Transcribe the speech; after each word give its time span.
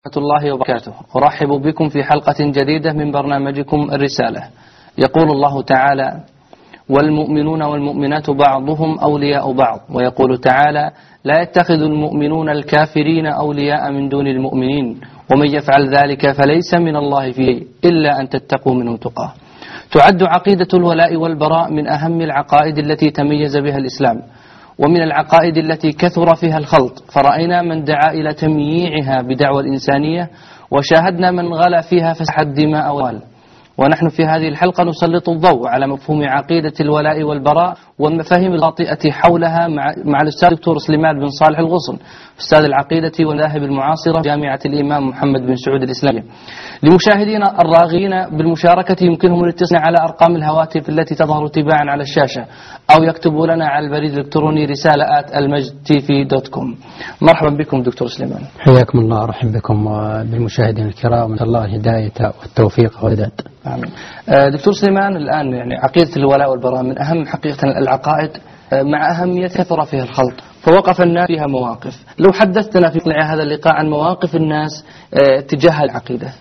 ورحمة 0.00 0.22
الله 0.22 0.54
وبركاته. 0.54 0.92
أرحب 1.16 1.48
بكم 1.48 1.88
في 1.88 2.04
حلقة 2.04 2.40
جديدة 2.40 2.92
من 2.92 3.12
برنامجكم 3.12 3.80
الرسالة. 3.92 4.42
يقول 4.98 5.28
الله 5.30 5.62
تعالى 5.62 6.20
والمؤمنون 6.88 7.62
والمؤمنات 7.62 8.30
بعضهم 8.30 8.98
أولياء 8.98 9.52
بعض 9.52 9.80
ويقول 9.94 10.38
تعالى 10.38 10.90
لا 11.24 11.42
يتخذ 11.42 11.80
المؤمنون 11.82 12.48
الكافرين 12.48 13.26
أولياء 13.26 13.92
من 13.92 14.08
دون 14.08 14.26
المؤمنين. 14.26 15.00
ومن 15.32 15.48
يفعل 15.54 15.94
ذلك 15.94 16.32
فليس 16.32 16.74
من 16.74 16.96
الله 16.96 17.32
فيه 17.32 17.62
إلا 17.84 18.20
أن 18.20 18.28
تتقوا 18.28 18.74
منه 18.74 18.96
تقاه 18.96 19.32
تعد 19.92 20.22
عقيدة 20.22 20.68
الولاء 20.74 21.16
والبراء 21.16 21.72
من 21.72 21.88
أهم 21.88 22.20
العقائد 22.20 22.78
التي 22.78 23.10
تميز 23.10 23.56
بها 23.56 23.76
الإسلام. 23.76 24.22
ومن 24.84 25.02
العقائد 25.02 25.56
التي 25.56 25.92
كثر 25.92 26.34
فيها 26.34 26.58
الخلط 26.58 27.04
فرأينا 27.14 27.62
من 27.62 27.84
دعا 27.84 28.12
إلى 28.12 28.34
تمييعها 28.34 29.22
بدعوى 29.22 29.62
الإنسانية 29.62 30.30
وشاهدنا 30.70 31.30
من 31.30 31.52
غلا 31.54 31.80
فيها 31.80 32.12
فسح 32.12 32.38
الدماء 32.38 32.94
والأموال 32.94 33.22
ونحن 33.78 34.08
في 34.08 34.24
هذه 34.24 34.48
الحلقة 34.48 34.84
نسلط 34.84 35.28
الضوء 35.28 35.68
على 35.68 35.86
مفهوم 35.86 36.24
عقيدة 36.28 36.72
الولاء 36.80 37.22
والبراء 37.22 37.76
والمفاهيم 37.98 38.52
الخاطئة 38.54 39.10
حولها 39.10 39.68
مع, 39.68 39.94
مع 40.04 40.20
الأستاذ 40.22 40.48
الدكتور 40.48 40.78
سليمان 40.78 41.18
بن 41.20 41.28
صالح 41.28 41.58
الغصن. 41.58 41.98
أستاذ 42.40 42.64
العقيدة 42.64 43.12
والمذاهب 43.20 43.62
المعاصرة 43.62 44.20
جامعة 44.22 44.58
الإمام 44.66 45.08
محمد 45.08 45.40
بن 45.40 45.54
سعود 45.56 45.82
الإسلامية 45.82 46.24
لمشاهدينا 46.82 47.60
الراغبين 47.60 48.36
بالمشاركة 48.36 49.04
يمكنهم 49.04 49.44
الاتصال 49.44 49.78
على 49.78 49.96
أرقام 50.08 50.36
الهواتف 50.36 50.88
التي 50.88 51.14
تظهر 51.14 51.48
تباعا 51.48 51.84
على 51.92 52.02
الشاشة 52.02 52.44
أو 52.96 53.02
يكتبوا 53.04 53.46
لنا 53.46 53.66
على 53.68 53.86
البريد 53.86 54.12
الإلكتروني 54.12 54.64
رسالة 54.64 55.04
المجد 55.36 55.72
TV 55.84 56.24
dot 56.24 56.48
com. 56.48 56.76
مرحبا 57.22 57.50
بكم 57.50 57.82
دكتور 57.82 58.08
سليمان. 58.08 58.42
حياكم 58.58 58.98
الله 58.98 59.22
ورحب 59.22 59.52
بكم 59.52 59.84
بالمشاهدين 60.30 60.86
الكرام. 60.86 61.30
ونسأل 61.30 61.46
الله 61.46 61.64
الهداية 61.64 62.32
والتوفيق 62.40 63.04
والهداية 63.04 63.32
آمين. 63.66 63.90
آه، 64.28 64.48
دكتور 64.48 64.72
سليمان 64.72 65.16
الآن 65.16 65.52
يعني 65.52 65.74
عقيدة 65.74 66.16
الولاء 66.16 66.50
والبراء 66.50 66.82
من 66.82 66.98
أهم 67.02 67.26
حقيقة 67.26 67.78
العقائد. 67.78 68.30
آه، 68.30 68.49
مع 68.72 69.10
أهمية 69.10 69.46
كثر 69.46 69.84
فيها 69.84 70.02
الخلط 70.02 70.34
فوقف 70.62 71.00
الناس 71.00 71.26
فيها 71.26 71.46
مواقف. 71.46 72.04
لو 72.18 72.32
حدثتنا 72.32 72.90
في 72.90 72.98
هذا 73.22 73.42
اللقاء 73.42 73.74
عن 73.74 73.86
مواقف 73.86 74.36
الناس 74.36 74.84
آه، 75.14 75.40
تجاه 75.40 75.84
العقيدة. 75.84 76.32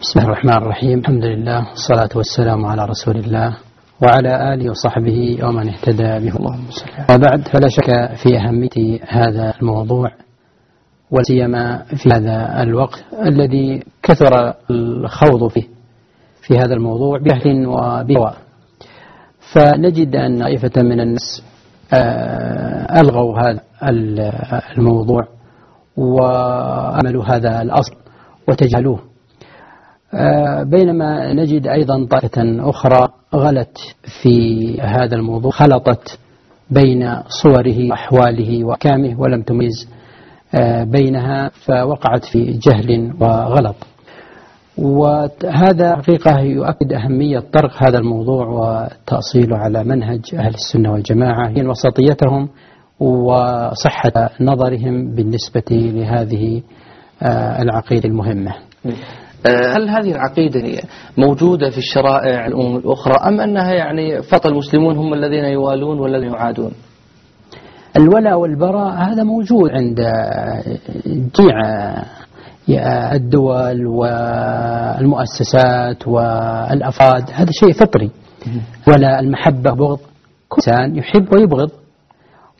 بسم 0.00 0.20
الله 0.20 0.32
الرحمن 0.32 0.52
الرحيم. 0.52 0.98
الحمد 0.98 1.24
لله 1.24 1.68
والصلاة 1.68 2.08
والسلام 2.16 2.66
على 2.66 2.84
رسول 2.84 3.16
الله 3.16 3.56
وعلى 4.02 4.54
آله 4.54 4.70
وصحبه 4.70 5.38
ومن 5.42 5.68
اهتدى 5.68 6.26
به. 6.26 6.36
اللهم 6.36 6.64
صل 6.70 7.14
وبعد 7.14 7.48
فلا 7.48 7.68
شك 7.68 8.16
في 8.22 8.38
أهمية 8.38 9.00
هذا 9.08 9.54
الموضوع 9.62 10.10
وسيما 11.10 11.84
في 11.96 12.08
هذا 12.14 12.62
الوقت 12.62 13.04
الذي 13.26 13.82
كثر 14.02 14.54
الخوض 14.70 15.48
فيه 15.48 15.66
في 16.42 16.58
هذا 16.58 16.74
الموضوع 16.74 17.18
بجهل 17.18 17.66
وبهوى. 17.66 18.47
فنجد 19.52 20.16
أن 20.16 20.38
طائفة 20.38 20.82
من 20.82 21.00
الناس 21.00 21.42
آه، 21.94 23.00
ألغوا 23.00 23.38
هذا 23.38 23.60
الموضوع 24.78 25.28
وعملوا 25.96 27.24
هذا 27.24 27.62
الأصل 27.62 27.94
وتجهلوه 28.48 28.98
آه، 30.14 30.62
بينما 30.62 31.32
نجد 31.32 31.66
أيضا 31.66 32.06
طائفة 32.10 32.70
أخرى 32.70 33.08
غلت 33.34 33.78
في 34.22 34.76
هذا 34.80 35.16
الموضوع 35.16 35.50
خلطت 35.50 36.18
بين 36.70 37.22
صوره 37.42 37.88
وأحواله 37.90 38.64
وأحكامه 38.64 39.20
ولم 39.20 39.42
تميز 39.42 39.88
آه، 40.54 40.84
بينها 40.84 41.48
فوقعت 41.48 42.24
في 42.24 42.44
جهل 42.44 43.14
وغلط. 43.20 43.76
وهذا 44.78 45.96
حقيقة 45.96 46.40
يؤكد 46.40 46.92
أهمية 46.92 47.38
طرق 47.38 47.82
هذا 47.82 47.98
الموضوع 47.98 48.46
وتأصيله 48.46 49.56
على 49.56 49.84
منهج 49.84 50.20
أهل 50.34 50.54
السنة 50.54 50.92
والجماعة 50.92 51.48
هي 51.48 51.66
وسطيتهم 51.66 52.48
وصحة 53.00 54.30
نظرهم 54.40 55.14
بالنسبة 55.14 55.62
لهذه 55.70 56.62
آه، 57.22 57.62
العقيدة 57.62 58.08
المهمة. 58.08 58.54
آه، 59.46 59.76
هل 59.76 59.88
هذه 59.88 60.12
العقيدة 60.12 60.82
موجودة 61.16 61.70
في 61.70 61.78
الشرائع 61.78 62.46
الأمم 62.46 62.76
الأخرى 62.76 63.14
أم 63.28 63.40
أنها 63.40 63.72
يعني 63.72 64.22
فقط 64.22 64.46
المسلمون 64.46 64.96
هم 64.96 65.14
الذين 65.14 65.44
يوالون 65.44 65.98
والذين 65.98 66.32
يعادون؟ 66.32 66.72
الولاء 67.96 68.38
والبراء 68.38 68.94
هذا 68.94 69.22
موجود 69.22 69.70
عند 69.70 69.98
جميع 71.06 71.62
الدول 73.12 73.86
والمؤسسات 74.98 76.08
والأفراد 76.08 77.24
هذا 77.32 77.50
شيء 77.50 77.72
فطري. 77.72 78.10
ولا 78.88 79.20
المحبة 79.20 79.70
بغض. 79.70 79.98
كل 80.48 80.56
إنسان 80.58 80.96
يحب 80.96 81.34
ويبغض. 81.34 81.70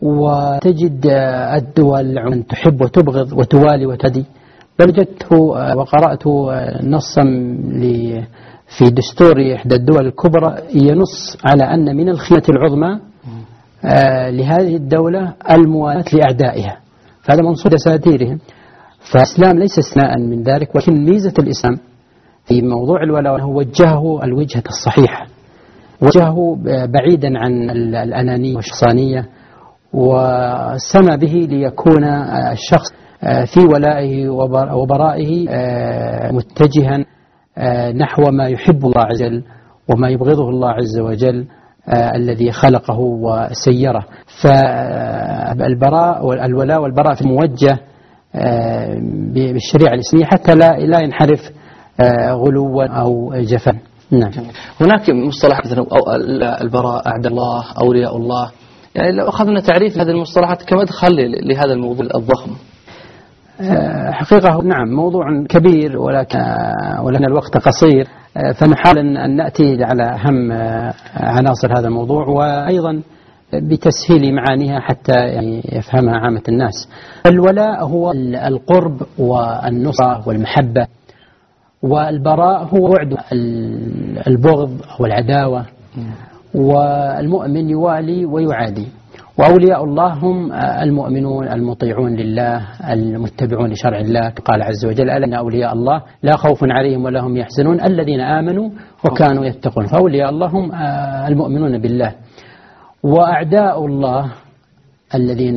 وتجد 0.03 1.07
الدول 1.57 2.31
من 2.31 2.47
تحب 2.47 2.83
وتبغض 2.83 3.33
وتوالي 3.33 3.87
وتدي 3.87 4.25
بل 4.79 5.07
وقرأت 5.77 6.27
نصا 6.85 7.23
في 8.79 8.85
دستور 8.91 9.55
إحدى 9.55 9.75
الدول 9.75 10.07
الكبرى 10.07 10.55
ينص 10.75 11.37
على 11.45 11.65
أن 11.65 11.97
من 11.97 12.09
الخيانة 12.09 12.45
العظمى 12.49 13.01
آه، 13.85 14.31
لهذه 14.31 14.77
الدولة 14.77 15.35
الموالاة 15.51 16.05
لأعدائها. 16.13 16.77
فهذا 17.23 17.43
منصوص 17.43 17.67
دساتيرهم 17.73 18.39
فالإسلام 19.13 19.59
ليس 19.59 19.79
استثناء 19.79 20.19
من 20.19 20.43
ذلك 20.43 20.75
ولكن 20.75 21.05
ميزة 21.05 21.35
الإسلام 21.39 21.79
في 22.45 22.63
موضوع 22.63 23.03
الولاء 23.03 23.37
أنه 23.37 23.49
وجهه 23.49 24.25
الوجهة 24.25 24.63
الصحيحة. 24.69 25.27
وجهه 26.03 26.59
بعيدا 26.87 27.39
عن 27.39 27.71
الأنانية 27.97 28.57
والشخصانية 28.57 29.29
وسمى 29.93 31.17
به 31.17 31.33
ليكون 31.33 32.05
الشخص 32.53 32.93
في 33.55 33.61
ولائه 33.61 34.29
وبرائه 34.73 35.49
متجها 36.33 37.05
نحو 37.93 38.23
ما 38.31 38.49
يحب 38.49 38.85
الله 38.85 39.03
عز 39.05 39.23
وجل 39.23 39.43
وما 39.91 40.09
يبغضه 40.09 40.51
الله 40.51 40.71
عز 40.71 40.99
وجل 40.99 41.47
الذي 42.15 42.53
خلقه 42.53 42.99
وسيره. 42.99 44.07
فالبراء 44.43 46.27
والولاء 46.27 46.83
والبراء 46.83 47.15
في 47.15 47.29
موجه 47.29 47.73
آه، 47.73 47.79
بالشريعة 49.33 49.95
الإسلامية 49.95 50.27
حتى 50.27 50.55
لا 50.55 50.77
لا 50.79 51.01
ينحرف 51.01 51.51
آه، 52.01 52.33
غلوا 52.33 52.87
أو 52.87 53.35
جفا. 53.37 53.79
نعم. 54.11 54.31
هناك 54.81 55.11
مصطلح 55.11 55.61
مثلا 55.65 55.87
البراء 56.61 57.09
أعداء 57.09 57.33
الله 57.33 57.65
أولياء 57.83 58.17
الله. 58.17 58.51
يعني 58.95 59.13
لو 59.13 59.29
أخذنا 59.29 59.61
تعريف 59.61 59.99
هذه 59.99 60.11
المصطلحات 60.11 60.63
كمدخل 60.63 61.17
لهذا 61.49 61.73
الموضوع 61.73 62.07
الضخم؟ 62.15 62.51
آه، 63.61 64.11
حقيقة 64.11 64.63
نعم 64.63 64.89
موضوع 64.89 65.25
كبير 65.49 65.99
ولكن 65.99 66.39
ولكن 67.03 67.25
الوقت 67.25 67.57
قصير. 67.57 68.09
فنحاول 68.55 68.99
أن 68.99 69.37
نأتي 69.37 69.85
على 69.85 70.03
أهم 70.03 70.53
عناصر 71.15 71.79
هذا 71.79 71.89
الموضوع. 71.89 72.27
وأيضا 72.27 73.03
بتسهيل 73.55 74.35
معانيها 74.35 74.81
حتى 74.81 75.13
يعني 75.13 75.63
يفهمها 75.73 76.17
عامة 76.17 76.43
الناس. 76.49 76.89
الولاء 77.27 77.85
هو 77.85 78.13
القرب 78.47 79.03
والنصرة 79.19 80.29
والمحبة 80.29 80.87
والبراء 81.83 82.65
هو 82.65 82.89
بعد 82.89 83.17
البغض 84.27 84.71
والعداوة 85.01 85.67
والمؤمن 86.55 87.71
يوالي 87.71 88.27
ويعادي. 88.27 88.89
وأولياء 89.39 89.85
الله 89.85 90.13
هم 90.13 90.53
المؤمنون 90.83 91.49
المطيعون 91.49 92.17
لله 92.17 92.67
المتبعون 92.93 93.71
لشرع 93.71 93.99
الله. 93.99 94.33
قال 94.45 94.63
عز 94.63 94.87
وجل 94.87 95.11
ألا 95.11 95.27
إن 95.27 95.35
أولياء 95.35 95.73
الله 95.73 96.03
لا 96.23 96.37
خوف 96.37 96.59
عليهم 96.63 97.05
ولا 97.05 97.21
هم 97.21 97.37
يحزنون. 97.37 97.81
الذين 97.81 98.21
آمنوا 98.21 98.71
وكانوا 99.05 99.45
يتقون. 99.45 99.87
فأولياء 99.87 100.31
الله 100.31 100.47
هم 100.47 100.73
المؤمنون 101.29 101.79
بالله. 101.79 102.15
وأعداء 103.03 103.87
الله 103.87 104.33
الذين 105.15 105.57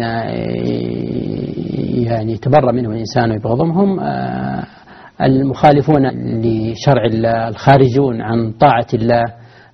يعني 2.07 2.37
تبرى 2.37 2.73
منهم 2.73 2.91
الإنسان 2.91 3.31
ويبغضهم 3.31 3.71
هم 3.71 3.99
آه، 3.99 4.63
المخالفون 5.21 6.07
لشرع 6.41 7.05
الله 7.05 7.47
الخارجون 7.47 8.21
عن 8.21 8.51
طاعة 8.51 8.87
الله 8.93 9.23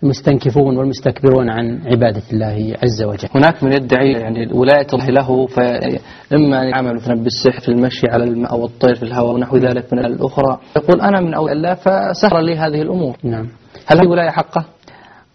المستنكفون 0.04 0.78
والمستكبرون 0.78 1.50
عن 1.50 1.81
عبادة 1.86 2.22
الله 2.34 2.75
عز 2.84 3.04
وجل. 3.04 3.30
هناك 3.36 3.64
من 3.64 3.74
يدعي 3.74 4.12
يعني 4.12 4.54
ولاية 4.54 4.88
الله 4.94 5.10
له 5.10 5.46
فإما 5.48 6.64
يعمل 6.64 6.96
مثلا 6.96 7.24
بالسحر 7.24 7.60
في 7.60 7.69
المشي 7.69 8.08
على 8.08 8.24
الماء 8.24 8.52
أو 8.52 8.66
الطير 8.66 8.96
في 8.96 9.04
الهواء 9.04 9.36
ونحو 9.36 9.58
ذلك 9.58 9.94
من 9.94 10.06
الأخرى 10.06 10.60
يقول 10.75 11.02
أنا 11.02 11.22
من 11.22 11.34
أولياء 11.34 11.58
الله 11.58 11.74
فسهر 11.74 12.40
لي 12.40 12.56
هذه 12.56 12.81
الأمور. 12.81 13.18
نعم. 13.24 13.48
هل 13.88 14.00
هي 14.00 14.08
ولاية 14.08 14.30
حقة؟ 14.30 14.76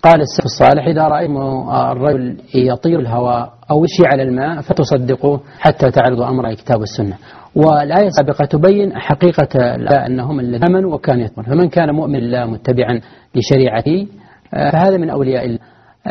قال 0.03 0.21
السلف 0.21 0.45
الصالح 0.45 0.87
إذا 0.87 1.03
رأيتم 1.03 1.37
الرجل 1.71 2.37
يطير 2.55 3.01
الهواء 3.01 3.53
أو 3.71 3.79
يمشي 3.79 4.03
على 4.07 4.23
الماء 4.23 4.61
فتصدقوه 4.61 5.41
حتى 5.59 5.91
تعرضوا 5.91 6.29
أمر 6.29 6.49
الكتاب 6.49 6.81
والسنة. 6.81 7.17
والآية 7.57 8.07
السابقة 8.07 8.45
تبين 8.45 8.99
حقيقة 8.99 9.49
أنهم 10.07 10.41
الذين 10.41 10.65
آمنوا 10.65 10.95
وكانوا 10.95 11.25
يتقون. 11.25 11.45
فمن 11.45 11.69
كان 11.69 11.95
مؤمن 11.95 12.17
الله 12.17 12.47
متبعا 12.47 13.01
لشريعته 13.35 14.07
فهذا 14.53 14.97
من 14.97 15.11
أولياء 15.11 15.45
الله. 15.45 15.59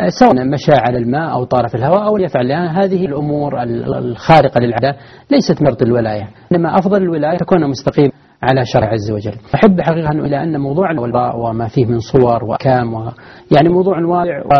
سواء 0.08 0.46
مشى 0.46 0.72
على 0.72 0.98
الماء 0.98 1.32
أو 1.32 1.44
طار 1.44 1.68
في 1.68 1.76
الهواء 1.76 2.08
أو 2.08 2.18
يفعل 2.18 2.52
هذه 2.52 3.06
الأمور 3.06 3.64
الخارقة 3.98 4.60
للعادة 4.60 4.96
ليست 5.32 5.62
مرض 5.62 5.82
الولاية. 5.82 6.30
إنما 6.52 6.80
أفضل 6.80 7.02
الولاية 7.02 7.38
تكون 7.38 7.70
مستقيم 7.70 8.12
على 8.44 8.66
شرع 8.66 8.88
عز 8.88 9.12
وجل. 9.12 9.36
أحب 9.56 9.82
حقيقة 9.82 10.12
إلى 10.12 10.44
أن 10.44 10.58
موضوع 10.62 10.92
الولاء 10.92 11.40
وما 11.40 11.68
فيه 11.68 11.86
من 11.86 12.00
صور 12.00 12.44
وأحكام 12.44 12.94
و 12.94 13.12
يعني 13.52 13.70
موضوع 13.70 14.00
واسع 14.06 14.40
و 14.46 14.54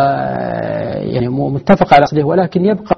يعني 1.14 1.28
متفق 1.30 1.94
على 1.94 2.04
أصله 2.04 2.24
ولكن 2.28 2.66
يبقى 2.66 2.96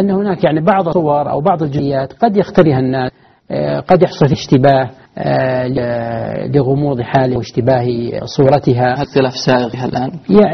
أن 0.00 0.10
هناك 0.10 0.44
يعني 0.44 0.60
بعض 0.60 0.88
الصور 0.88 1.30
أو 1.30 1.40
بعض 1.40 1.62
الجزئيات 1.62 2.12
قد 2.12 2.36
يخترها 2.36 2.78
الناس 2.78 3.10
قد 3.88 4.02
يحصل 4.02 4.26
اشتباه 4.26 4.90
لغموض 6.54 7.00
حاله 7.00 7.36
واشتباه 7.36 7.86
صورتها. 8.24 8.92
اختلاف 9.02 9.32
سائغها 9.46 9.84
الآن. 9.84 10.10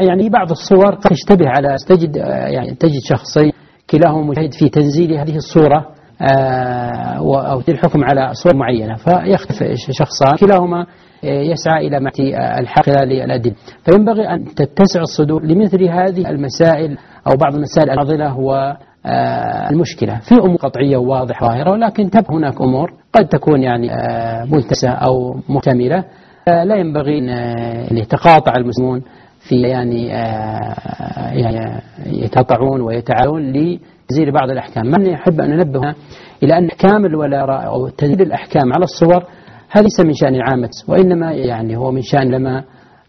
يعني 0.07 0.29
بعض 0.29 0.51
الصور 0.51 0.95
قد 0.95 1.09
تشتبه 1.11 1.45
على 1.49 1.75
تجد 1.87 2.15
يعني 2.55 2.75
تجد 2.75 2.99
شخصين 3.09 3.51
كلاهما 3.89 4.21
مجتهد 4.23 4.53
في 4.53 4.69
تنزيل 4.69 5.13
هذه 5.13 5.35
الصورة 5.35 5.85
أو 6.21 7.59
الحكم 7.69 8.03
على 8.03 8.29
صور 8.33 8.55
معينة. 8.55 8.95
فيختلف 8.95 9.63
شخصان. 9.91 10.35
كلاهما 10.39 10.85
يسعى 11.23 11.87
إلى 11.87 11.99
معرفة 11.99 12.59
الحق 12.59 12.83
خلال 12.85 13.11
الأدلة 13.11 13.53
فينبغي 13.85 14.27
أن 14.29 14.45
تتسع 14.45 15.01
الصدور 15.01 15.43
لمثل 15.45 15.83
هذه 15.83 16.29
المسائل 16.29 16.97
أو 17.27 17.35
بعض 17.43 17.55
المسائل 17.55 17.89
الفاضلة 17.89 18.37
والمشكلة 18.37 20.19
في 20.29 20.35
أمور 20.35 20.55
قطعية 20.55 20.97
وواضحة 20.97 21.47
ظاهرة 21.47 21.71
ولكن 21.71 22.09
تبقى 22.09 22.33
هناك 22.35 22.61
أمور 22.61 22.93
قد 23.13 23.27
تكون 23.27 23.63
يعني 23.63 23.89
ملتسة 24.51 24.89
أو 24.89 25.35
محتملة. 25.49 26.03
لا 26.47 26.75
ينبغي 26.75 27.17
أن 27.91 27.97
يتقاطع 27.97 28.53
المسلمون 28.57 29.01
في 29.49 29.61
يعني 29.61 30.07
يعني 31.31 31.81
يتقطعون 32.05 32.81
ويتعاون 32.81 33.51
لتزيل 34.05 34.31
بعض 34.31 34.49
الأحكام. 34.49 34.85
من 34.85 35.05
يحب 35.05 35.41
أن 35.41 35.49
ننبه 35.49 35.95
إلى 36.43 36.57
أن 36.57 36.67
أحكام 36.67 37.05
الولاء 37.05 37.65
أو 37.65 37.87
تزيل 37.87 38.21
الأحكام 38.21 38.73
على 38.73 38.83
الصور 38.83 39.23
هذا 39.71 39.83
ليس 39.83 39.99
من 39.99 40.13
شأن 40.13 40.35
العامة 40.35 40.69
وإنما 40.87 41.31
يعني 41.31 41.77
هو 41.77 41.91
من 41.91 42.01
شأن 42.01 42.31
لما 42.31 42.63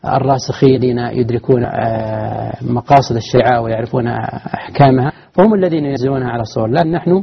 الراسخين 0.05 0.75
الذين 0.75 0.99
يدركون 0.99 1.63
مقاصد 2.63 3.17
الشريعة 3.17 3.61
ويعرفون 3.61 4.07
أحكامها 4.55 5.13
فهم 5.33 5.55
الذين 5.55 5.85
ينزلونها 5.85 6.29
على 6.29 6.43
الصور. 6.43 6.69
لكن 6.69 6.91
نحن 6.91 7.23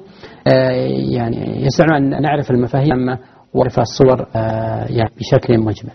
يعني 1.12 1.66
يسعنا 1.66 1.98
أن 1.98 2.22
نعرف 2.22 2.52
المفاهيم 2.52 3.18
ونعرف 3.54 3.80
الصور 3.80 4.26
يعني 4.90 5.10
بشكل 5.20 5.60
مجمل. 5.60 5.92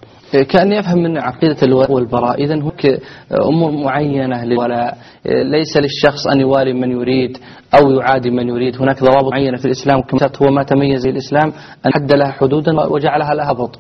كأني 0.49 0.81
أفهم 0.81 0.99
من 0.99 1.19
عقيدة 1.19 1.57
الولاء 1.63 1.93
والبراء 1.93 2.45
إذا 2.45 2.55
هناك 2.55 3.01
أمور 3.49 3.71
معينة 3.71 4.45
للولاء. 4.45 4.99
ليس 5.27 5.77
للشخص 5.77 6.27
أن 6.27 6.41
يوالي 6.41 6.73
من 6.73 6.91
يريد 6.91 7.39
أو 7.81 7.91
يعادي 7.91 8.31
من 8.31 8.49
يريد. 8.49 8.77
هناك 8.77 9.05
ضوابط 9.05 9.33
معينة 9.33 9.57
في 9.57 9.65
الإسلام 9.65 10.01
كما 10.01 10.21
هو 10.43 10.51
ما 10.51 10.63
تميز 10.63 11.07
الإسلام 11.07 11.53
أن 11.87 11.93
حد 11.95 12.13
لها 12.13 12.31
حدودا 12.31 12.81
وجعلها 12.81 13.35
لها 13.35 13.53
ضبط 13.53 13.79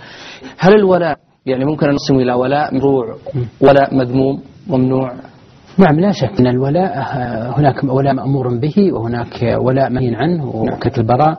هل 0.58 0.74
الولاء 0.74 1.16
يعني 1.46 1.64
ممكن 1.64 1.86
أن 1.86 1.92
نقسم 1.92 2.14
إلى 2.14 2.32
ولاء 2.32 2.74
مشروع 2.74 3.16
ولاء 3.60 3.94
مذموم 3.94 4.42
ممنوع؟ 4.66 5.12
نعم 5.78 6.00
لا 6.00 6.12
شك 6.12 6.40
أن 6.40 6.46
الولاء 6.46 6.92
هناك 7.58 7.84
ولاء 7.84 8.14
مأمور 8.14 8.58
به 8.58 8.92
وهناك 8.92 9.56
ولاء 9.58 9.90
منهي 9.90 10.14
عنه 10.14 10.56
وكذلك 10.56 10.98
البراء. 10.98 11.38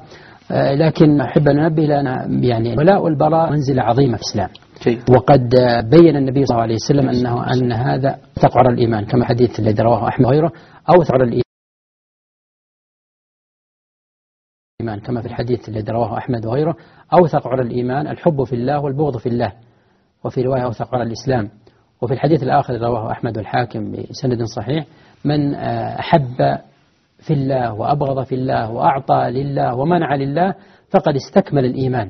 لكن 0.51 1.21
أحب 1.21 1.47
أن 1.47 1.59
أنبه 1.59 1.83
لنا 1.83 2.25
يعني 2.25 2.73
الولاء 2.73 3.01
والبراء 3.03 3.51
منزلة 3.51 3.81
عظيمة 3.83 4.17
في 4.17 4.23
الإسلام. 4.23 4.49
وقد 5.09 5.49
بين 5.89 6.15
النبي 6.15 6.45
صلى 6.45 6.55
الله 6.55 6.63
عليه 6.63 6.75
وسلم 6.75 7.09
أنه 7.09 7.53
أن 7.53 7.71
هذا 7.71 8.19
تقعر 8.35 8.69
الإيمان 8.69 9.05
كما 9.05 9.25
حديث 9.25 9.59
الذي 9.59 9.83
رواه 9.83 10.07
أحمد 10.07 10.25
وغيره 10.25 10.51
أو 10.89 11.03
ثعر 11.03 11.23
الإيمان 11.23 11.43
كما 15.05 15.21
في 15.21 15.27
الحديث 15.27 15.69
الذي 15.69 15.91
رواه 15.91 16.17
أحمد 16.17 16.45
وغيره 16.45 16.75
أوثق 17.13 17.47
على 17.47 17.61
الإيمان 17.61 18.07
الحب 18.07 18.43
في 18.43 18.55
الله 18.55 18.79
والبغض 18.79 19.17
في 19.17 19.29
الله. 19.29 19.53
وفي 20.23 20.41
رواية 20.41 20.63
أوثق 20.63 20.95
على 20.95 21.03
الإسلام. 21.03 21.49
وفي 22.01 22.13
الحديث 22.13 22.43
الآخر 22.43 22.73
رواه 22.81 23.11
أحمد 23.11 23.37
الحاكم 23.37 23.91
بسند 23.91 24.43
صحيح 24.43 24.85
من 25.25 25.55
أحب 25.55 26.59
في 27.27 27.33
الله 27.33 27.73
وأبغض 27.73 28.23
في 28.23 28.35
الله 28.35 28.71
وأعطى 28.71 29.29
لله 29.29 29.75
ومنع 29.75 30.15
لله 30.15 30.55
فقد 30.89 31.15
استكمل 31.15 31.65
الإيمان. 31.65 32.09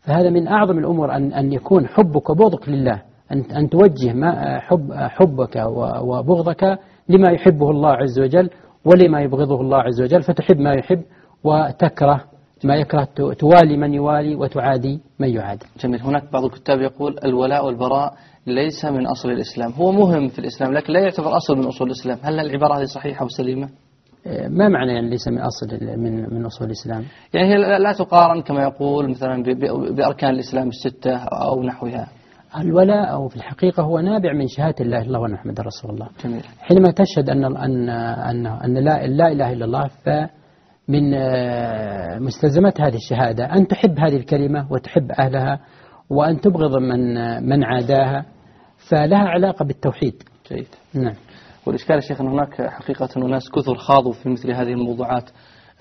فهذا 0.00 0.30
من 0.30 0.48
أعظم 0.48 0.78
الأمور 0.78 1.16
أن 1.16 1.32
أن 1.32 1.52
يكون 1.52 1.86
حبك 1.86 2.30
وبغضك 2.30 2.68
لله 2.68 3.02
أن 3.32 3.40
أن 3.40 3.68
توجه 3.68 4.12
ما 4.12 4.58
حب 4.58 4.92
حبك 4.92 5.56
وبغضك 6.02 6.78
لما 7.08 7.30
يحبه 7.30 7.70
الله 7.70 7.90
عز 7.90 8.20
وجل 8.20 8.50
ولما 8.84 9.20
يبغضه 9.20 9.60
الله 9.60 9.78
عز 9.78 10.02
وجل 10.02 10.22
فتحب 10.22 10.58
ما 10.58 10.72
يحب 10.72 11.02
وتكره 11.44 12.24
ما 12.64 12.76
يكره 12.76 13.08
توالي 13.38 13.76
من 13.76 13.94
يوالي 13.94 14.34
وتعادي 14.34 15.00
من 15.18 15.28
يعادي. 15.28 15.66
جميل. 15.80 16.00
هناك 16.00 16.32
بعض 16.32 16.44
الكتاب 16.44 16.80
يقول 16.80 17.16
الولاء 17.24 17.66
والبراء 17.66 18.14
ليس 18.46 18.84
من 18.84 19.06
أصل 19.06 19.30
الإسلام. 19.30 19.72
هو 19.72 19.92
مهم 19.92 20.28
في 20.28 20.38
الإسلام 20.38 20.72
لكن 20.72 20.92
لا 20.92 21.00
يعتبر 21.00 21.36
أصل 21.36 21.56
من 21.58 21.66
أصول 21.66 21.86
الإسلام. 21.86 22.18
هل 22.22 22.40
العبارة 22.40 22.78
هذه 22.78 22.84
صحيحة 22.84 23.24
وسليمة؟ 23.24 23.68
ما 24.48 24.68
معنى 24.68 24.92
يعني 24.92 25.10
ليس 25.10 25.28
من 25.28 25.38
أصل 25.38 25.66
من 25.96 26.34
من 26.34 26.44
أصول 26.46 26.66
الإسلام؟ 26.66 27.04
يعني 27.34 27.48
هي 27.48 27.78
لا 27.78 27.92
تقارن 27.92 28.42
كما 28.42 28.62
يقول 28.62 29.10
مثلا 29.10 29.42
بأركان 29.96 30.30
الإسلام 30.30 30.68
الستة 30.68 31.16
أو 31.16 31.62
نحوها. 31.62 32.08
الولاء 32.58 33.12
أو 33.12 33.28
في 33.28 33.36
الحقيقة 33.36 33.82
هو 33.82 34.00
نابع 34.00 34.32
من 34.32 34.48
شهادة 34.48 34.84
الله 34.84 35.02
إلا 35.02 35.18
وأن 35.18 35.32
محمد 35.32 35.60
رسول 35.60 35.90
الله. 35.90 36.08
جميل. 36.24 36.42
حينما 36.60 36.90
تشهد 36.90 37.30
أن 37.30 37.44
أن 37.44 37.88
أن 37.88 38.46
أن 38.46 38.74
لا, 38.74 39.06
لا 39.06 39.32
إله 39.32 39.52
إلا 39.52 39.64
الله 39.64 39.90
فمن 40.04 41.10
مستلزمات 42.24 42.80
هذه 42.80 42.96
الشهادة 42.96 43.44
أن 43.44 43.66
تحب 43.66 43.98
هذه 43.98 44.16
الكلمة 44.16 44.72
وتحب 44.72 45.12
أهلها 45.12 45.60
وأن 46.10 46.40
تبغض 46.40 46.76
من 46.76 47.14
من 47.48 47.64
عاداها 47.64 48.24
فلها 48.88 49.28
علاقة 49.28 49.64
بالتوحيد. 49.64 50.22
جيد. 50.52 50.66
نعم. 50.94 51.14
والإشكال 51.66 52.02
شيخ 52.02 52.20
أن 52.20 52.26
هناك 52.26 52.62
حقيقة 52.68 53.08
أناس 53.16 53.50
كثر 53.50 53.74
خاضوا 53.74 54.12
في 54.12 54.28
مثل 54.28 54.50
هذه 54.50 54.72
الموضوعات 54.72 55.30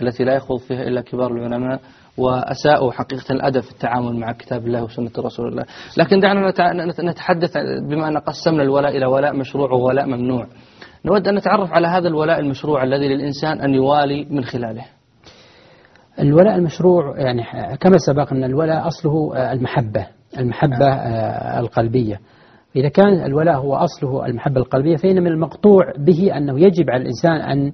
التي 0.01 0.23
لا 0.23 0.35
يخوض 0.35 0.59
فيها 0.59 0.83
إلا 0.83 1.01
كبار 1.01 1.31
العلماء 1.31 1.79
وأساءوا 2.17 2.91
حقيقة 2.91 3.31
الأدب 3.31 3.59
في 3.59 3.71
التعامل 3.71 4.19
مع 4.19 4.31
كتاب 4.31 4.67
الله 4.67 4.83
وسنة 4.83 5.11
رسول 5.19 5.47
الله. 5.47 5.65
لكن 5.97 6.19
دعنا 6.19 6.53
نتحدث 6.99 7.57
بما 7.89 8.07
أن 8.07 8.17
قسمنا 8.17 8.63
الولاء 8.63 8.97
إلى 8.97 9.05
ولاء 9.05 9.35
مشروع 9.35 9.71
وولاء 9.71 10.05
ممنوع. 10.05 10.47
نود 11.05 11.27
أن 11.27 11.35
نتعرف 11.35 11.73
على 11.73 11.87
هذا 11.87 12.07
الولاء 12.07 12.39
المشروع 12.39 12.83
الذي 12.83 13.07
للإنسان 13.07 13.61
أن 13.61 13.73
يوالي 13.73 14.25
من 14.29 14.43
خلاله. 14.43 14.85
الولاء 16.19 16.55
المشروع 16.55 17.19
يعني 17.19 17.43
كما 17.77 17.97
سبق 17.97 18.33
أن 18.33 18.43
الولاء 18.43 18.87
أصله 18.87 19.33
المحبة 19.51 20.07
المحبة 20.39 20.93
القلبية. 21.59 22.19
إذا 22.75 22.89
كان 22.89 23.25
الولاء 23.25 23.55
هو 23.57 23.75
أصله 23.75 24.25
المحبة 24.25 24.61
القلبية 24.61 24.95
فإن 24.95 25.23
من 25.23 25.27
المقطوع 25.27 25.93
به 25.97 26.37
أنه 26.37 26.59
يجب 26.59 26.89
على 26.89 27.01
الإنسان 27.01 27.35
أن 27.35 27.71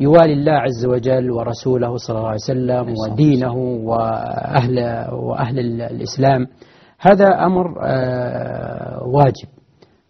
يوالي 0.00 0.32
الله 0.32 0.52
عز 0.52 0.86
وجل 0.86 1.30
ورسوله 1.30 1.96
صلى 1.96 2.16
الله 2.16 2.26
عليه 2.28 2.40
وسلم 2.44 2.94
ودينه 3.02 3.54
وأهل, 3.84 5.06
وأهل 5.12 5.58
الإسلام. 5.82 6.46
هذا 7.00 7.46
أمر 7.46 7.66
واجب. 9.06 9.48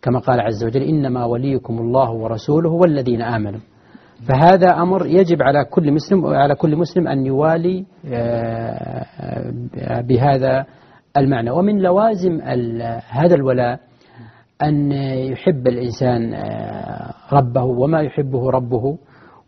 كما 0.03 0.19
قال 0.19 0.41
عز 0.41 0.65
وجل 0.65 0.83
إنما 0.83 1.25
وليكم 1.25 1.79
الله 1.79 2.11
ورسوله 2.11 2.71
والذين 2.71 3.23
آمنوا. 3.23 3.61
فهذا 4.29 4.83
أمر 4.83 5.07
يجب 5.07 5.43
على 5.43 5.65
كل 5.65 5.93
مسلم 5.93 6.27
على 6.27 6.55
كل 6.55 6.77
مسلم 6.77 7.09
أن 7.09 7.27
يوالي 7.27 7.85
بهذا 10.09 10.65
المعنى. 11.17 11.51
ومن 11.51 11.79
لوازم 11.79 12.41
هذا 13.09 13.35
الولاء 13.35 13.81
أن 14.62 14.92
يحب 15.33 15.69
الإنسان 15.69 16.35
ربه 17.33 17.62
وما 17.64 18.00
يحبه 18.00 18.50
ربه 18.50 18.99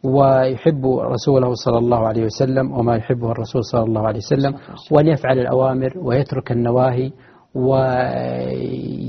ويحب 0.05 0.87
رسوله 0.87 1.55
صلى 1.55 1.79
الله 1.79 2.07
عليه 2.07 2.25
وسلم 2.25 2.73
وما 2.73 2.97
يحبه 2.97 3.31
الرسول 3.31 3.65
صلى 3.65 3.83
الله 3.83 4.07
عليه 4.07 4.19
وسلم 4.19 4.55
وأن 4.91 5.07
يفعل 5.07 5.39
الأوامر 5.39 5.93
ويترك 6.03 6.53
النواهي 6.53 7.13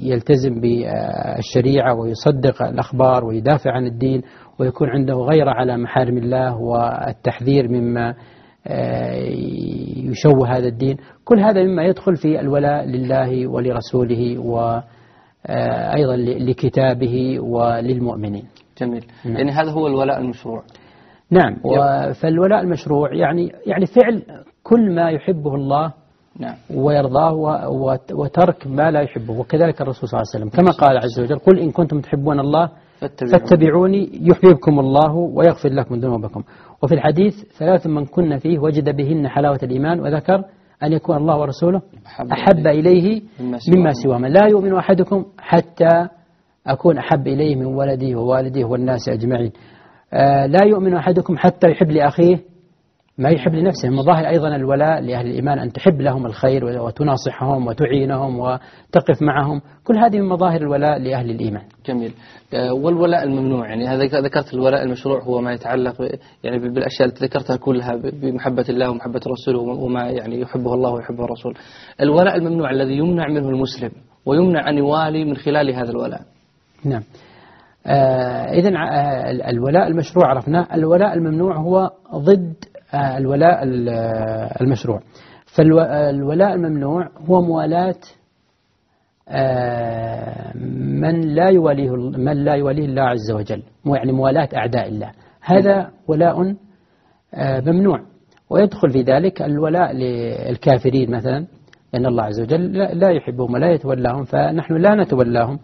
ويلتزم 0.05 0.61
بالشريعة 0.61 1.93
ويصدق 1.99 2.63
الأخبار 2.63 3.25
ويدافع 3.25 3.71
عن 3.71 3.85
الدين 3.85 4.21
ويكون 4.59 4.89
عنده 4.89 5.13
غير 5.13 5.49
على 5.49 5.77
محارم 5.77 6.17
الله 6.17 6.57
والتحذير 6.57 7.67
مما 7.67 8.15
يشوه 10.09 10.57
هذا 10.57 10.67
الدين. 10.67 10.97
كل 11.25 11.39
هذا 11.39 11.63
مما 11.63 11.83
يدخل 11.83 12.15
في 12.15 12.39
الولاء 12.39 12.85
لله 12.85 13.47
ولرسوله 13.47 14.39
و 14.39 14.59
آه، 14.59 14.83
أيضا 15.97 16.15
لكتابه 16.17 17.39
وللمؤمنين. 17.39 18.45
جميل. 18.81 19.05
نعم. 19.25 19.37
يعني 19.37 19.51
هذا 19.51 19.71
هو 19.71 19.87
الولاء 19.87 20.19
المشروع. 20.19 20.63
نعم 21.31 21.55
فالولاء 22.13 22.61
المشروع 22.61 23.13
يعني 23.13 23.51
يعني 23.65 23.85
فعل 23.85 24.23
كل 24.63 24.95
ما 24.95 25.09
يحبه 25.09 25.55
الله 25.55 25.93
نعم. 26.39 26.55
ويرضاه 26.73 27.33
وترك 28.13 28.67
ما 28.67 28.91
لا 28.91 29.01
يحبه. 29.01 29.39
وكذلك 29.39 29.81
الرسول 29.81 30.09
صلى 30.09 30.19
الله 30.19 30.31
عليه 30.33 30.45
وسلم 30.45 30.61
كما 30.61 30.71
قال 30.71 30.97
عز 30.97 31.19
وجل 31.19 31.39
قل 31.39 31.59
إن 31.59 31.71
كنتم 31.71 32.01
تحبون 32.01 32.39
الله 32.39 32.69
فاتبعوني 33.31 34.09
يحببكم 34.21 34.79
الله 34.79 35.13
ويغفر 35.13 35.69
لكم 35.69 35.95
ذنوبكم. 35.95 36.43
وفي 36.83 36.95
الحديث 36.95 37.33
ثلاث 37.57 37.87
من 37.87 38.05
كن 38.05 38.37
فيه 38.37 38.59
وجد 38.59 38.95
بهن 38.95 39.27
حلاوة 39.27 39.59
الإيمان 39.63 39.99
وذكر 39.99 40.43
أن 40.83 40.93
يكون 40.93 41.17
الله 41.17 41.37
ورسوله 41.39 41.81
أحب 42.31 42.67
إليه 42.67 43.21
مما 43.77 43.91
سواهما. 44.03 44.27
لا 44.27 44.47
يؤمن 44.49 44.75
أحدكم 44.75 45.25
حتى 45.39 46.07
أكون 46.67 46.97
أحب 46.97 47.27
إليه 47.27 47.55
من 47.55 47.65
ولده 47.65 48.19
ووالده 48.19 48.67
والناس 48.67 49.09
أجمعين. 49.09 49.51
آه، 50.13 50.45
لا 50.45 50.65
يؤمن 50.65 50.93
أحدكم 50.93 51.37
حتى 51.37 51.67
يحب 51.71 51.91
لأخيه 51.91 52.39
ما 53.17 53.29
يحب 53.29 53.55
لنفسه 53.55 53.89
من 53.89 53.95
مظاهر 53.95 54.27
أيضا 54.27 54.55
الولاء 54.55 55.01
لأهل 55.01 55.27
الإيمان 55.27 55.59
أن 55.59 55.71
تحب 55.71 56.01
لهم 56.01 56.25
الخير 56.25 56.65
وتناصحهم 56.65 57.67
وتعينهم 57.67 58.39
وتقف 58.39 59.21
معهم. 59.21 59.61
كل 59.83 59.97
هذه 59.97 60.19
من 60.19 60.29
مظاهر 60.29 60.61
الولاء 60.61 60.99
لأهل 60.99 61.29
الإيمان. 61.29 61.63
جميل. 61.85 62.13
آه، 62.53 62.73
والولاء 62.73 63.23
الممنوع 63.23 63.69
يعني 63.69 63.87
هذا 63.87 64.21
ذكرت 64.21 64.53
الولاء 64.53 64.83
المشروع 64.83 65.23
هو 65.23 65.41
ما 65.41 65.53
يتعلق 65.53 65.95
يعني 66.43 66.59
بالأشياء 66.59 67.07
التي 67.07 67.25
ذكرتها 67.25 67.55
كلها 67.55 67.95
بمحبة 67.95 68.65
الله 68.69 68.89
ومحبة 68.89 69.21
رسوله 69.27 69.59
وما 69.59 70.09
يعني 70.09 70.41
يحبه 70.41 70.73
الله 70.73 70.93
ويحبه 70.93 71.25
الرسول. 71.25 71.53
الولاء 72.01 72.37
الممنوع 72.37 72.71
الذي 72.71 72.97
يمنع 72.97 73.27
منه 73.27 73.49
المسلم 73.49 73.91
ويمنع 74.25 74.69
أن 74.69 74.77
يوالي 74.77 75.25
من 75.25 75.35
خلال 75.35 75.75
هذا 75.75 75.91
الولاء. 75.91 76.21
نعم. 76.85 77.01
آه 77.87 78.53
إذا 78.53 78.69
آه 78.69 79.49
الولاء 79.49 79.87
المشروع 79.87 80.27
عرفناه. 80.27 80.67
الولاء 80.73 81.13
الممنوع 81.13 81.57
هو 81.57 81.89
ضد 82.15 82.55
الولاء 82.93 83.63
المشروع. 84.61 84.99
فالولاء 85.45 86.53
الممنوع 86.53 87.09
هو 87.29 87.41
موالاة 87.41 87.95
آه 89.29 90.51
من 91.01 91.21
لا 91.21 91.49
يواليه 91.49 91.89
من 92.17 92.43
لا 92.43 92.53
يواليه 92.53 92.85
الله 92.85 93.01
عز 93.01 93.31
وجل. 93.31 93.63
يعني 93.85 94.11
موالاة 94.11 94.49
أعداء 94.55 94.87
الله. 94.87 95.11
هذا 95.41 95.91
ولاء 96.07 96.55
آه 97.33 97.59
ممنوع. 97.59 97.99
ويدخل 98.49 98.89
في 98.89 99.01
ذلك 99.01 99.41
الولاء 99.41 99.91
للكافرين 99.93 101.11
مثلا 101.11 101.45
لأن 101.93 102.05
الله 102.05 102.23
عز 102.23 102.41
وجل 102.41 102.73
لا 102.73 103.09
يحبهم 103.09 103.53
ولا 103.53 103.71
يتولاهم 103.71 104.23
فنحن 104.23 104.73
لا 104.73 104.95
نتولاهم. 104.95 105.59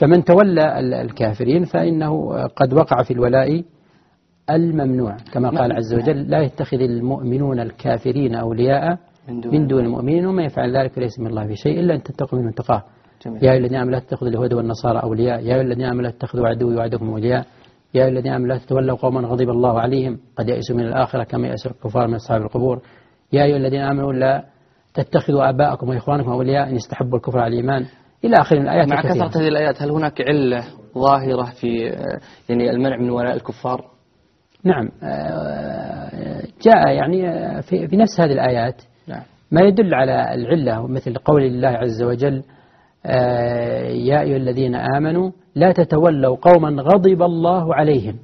فمن 0.00 0.24
تولى 0.24 0.80
الكافرين 1.02 1.64
فإنه 1.64 2.32
قد 2.46 2.72
وقع 2.74 3.02
في 3.02 3.10
الولاء 3.10 3.62
الممنوع 4.56 5.16
كما 5.32 5.50
قال 5.50 5.72
عز 5.72 5.94
وجل 5.94 6.30
لا 6.30 6.40
يتخذ 6.40 6.80
المؤمنون 6.80 7.60
الكافرين 7.60 8.34
أولياء 8.34 8.98
من 9.28 9.66
دون 9.66 9.84
المؤمنين 9.84 10.26
وما 10.26 10.42
يفعل 10.42 10.76
ذلك 10.76 10.92
فليس 10.92 11.20
من 11.20 11.26
الله 11.26 11.46
في 11.46 11.56
شيء 11.56 11.80
إلا 11.80 11.94
أن 11.94 12.02
تتقوا 12.02 12.38
منه 12.38 12.50
تقاه 12.50 12.82
يا 13.26 13.52
أيها 13.52 13.58
الذين 13.58 13.76
آمنوا 13.76 13.92
لا 13.92 13.98
تتخذوا 13.98 14.28
اليهود 14.28 14.54
والنصارى 14.54 15.02
أولياء. 15.02 15.40
يا 15.40 15.54
أيها 15.54 15.60
الذين 15.60 15.84
آمنوا 15.84 16.02
لا 16.02 16.10
تتخذوا 16.10 16.48
عدوي 16.48 16.76
وعدوكم 16.76 17.10
أولياء. 17.10 17.46
يا 17.94 18.02
أيها 18.02 18.08
الذين 18.08 18.32
آمنوا 18.32 18.48
لا 18.48 18.58
تتولوا 18.58 18.96
قوما 18.96 19.20
غضب 19.20 19.50
الله 19.50 19.80
عليهم. 19.80 20.18
قد 20.36 20.48
يئسوا 20.48 20.76
من 20.76 20.86
الآخرة 20.86 21.24
كما 21.24 21.48
يئس 21.48 21.66
الكفار 21.66 22.08
من 22.08 22.14
أصحاب 22.14 22.42
القبور. 22.42 22.80
يا 23.32 23.44
أيها 23.44 23.56
الذين 23.56 23.80
آمنوا 23.80 24.12
لا 24.12 24.44
تتخذوا 24.94 25.48
آباءكم 25.48 25.88
وإخوانكم 25.88 26.30
أولياء 26.30 26.68
إن 26.68 26.76
استحبوا 26.76 27.18
الكفر 27.18 27.38
على 27.38 27.52
الإيمان. 27.52 27.86
إلى 28.24 28.36
آخر 28.36 28.56
الآيات 28.56 28.88
مع 28.88 29.02
كثرة 29.02 29.40
هذه 29.40 29.48
الآيات 29.48 29.82
هل 29.82 29.90
هناك 29.90 30.20
علة 30.20 30.64
ظاهرة 30.98 31.44
في 31.60 31.66
يعني 32.48 32.70
المنع 32.70 32.96
من 32.96 33.10
ولاء 33.10 33.34
الكفار؟ 33.34 33.84
نعم 34.64 34.88
آه، 35.02 36.42
جاء 36.62 36.88
يعني 36.88 37.22
في, 37.62 37.88
في 37.88 37.96
نفس 37.96 38.20
هذه 38.20 38.32
الآيات 38.32 38.82
نعم. 39.08 39.22
ما 39.50 39.60
يدل 39.60 39.94
على 39.94 40.34
العلة 40.34 40.86
مثل 40.86 41.14
قول 41.14 41.42
الله 41.42 41.68
عز 41.68 42.02
وجل 42.02 42.42
آه، 43.06 43.88
يا 43.88 44.20
أيها 44.20 44.36
الذين 44.36 44.74
آمنوا 44.74 45.30
لا 45.54 45.72
تتولوا 45.72 46.36
قوما 46.36 46.82
غضب 46.82 47.22
الله 47.22 47.74
عليهم. 47.74 48.16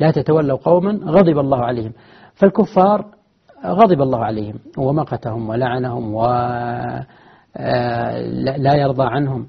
لا 0.00 0.10
تتولوا 0.10 0.58
قوما 0.58 0.90
غضب 1.04 1.38
الله 1.38 1.64
عليهم. 1.64 1.92
فالكفار 2.34 3.04
غضب 3.66 4.02
الله 4.02 4.24
عليهم 4.24 4.54
ومقتهم 4.78 5.48
ولعنهم 5.48 6.14
و 6.14 6.24
آه، 7.56 8.20
لا 8.56 8.74
يرضى 8.74 9.04
عنهم. 9.04 9.46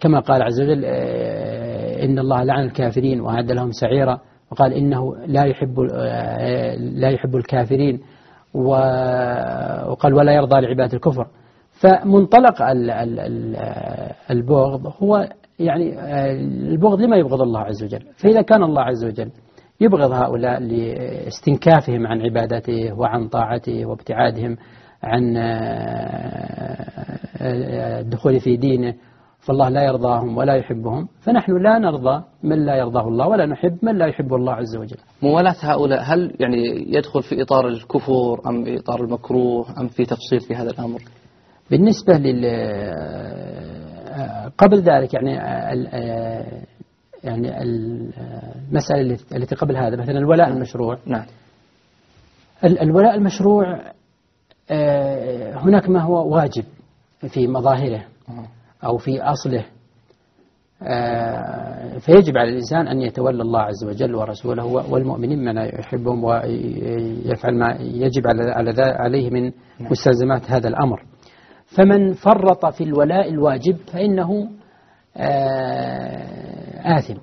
كما 0.00 0.20
قال 0.20 0.42
عز 0.42 0.60
وجل 0.60 0.82
آه، 0.84 2.04
إن 2.04 2.18
الله 2.18 2.42
لعن 2.42 2.64
الكافرين 2.64 3.20
وأعد 3.20 3.52
لهم 3.52 3.70
سعيرا. 3.72 4.20
وقال 4.52 4.72
إنه 4.72 5.16
لا 5.26 5.44
يحب 5.44 5.80
آه، 5.92 6.74
لا 6.74 7.08
يحب 7.08 7.36
الكافرين 7.36 8.00
وقال 8.54 10.14
ولا 10.14 10.32
يرضى 10.32 10.60
لعباد 10.60 10.94
الكفر. 10.94 11.26
فمنطلق 11.80 12.62
البغض 14.30 14.92
هو 15.02 15.28
يعني 15.58 15.94
البغض 16.72 17.00
لما 17.00 17.16
يبغض 17.16 17.42
الله 17.42 17.60
عز 17.60 17.84
وجل؟ 17.84 18.02
فإذا 18.16 18.42
كان 18.42 18.62
الله 18.62 18.82
عز 18.82 19.04
وجل 19.04 19.30
يبغض 19.80 20.12
هؤلاء 20.12 20.60
لاستنكافهم 20.60 22.06
عن 22.06 22.22
عبادته 22.22 22.92
وعن 22.98 23.28
طاعته 23.28 23.86
وابتعادهم 23.86 24.56
عن 25.02 25.36
الدخول 27.40 28.40
في 28.40 28.56
دينه 28.56 28.94
فالله 29.48 29.68
لا 29.68 29.82
يرضاهم 29.82 30.36
ولا 30.36 30.54
يحبهم. 30.54 31.08
فنحن 31.20 31.62
لا 31.62 31.78
نرضى 31.78 32.24
من 32.42 32.66
لا 32.66 32.76
يرضاه 32.76 33.08
الله 33.08 33.28
ولا 33.28 33.46
نحب 33.46 33.78
من 33.82 33.98
لا 33.98 34.06
يحب 34.06 34.34
الله 34.34 34.52
عز 34.52 34.76
وجل. 34.76 34.96
موالاة 35.22 35.56
هؤلاء 35.60 36.02
هل 36.02 36.36
يعني 36.40 36.92
يدخل 36.94 37.22
في 37.22 37.42
إطار 37.42 37.68
الكفر 37.68 38.40
أم 38.46 38.64
في 38.64 38.78
إطار 38.78 39.04
المكروه 39.04 39.80
أم 39.80 39.88
في 39.88 40.04
تفصيل 40.04 40.40
في 40.40 40.54
هذا 40.54 40.70
الأمر؟ 40.70 41.02
بالنسبة 41.70 42.14
لل 42.14 42.44
قبل 44.58 44.80
ذلك 44.80 45.14
يعني 45.14 45.32
يعني 47.24 47.62
المسألة 47.62 49.18
التي 49.36 49.54
قبل 49.54 49.76
هذا 49.76 49.96
مثلا 49.96 50.18
الولاء 50.18 50.48
المشروع. 50.48 50.98
نعم. 51.06 51.26
الولاء 52.64 53.14
المشروع 53.14 53.80
هناك 55.60 55.88
ما 55.88 56.00
هو 56.00 56.34
واجب 56.34 56.64
في 57.28 57.46
مظاهره. 57.46 58.04
أو 58.84 58.96
في 58.96 59.22
أصله 59.22 59.64
آه، 60.82 61.98
فيجب 61.98 62.38
على 62.38 62.50
الإنسان 62.50 62.88
أن 62.88 63.00
يتولى 63.00 63.42
الله 63.42 63.60
عز 63.60 63.84
وجل 63.84 64.14
ورسوله 64.14 64.64
والمؤمنين 64.64 65.38
من 65.44 65.56
يحبهم 65.56 66.24
ويفعل 66.24 67.54
ما 67.54 67.76
يجب 67.80 68.22
عليه 68.78 69.30
من 69.30 69.42
نعم. 69.42 69.90
مستلزمات 69.90 70.50
هذا 70.50 70.68
الأمر. 70.68 71.02
فمن 71.76 72.12
فرط 72.12 72.66
في 72.66 72.84
الولاء 72.84 73.28
الواجب 73.28 73.76
فإنه 73.76 74.48
آه، 75.16 76.98
آثم. 76.98 77.16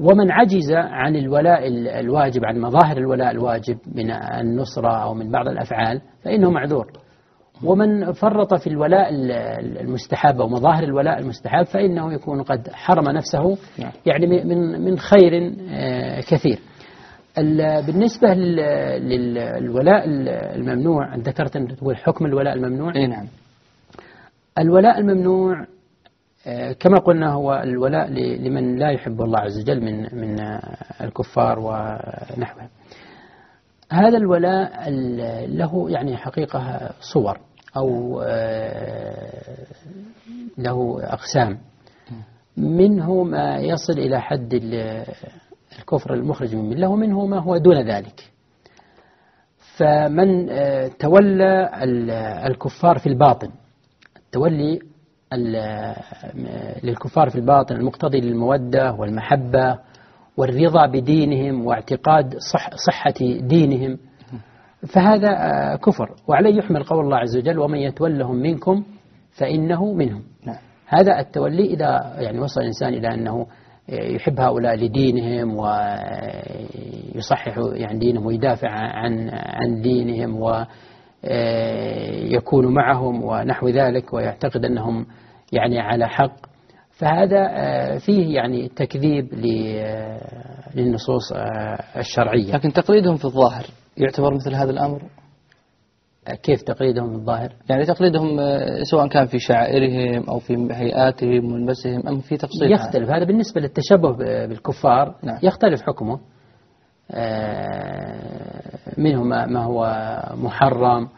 ومن 0.00 0.30
عجز 0.30 0.72
عن 0.72 1.16
الولاء 1.16 1.68
الواجب 2.00 2.44
عن 2.44 2.60
مظاهر 2.60 2.96
الولاء 2.96 3.30
الواجب 3.30 3.78
من 3.94 4.10
النصرة 4.10 5.02
أو 5.02 5.14
من 5.14 5.30
بعض 5.30 5.48
الأفعال 5.48 6.00
فإنه 6.24 6.50
معذور. 6.50 7.01
ومن 7.64 8.12
فرط 8.12 8.54
في 8.54 8.66
الولاء 8.66 9.08
المستحب 9.80 10.40
أو 10.40 10.48
مظاهر 10.48 10.82
الولاء 10.82 11.18
المستحب 11.18 11.64
فإنه 11.64 12.12
يكون 12.12 12.42
قد 12.42 12.68
حرم 12.72 13.04
نفسه 13.04 13.58
نعم. 13.78 13.92
يعني 14.06 14.26
من 14.26 14.80
من 14.84 14.98
خير 14.98 15.54
آه، 15.70 16.20
كثير. 16.20 16.58
بالنسبة 17.86 18.34
للولاء 18.34 20.04
الممنوع 20.56 21.16
ذكرت 21.16 21.56
أن 21.56 21.76
تقول 21.76 21.96
حكم 21.96 22.26
الولاء 22.26 22.54
الممنوع. 22.54 22.94
أي 22.96 23.06
نعم. 23.06 23.26
الولاء 24.58 24.98
الممنوع 24.98 25.66
آه، 26.46 26.72
كما 26.72 26.98
قلنا 26.98 27.32
هو 27.32 27.62
الولاء 27.64 28.08
لمن 28.10 28.78
لا 28.78 28.90
يحب 28.90 29.22
الله 29.22 29.40
عز 29.40 29.60
وجل 29.60 29.80
من 29.80 30.02
من 30.02 30.40
الكفار 31.00 31.58
ونحوهم 31.58 32.68
هذا 33.92 34.16
الولاء 34.16 34.90
له 35.46 35.90
يعني 35.90 36.16
حقيقة 36.16 36.90
صور. 37.00 37.38
أو 37.76 38.20
آه، 38.24 39.66
له 40.58 40.98
أقسام. 41.02 41.58
منه 42.56 43.24
ما 43.24 43.56
يصل 43.56 43.92
إلى 43.92 44.20
حد 44.20 44.54
الكفر 45.78 46.14
المخرج 46.14 46.54
من 46.56 46.70
ملة 46.70 46.88
ومنه 46.88 47.26
ما 47.26 47.38
هو 47.38 47.56
دون 47.56 47.80
ذلك. 47.90 48.32
فمن 49.76 50.50
آه، 50.50 50.90
تولى 50.98 51.70
الكفار 52.46 52.98
في 52.98 53.06
الباطن 53.06 53.50
تولي 54.32 54.80
للكفار 56.84 57.30
في 57.30 57.36
الباطن 57.36 57.76
المقتضي 57.76 58.20
للمودة 58.20 58.92
والمحبة 58.92 59.78
والرضا 60.36 60.86
بدينهم 60.86 61.66
واعتقاد 61.66 62.38
صح 62.52 62.70
صحة 62.76 63.14
دينهم 63.40 63.98
فهذا 64.88 65.30
كفر. 65.76 66.10
وعليه 66.28 66.56
يحمل 66.56 66.82
قول 66.82 67.04
الله 67.04 67.16
عز 67.16 67.36
وجل 67.36 67.58
ومن 67.58 67.78
يتولهم 67.78 68.36
منكم 68.36 68.84
فإنه 69.38 69.92
منهم. 69.94 70.22
نعم. 70.46 70.58
هذا 70.86 71.20
التولي 71.20 71.64
إذا 71.64 72.16
يعني 72.18 72.40
وصل 72.40 72.60
الإنسان 72.60 72.94
إلى 72.94 73.14
أنه 73.14 73.46
يحب 73.88 74.40
هؤلاء 74.40 74.74
لدينهم 74.74 75.56
ويصحح 77.14 77.58
يعني 77.72 77.98
دينهم 77.98 78.26
ويدافع 78.26 78.68
عن 78.70 79.30
عن 79.32 79.80
دينهم 79.80 80.40
ويكون 81.24 82.74
معهم 82.74 83.24
ونحو 83.24 83.68
ذلك 83.68 84.12
ويعتقد 84.12 84.64
أنهم 84.64 85.06
يعني 85.52 85.80
على 85.80 86.08
حق. 86.08 86.36
فهذا 86.90 87.48
فيه 87.98 88.34
يعني 88.34 88.68
تكذيب 88.68 89.34
للنصوص 90.74 91.32
الشرعية. 91.96 92.54
لكن 92.54 92.72
تقليدهم 92.72 93.16
في 93.16 93.24
الظاهر 93.24 93.64
يعتبر 93.96 94.34
مثل 94.34 94.54
هذا 94.54 94.70
الأمر؟ 94.70 95.02
كيف 96.42 96.62
تقليدهم 96.62 97.14
الظاهر؟ 97.14 97.52
يعني 97.70 97.84
تقليدهم 97.84 98.40
آه، 98.40 98.82
سواء 98.82 99.08
كان 99.08 99.26
في 99.26 99.38
شعائرهم 99.38 100.24
أو 100.30 100.38
في 100.38 100.68
هيئاتهم 100.70 101.44
وملبسهم 101.44 102.08
أم 102.08 102.20
في 102.20 102.36
تفصيل 102.36 102.72
يختلف. 102.72 103.10
هذا 103.10 103.24
بالنسبة 103.24 103.60
للتشبه 103.60 104.12
بالكفار 104.46 105.14
نعم. 105.22 105.38
يختلف 105.42 105.82
حكمه. 105.82 106.20
آه، 107.10 108.78
منه 108.98 109.22
ما 109.24 109.64
هو 109.64 109.86
محرم 110.34 111.08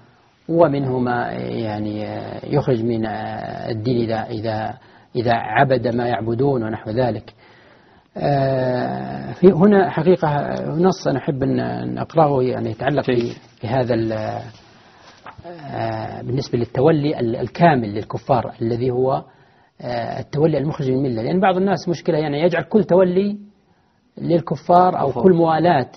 ومنه 0.49 0.99
ما 0.99 1.33
يعني 1.33 2.07
آه، 2.07 2.47
يخرج 2.47 2.83
من 2.83 3.07
الدين 3.07 4.11
إذا 4.11 4.23
إذا 4.23 4.75
إذا 5.17 5.33
عبد 5.35 5.89
ما 5.89 6.07
يعبدون 6.07 6.63
ونحو 6.63 6.91
ذلك. 6.91 7.35
في 9.35 9.53
هنا 9.53 9.91
حقيقة 9.91 10.29
نص 10.75 11.07
أنا 11.07 11.19
أحب 11.19 11.43
أن 11.43 11.99
أقرأه 11.99 12.43
يعني 12.43 12.71
يتعلق 12.71 13.05
بهذا 13.63 13.95
آه، 15.47 16.23
بالنسبة 16.23 16.59
للتولي 16.59 17.21
الكامل 17.21 17.95
للكفار 17.95 18.55
الذي 18.63 18.91
هو 18.91 19.25
آه، 19.81 20.21
التولي 20.21 20.59
المخرج 20.59 20.91
من 20.91 21.07
الملة. 21.07 21.23
لأن 21.23 21.41
بعض 21.41 21.57
الناس 21.57 21.89
مشكلة 21.89 22.19
يعني 22.19 22.41
يجعل 22.41 22.63
كل 22.63 22.85
تولي 22.85 23.39
للكفار 24.19 25.01
أو 25.01 25.13
كل 25.13 25.33
موالاة 25.33 25.91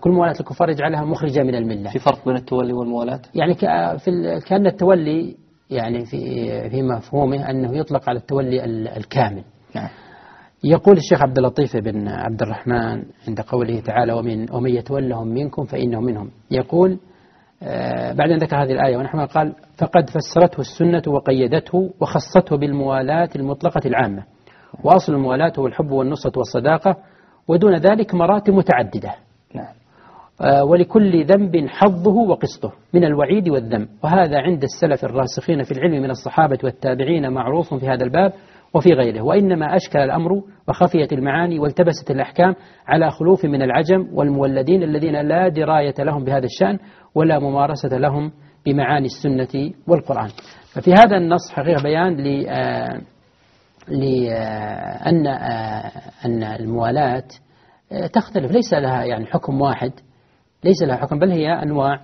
كل 0.00 0.10
موالاة 0.10 0.32
للكفار 0.32 0.70
يجعلها 0.70 1.04
مخرجة 1.04 1.42
من 1.42 1.54
الملة. 1.54 1.90
في 1.90 1.98
فرق 1.98 2.24
بين 2.24 2.36
التولي 2.36 2.72
والموالاة؟ 2.72 3.20
يعني 3.34 3.54
في 3.98 4.40
كأن 4.46 4.66
التولي 4.66 5.36
يعني 5.70 6.04
في 6.04 6.70
في 6.70 6.82
مفهومه 6.82 7.50
أنه 7.50 7.76
يطلق 7.76 8.08
على 8.08 8.18
التولي 8.18 8.64
الكامل. 8.96 9.44
نعم. 9.74 9.88
يقول 10.64 10.96
الشيخ 10.96 11.22
عبد 11.22 11.38
اللطيف 11.38 11.76
بن 11.76 12.08
عبد 12.08 12.42
الرحمن 12.42 13.02
عند 13.28 13.40
قوله 13.40 13.80
تعالى 13.80 14.12
ومن 14.12 14.52
ومن 14.52 14.70
يتولهم 14.70 15.28
منكم 15.28 15.64
فإنه 15.64 16.00
منهم. 16.00 16.30
يقول 16.50 16.98
آه، 17.62 18.12
بعد 18.12 18.30
أن 18.30 18.38
ذكر 18.38 18.56
هذه 18.56 18.72
الآية 18.72 18.96
ونحن 18.96 19.20
قال 19.20 19.54
فقد 19.78 20.10
فسرته 20.10 20.60
السنة 20.60 21.02
وقيدته 21.06 21.90
وخصته 22.00 22.56
بالموالاة 22.56 23.28
المطلقة 23.36 23.80
العامة. 23.86 24.24
وأصل 24.84 25.14
الموالاة 25.14 25.52
هو 25.58 25.66
الحب 25.66 25.90
والنصرة 25.90 26.38
والصداقة 26.38 26.96
ودون 27.48 27.76
ذلك 27.76 28.14
مراتب 28.14 28.52
متعددة. 28.52 29.14
نعم. 29.54 29.74
آه، 30.40 30.64
ولكل 30.64 31.24
ذنب 31.24 31.66
حظه 31.68 32.14
وقسطه 32.14 32.72
من 32.92 33.04
الوعيد 33.04 33.48
والذم 33.48 33.88
وهذا 34.04 34.38
عند 34.38 34.62
السلف 34.62 35.04
الراسخين 35.04 35.62
في 35.62 35.72
العلم 35.72 36.02
من 36.02 36.10
الصحابة 36.10 36.58
والتابعين 36.64 37.32
معروف 37.32 37.74
في 37.74 37.88
هذا 37.88 38.04
الباب. 38.04 38.32
وفي 38.74 38.92
غيره. 38.92 39.22
وإنما 39.22 39.76
أشكل 39.76 39.98
الأمر 39.98 40.42
وخفيت 40.68 41.12
المعاني 41.12 41.58
والتبست 41.58 42.10
الأحكام 42.10 42.54
على 42.86 43.10
خلوف 43.10 43.44
من 43.44 43.62
العجم 43.62 44.08
والمولدين 44.12 44.82
الذين 44.82 45.20
لا 45.20 45.48
دراية 45.48 45.94
لهم 45.98 46.24
بهذا 46.24 46.44
الشأن 46.44 46.78
ولا 47.14 47.38
ممارسة 47.38 47.88
لهم 47.88 48.32
بمعاني 48.66 49.06
السنة 49.06 49.72
والقرآن. 49.86 50.28
ففي 50.72 50.92
هذا 50.92 51.16
النص 51.16 51.52
حقيقة 51.52 51.82
بيان 51.82 52.16
ل 52.16 52.46
آه، 52.48 53.00
لأن 53.88 55.26
آه، 55.26 55.90
أن 56.24 56.42
الموالاة 56.42 57.24
آه، 57.92 58.06
تختلف. 58.06 58.52
ليس 58.52 58.74
لها 58.74 59.04
يعني 59.04 59.26
حكم 59.26 59.60
واحد 59.60 59.92
ليس 60.64 60.82
لها 60.82 60.96
حكم 60.96 61.18
بل 61.18 61.30
هي 61.30 61.62
أنواع 61.62 62.00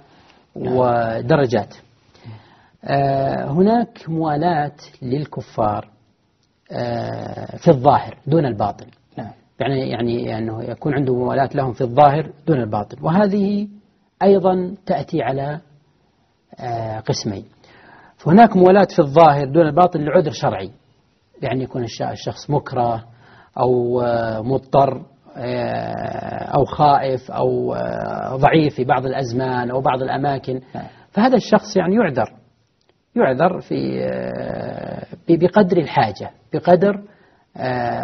ودرجات. 0.57 1.75
هناك 3.49 4.09
موالاة 4.09 4.77
للكفار. 5.03 5.98
في 7.59 7.69
الظاهر 7.69 8.19
دون 8.27 8.47
الباطن. 8.47 8.87
نعم. 9.19 9.31
يعني 9.61 9.91
يعني 9.91 10.39
أنه 10.39 10.63
يكون 10.63 10.95
عنده 10.95 11.15
موالاة 11.15 11.51
لهم 11.55 11.73
في 11.73 11.81
الظاهر 11.81 12.31
دون 12.47 12.61
الباطن. 12.61 12.97
وهذه 13.03 13.69
أيضا 14.23 14.75
تأتي 14.87 15.23
على 15.23 15.61
آه، 16.61 17.01
قسمين. 17.01 17.45
فهناك 18.17 18.57
موالاة 18.57 18.87
في 18.97 18.99
الظاهر 18.99 19.45
دون 19.45 19.67
الباطن 19.67 20.01
لعذر 20.01 20.31
شرعي. 20.31 20.71
يعني 21.43 21.63
يكون 21.63 21.85
الشخص 21.85 22.51
مكره 22.51 23.05
أو 23.59 24.01
آه، 24.01 24.43
مضطر 24.43 25.03
آه، 25.37 26.45
أو 26.45 26.65
خائف 26.65 27.31
أو 27.31 27.75
ضعيف 28.37 28.75
في 28.75 28.85
بعض 28.85 29.07
الأزمان 29.07 29.71
أو 29.71 29.81
بعض 29.81 30.03
الأماكن. 30.03 30.61
فهذا 31.11 31.37
الشخص 31.37 31.77
يعني 31.77 31.95
يعذر. 31.95 32.33
يعذر 33.19 33.61
في 33.61 35.37
بقدر 35.37 35.77
الحاجة 35.77 36.31
بقدر 36.55 37.03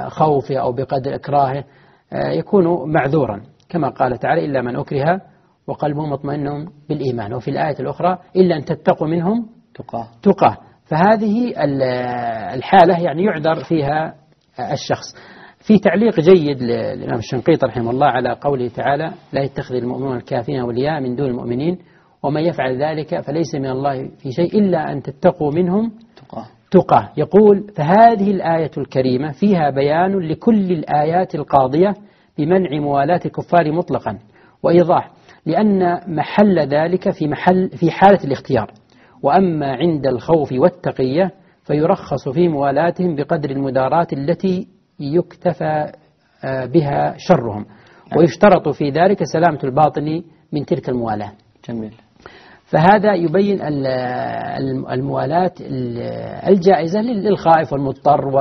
خوفه 0.09 0.57
أو 0.57 0.72
بقدر 0.72 1.14
إكراهه 1.14 1.64
يكون 2.12 2.92
معذورا. 2.92 3.42
كما 3.68 3.88
قال 3.88 4.18
تعالى 4.18 4.44
إلا 4.44 4.62
من 4.62 4.77
أكره 4.77 5.20
وقلبه 5.66 6.07
مطمئن 6.07 6.68
بالإيمان. 6.88 7.35
وفي 7.35 7.50
الآية 7.50 7.81
الأخرى 7.81 8.18
إلا 8.37 8.57
أن 8.57 8.64
تتقوا 8.64 9.09
منهم 9.09 9.46
تقاه 9.74 10.09
تقاه. 10.22 10.57
فهذه 10.85 11.53
الحالة 12.55 13.00
يعني 13.00 13.24
يعذر 13.24 13.64
فيها 13.64 14.14
الشخص. 14.72 15.05
في 15.66 15.79
تعليق 15.79 16.20
جيد 16.20 16.62
للإمام 16.62 17.18
الشنقيط 17.18 17.64
رحمه 17.64 17.90
الله 17.90 18.07
على 18.07 18.33
قوله 18.40 18.68
تعالى 18.68 19.12
لا 19.33 19.42
يتخذ 19.42 19.74
المؤمنون 19.74 20.16
الكافرين 20.16 20.61
أولياء 20.61 21.00
من 21.00 21.16
دون 21.16 21.27
المؤمنين 21.27 21.79
ومن 22.24 22.40
يفعل 22.40 22.82
ذلك 22.82 23.20
فليس 23.20 23.54
من 23.54 23.70
الله 23.70 24.08
في 24.18 24.32
شيء 24.32 24.58
إلا 24.58 24.92
أن 24.92 25.02
تتقوا 25.02 25.52
منهم 25.52 25.92
تقاه 26.16 26.46
تقاه 26.70 27.10
يقول 27.16 27.66
فهذه 27.76 28.30
الآية 28.30 28.70
الكريمة 28.78 29.32
فيها 29.32 29.70
بيان 29.70 30.18
لكل 30.18 30.72
الآيات 30.72 31.34
القاضية 31.34 31.94
بمنع 32.38 32.80
موالاة 32.80 33.20
الكفار 33.26 33.72
مطلقا. 33.72 34.18
وإيضاح 34.62 35.10
لأن 35.46 36.00
محل 36.16 36.58
ذلك 36.58 37.10
في 37.10 37.28
محل 37.28 37.68
في 37.68 37.90
حالة 37.90 38.24
الاختيار. 38.24 38.70
وأما 39.22 39.72
عند 39.76 40.06
الخوف 40.06 40.52
والتقية 40.52 41.30
فيرخص 41.64 42.28
في 42.28 42.48
موالاتهم 42.48 43.14
بقدر 43.14 43.50
المدارات 43.50 44.12
التي 44.12 44.68
يكتفى 45.00 45.92
آه، 46.44 46.66
بها 46.66 47.14
شرهم. 47.18 47.66
ويشترط 48.16 48.68
في 48.68 48.90
ذلك 48.90 49.24
سلامة 49.24 49.58
الباطن 49.64 50.22
من 50.52 50.64
تلك 50.66 50.88
الموالاة. 50.88 51.32
جميل. 51.68 52.03
فهذا 52.64 53.14
يبين 53.14 53.59
الموالاة 54.90 55.53
الجائزة 56.48 57.00
للخائف 57.00 57.72
والمضطر 57.72 58.29
و 58.29 58.38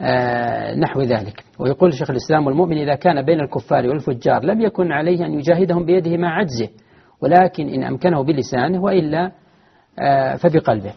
آه، 0.00 0.74
نحو 0.74 1.00
ذلك 1.00 1.44
ويقول 1.58 1.92
شيخ 1.92 2.10
الإسلام 2.10 2.46
والمؤمن 2.46 2.78
إذا 2.78 2.94
كان 2.94 3.22
بين 3.22 3.40
الكفار 3.40 3.88
والفجار 3.88 4.44
لم 4.44 4.60
يكن 4.60 4.92
عليه 4.92 5.26
أن 5.26 5.32
يجاهدهم 5.32 5.86
بيده 5.86 6.16
مع 6.16 6.38
عجزه 6.38 6.68
ولكن 7.22 7.68
إن 7.68 7.84
أمكنه 7.84 8.24
بلسانه 8.24 8.82
وإلا 8.82 9.30
آه، 10.00 10.36
فبقلبه 10.36 10.92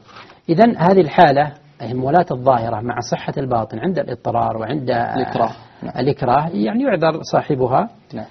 إذا 0.50 0.66
هذه 0.78 1.02
الحالة 1.02 1.54
المولاة 1.82 2.26
الظاهرة 2.32 2.82
مع 2.82 3.00
صحة 3.12 3.34
الباطن 3.38 3.80
عند 3.80 4.00
الإضطرار 4.00 4.58
وعند 4.58 4.92
الإكراه. 4.92 5.52
الإكراه 6.00 6.50
يعني 6.54 6.84
يعذر 6.84 7.20
صاحبها 7.22 7.90
نعم. 8.14 8.26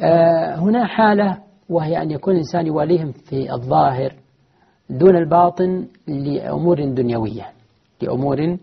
آه، 0.00 0.56
هنا 0.56 0.86
حالة 0.86 1.47
وهي 1.68 2.02
أن 2.02 2.10
يكون 2.10 2.32
الإنسان 2.32 2.66
يواليهم 2.66 3.12
في 3.12 3.52
الظاهر 3.52 4.14
دون 4.90 5.16
الباطن 5.16 5.86
لأمور 6.08 6.84
دنيوية 6.84 7.46
لأمور 8.02 8.58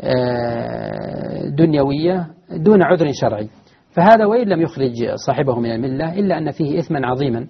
آه، 0.00 1.48
دنيوية 1.48 2.26
دون 2.50 2.82
عذر 2.82 3.12
شرعي. 3.12 3.48
فهذا 3.90 4.26
وإن 4.26 4.48
لم 4.48 4.60
يخرج 4.60 5.14
صاحبه 5.14 5.60
من 5.60 5.70
الملة 5.72 6.18
إلا 6.18 6.38
أن 6.38 6.50
فيه 6.50 6.78
إثما 6.78 7.06
عظيما 7.06 7.46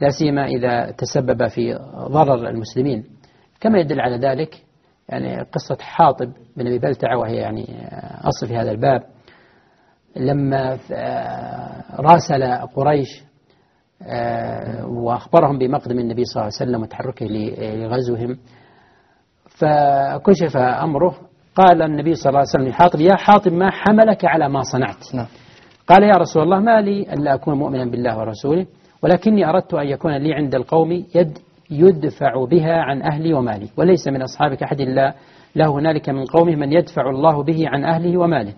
لا 0.00 0.08
سيما 0.08 0.46
إذا 0.46 0.90
تسبب 0.90 1.46
في 1.46 1.78
ضرر 2.08 2.48
المسلمين. 2.48 3.04
كما 3.60 3.78
يدل 3.78 4.00
على 4.00 4.16
ذلك 4.16 4.62
يعني 5.08 5.42
قصة 5.42 5.76
حاطب 5.80 6.32
بن 6.56 6.66
أبي 6.66 6.78
بلتعة 6.78 7.18
وهي 7.18 7.36
يعني 7.36 7.88
أصل 8.24 8.46
في 8.46 8.56
هذا 8.56 8.70
الباب 8.70 9.02
لما 10.16 10.78
آه، 10.92 12.00
راسل 12.00 12.44
قريش 12.76 13.25
وأخبرهم 14.88 15.58
بمقدم 15.58 15.98
النبي 15.98 16.24
صلى 16.24 16.42
الله 16.42 16.52
عليه 16.52 16.70
وسلم 16.70 16.82
وتحركه 16.82 17.26
لغزوهم. 17.60 18.38
فكشف 19.48 20.56
أمره 20.56 21.14
قال 21.54 21.82
النبي 21.82 22.14
صلى 22.14 22.28
الله 22.30 22.38
عليه 22.38 22.48
وسلم 22.48 22.68
لحاطب 22.68 23.00
يا 23.00 23.16
حاطب 23.16 23.52
ما 23.52 23.70
حملك 23.70 24.24
على 24.24 24.48
ما 24.48 24.62
صنعت؟ 24.62 25.14
نعم. 25.14 25.26
قال 25.88 26.02
يا 26.02 26.16
رسول 26.16 26.42
الله 26.42 26.60
ما 26.60 26.80
لي 26.80 27.12
أن 27.12 27.24
لا 27.24 27.34
أكون 27.34 27.58
مؤمنا 27.58 27.84
بالله 27.84 28.18
ورسوله 28.18 28.66
ولكني 29.02 29.48
أردت 29.48 29.74
أن 29.74 29.86
يكون 29.86 30.16
لي 30.16 30.34
عند 30.34 30.54
القوم 30.54 30.92
يد 30.92 31.38
يدفع 31.70 32.44
بها 32.44 32.72
عن 32.72 33.02
أهلي 33.02 33.34
ومالي 33.34 33.68
وليس 33.76 34.08
من 34.08 34.22
أصحابك 34.22 34.62
أحد 34.62 34.80
إلا 34.80 35.14
له 35.56 35.70
هنالك 35.72 36.08
من 36.08 36.24
قومه 36.24 36.56
من 36.56 36.72
يدفع 36.72 37.10
الله 37.10 37.42
به 37.42 37.68
عن 37.68 37.84
أهله 37.84 38.18
وماله. 38.18 38.52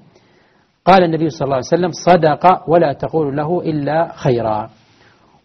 قال 0.84 1.04
النبي 1.04 1.30
صلى 1.30 1.44
الله 1.44 1.56
عليه 1.56 1.66
وسلم 1.66 1.90
صدق 1.90 2.70
ولا 2.70 2.92
تقول 2.92 3.36
له 3.36 3.60
إلا 3.60 4.12
خيرا. 4.14 4.68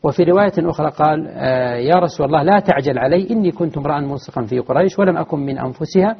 وفي 0.04 0.24
رواية 0.24 0.54
أخرى 0.58 0.89
قال 0.89 1.28
آه، 1.28 1.76
يا 1.76 1.96
رسول 1.96 2.26
الله 2.26 2.44
لا 2.44 2.60
تعجل 2.60 3.00
علي 3.00 3.30
إني 3.32 3.52
كنت 3.52 3.78
امرأ 3.78 4.00
ملصقا 4.00 4.42
في 4.42 4.60
قريش 4.60 5.00
ولم 5.00 5.18
أكن 5.18 5.39
من 5.39 5.58
أنفسها 5.58 6.16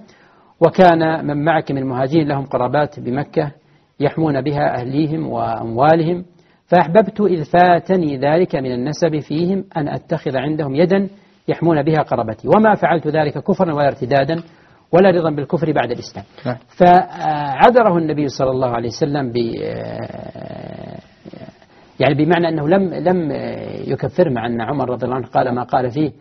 وكان 0.62 1.26
من 1.26 1.46
معك 1.46 1.72
من 1.72 1.78
المهاجرين 1.78 2.28
لهم 2.28 2.46
قرابات 2.46 3.00
بمكة 3.00 3.52
يحمون 4.00 4.42
بها 4.42 4.76
أهليهم 4.76 5.28
وأموالهم 5.28 6.26
فأحببت 6.68 7.22
إذ 7.22 7.46
فاتني 7.46 8.18
ذلك 8.18 8.56
من 8.56 8.72
النسب 8.72 9.20
فيهم 9.20 9.64
أن 9.78 9.88
أتخذ 9.88 10.38
عندهم 10.38 10.76
يدا 10.76 11.10
يحمون 11.48 11.84
بها 11.84 12.02
قرابتي 12.02 12.48
وما 12.48 12.76
فعلت 12.76 13.08
ذلك 13.08 13.38
كفرا 13.38 13.74
ولا 13.74 13.88
ارتدادا 13.88 14.44
ولا 14.92 15.10
رضا 15.10 15.30
بالكفر 15.30 15.72
بعد 15.72 15.92
الإسلام 15.92 16.26
نعم. 16.46 16.58
فعذره 16.78 17.98
النبي 17.98 18.28
صلى 18.28 18.52
الله 18.52 18.70
عليه 18.70 18.88
وسلم 18.88 19.32
يعني 22.00 22.14
بمعنى 22.14 22.50
أنه 22.50 22.68
لم 22.68 22.94
لم 22.94 23.32
يكفر 23.88 24.30
مع 24.30 24.46
أن 24.46 24.62
عمر 24.62 24.90
رضي 24.90 25.06
الله 25.06 25.16
عنه 25.16 25.28
قال 25.28 25.56
ما 25.56 25.64
قال 25.64 25.92
فيه 25.92 26.12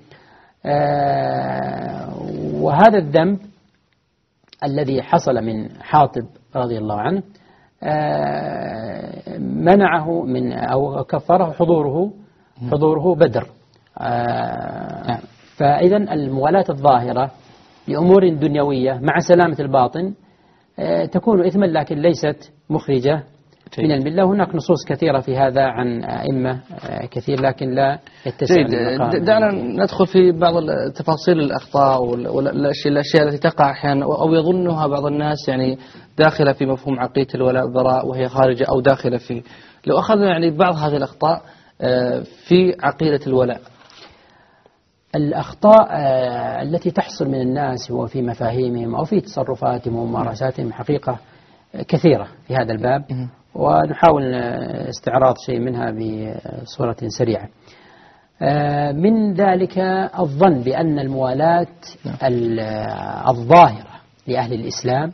وهذا 2.61 2.98
الذنب 2.98 3.38
الذي 4.64 5.02
حصل 5.02 5.35
من 5.35 5.82
حاطب 5.82 6.26
رضي 6.56 6.78
الله 6.78 7.00
عنه 7.00 7.22
منعه 9.38 10.22
من 10.22 10.52
أو 10.52 11.04
كفره 11.04 11.52
حضوره 11.52 12.12
حضوره 12.70 13.14
بدر 13.14 13.46
نعم. 15.08 15.20
فإذا 15.56 15.96
الموالاة 15.96 16.64
الظاهرة 16.70 17.30
لأمور 17.88 18.28
دنيوية 18.28 19.00
مع 19.02 19.18
سلامة 19.18 19.56
الباطن 19.61 20.14
آه، 20.78 21.04
تكون 21.04 21.46
إثما 21.46 21.66
لكن 21.66 21.98
ليست 21.98 22.52
مخرجة 22.70 23.24
من 23.78 23.92
الملة. 23.92 24.24
هناك 24.24 24.54
نصوص 24.54 24.85
كثيرة 24.88 25.20
في 25.20 25.37
هذا 25.37 25.62
عن 25.62 26.04
أئمة 26.04 26.61
آه، 26.85 27.06
كثير 27.06 27.40
لكن 27.40 27.74
لا 27.74 27.98
يتسع 28.26 28.54
جيد 28.54 29.24
دعنا 29.24 29.52
ندخل 29.52 30.06
في 30.06 30.32
بعض 30.32 30.54
تفاصيل 30.94 31.40
الأخطاء 31.40 32.02
والأشياء 32.02 33.28
التي 33.28 33.38
تقع 33.38 33.70
أحيانا 33.70 34.04
أو 34.04 34.35
يظنها 34.35 34.87
بعض 34.87 35.06
الناس 35.06 35.48
يعني 35.48 35.78
داخلة 36.18 36.52
في 36.52 36.66
مفهوم 36.66 37.00
عقيدة 37.00 37.28
الولاء 37.35 37.64
والبراء 37.64 38.06
وهي 38.06 38.28
خارجة 38.28 38.64
أو 38.64 38.80
داخلة 38.80 39.16
فيه. 39.18 39.42
لو 39.87 39.98
أخذنا 39.98 40.26
يعني 40.26 40.50
بعض 40.50 40.74
هذه 40.74 40.96
الأخطاء 40.96 41.42
آه، 41.80 42.22
في 42.48 42.76
عقيدة 42.82 43.20
الولاء. 43.26 43.61
الأخطاء 45.14 45.88
آه، 45.90 46.62
التي 46.62 46.90
تحصل 46.90 47.28
من 47.28 47.40
الناس 47.40 47.90
وفي 47.90 48.22
مفاهيمهم 48.22 48.94
أو 48.94 49.04
في 49.04 49.20
تصرفاتهم 49.20 49.96
وممارساتهم 49.96 50.72
حقيقة 50.72 51.18
كثيرة 51.88 52.28
في 52.46 52.56
هذا 52.56 52.72
الباب. 52.72 53.04
ونحاول 53.55 54.35
استعراض 54.88 55.35
شيء 55.47 55.61
منها 55.61 55.91
بصورة 55.91 56.97
سريعة. 57.19 57.49
آه، 58.43 58.93
من 58.93 59.35
ذلك 59.35 59.79
الظن 60.19 60.61
بأن 60.61 60.99
الموالاة 60.99 61.67
نعم. 62.05 62.17
الظاهرة 63.29 63.93
لأهل 64.27 64.53
الإسلام 64.53 65.12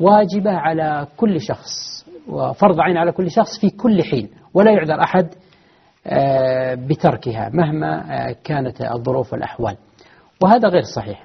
واجبة 0.00 0.50
على 0.50 1.06
كل 1.16 1.40
شخص 1.40 2.04
وفرض 2.28 2.80
عين 2.80 2.96
على 2.96 3.12
كل 3.12 3.30
شخص 3.30 3.60
في 3.60 3.70
كل 3.70 4.02
حين 4.02 4.28
ولا 4.54 4.70
يعذر 4.70 5.02
أحد 5.02 5.28
آه، 6.06 6.74
بتركها 6.74 7.50
مهما 7.52 8.14
آه، 8.28 8.36
كانت 8.44 8.80
الظروف 8.82 9.32
والأحوال. 9.32 9.76
وهذا 10.42 10.68
غير 10.68 10.82
صحيح. 10.82 11.24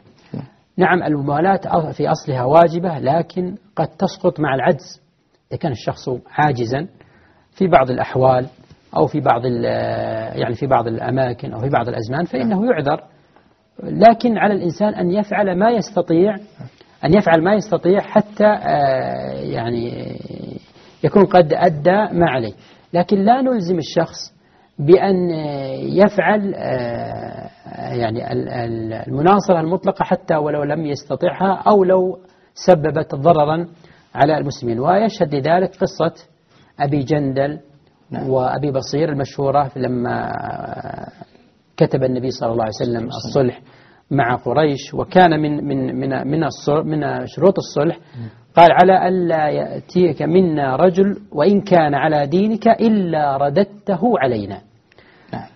نعم. 0.77 1.03
الموالاة 1.03 1.91
في 1.91 2.11
أصلها 2.11 2.43
واجبة 2.43 2.99
لكن 2.99 3.55
قد 3.75 3.87
تسقط 3.87 4.39
مع 4.39 4.55
العجز. 4.55 5.02
إذا 5.53 5.59
كان 5.59 5.71
الشخص 5.71 6.09
عاجزا 6.31 6.87
في 7.51 7.67
بعض 7.67 7.91
الأحوال 7.91 8.47
أو 8.97 9.07
في 9.07 9.19
بعض 9.19 9.41
آه، 9.65 10.33
يعني 10.33 10.55
في 10.55 10.67
بعض 10.67 10.87
الأماكن 10.87 11.53
أو 11.53 11.59
في 11.59 11.69
بعض 11.69 11.89
الأزمان 11.89 12.25
فإنه 12.25 12.65
يعذر. 12.65 13.03
لكن 13.83 14.37
على 14.37 14.53
الإنسان 14.53 14.93
أن 14.93 15.11
يفعل 15.11 15.57
ما 15.59 15.69
يستطيع 15.69 16.35
أن 17.05 17.13
يفعل 17.13 17.43
ما 17.43 17.53
يستطيع 17.53 17.99
حتى 18.01 18.53
يعني 19.33 20.15
يكون 21.03 21.25
قد 21.25 21.53
أدى 21.53 22.17
ما 22.19 22.29
عليه. 22.29 22.53
لكن 22.93 23.17
لا 23.17 23.41
نلزم 23.41 23.77
الشخص 23.77 24.33
بأن 24.79 25.29
يفعل 25.79 26.53
آه، 26.55 27.49
يعني 27.93 28.33
المناصرة 29.07 29.59
المطلقة 29.59 30.03
حتى 30.03 30.35
ولو 30.35 30.63
لم 30.63 30.85
يستطعها 30.85 31.63
أو 31.67 31.83
لو 31.83 32.19
سببت 32.53 33.15
ضررا 33.15 33.67
على 34.15 34.37
المسلمين. 34.37 34.79
ويشهد 34.79 35.35
لذلك 35.35 35.75
قصة 35.75 36.13
أبي 36.79 36.99
جندل 37.03 37.59
نعم. 38.11 38.29
وأبي 38.29 38.71
بصير 38.71 39.09
المشهورة 39.09 39.71
لما 39.75 40.31
كتب 41.77 42.03
النبي 42.03 42.31
صلى 42.31 42.51
الله 42.51 42.63
عليه 42.63 42.73
وسلم 42.81 43.07
الصلح 43.07 43.61
مع 44.11 44.35
قريش. 44.35 44.93
وكان 44.93 45.39
من 45.39 45.63
من 45.67 45.95
من 45.95 46.27
من 46.27 46.39
من 46.85 47.27
شروط 47.27 47.57
الصلح. 47.57 47.97
قال 48.57 48.69
على 48.71 49.07
ألا 49.07 49.49
يأتيك 49.49 50.21
منا 50.21 50.75
رجل 50.75 51.17
وإن 51.31 51.61
كان 51.61 51.95
على 51.95 52.27
دينك 52.27 52.67
إلا 52.67 53.37
رددته 53.37 54.01
علينا. 54.19 54.61
نعم. 55.33 55.47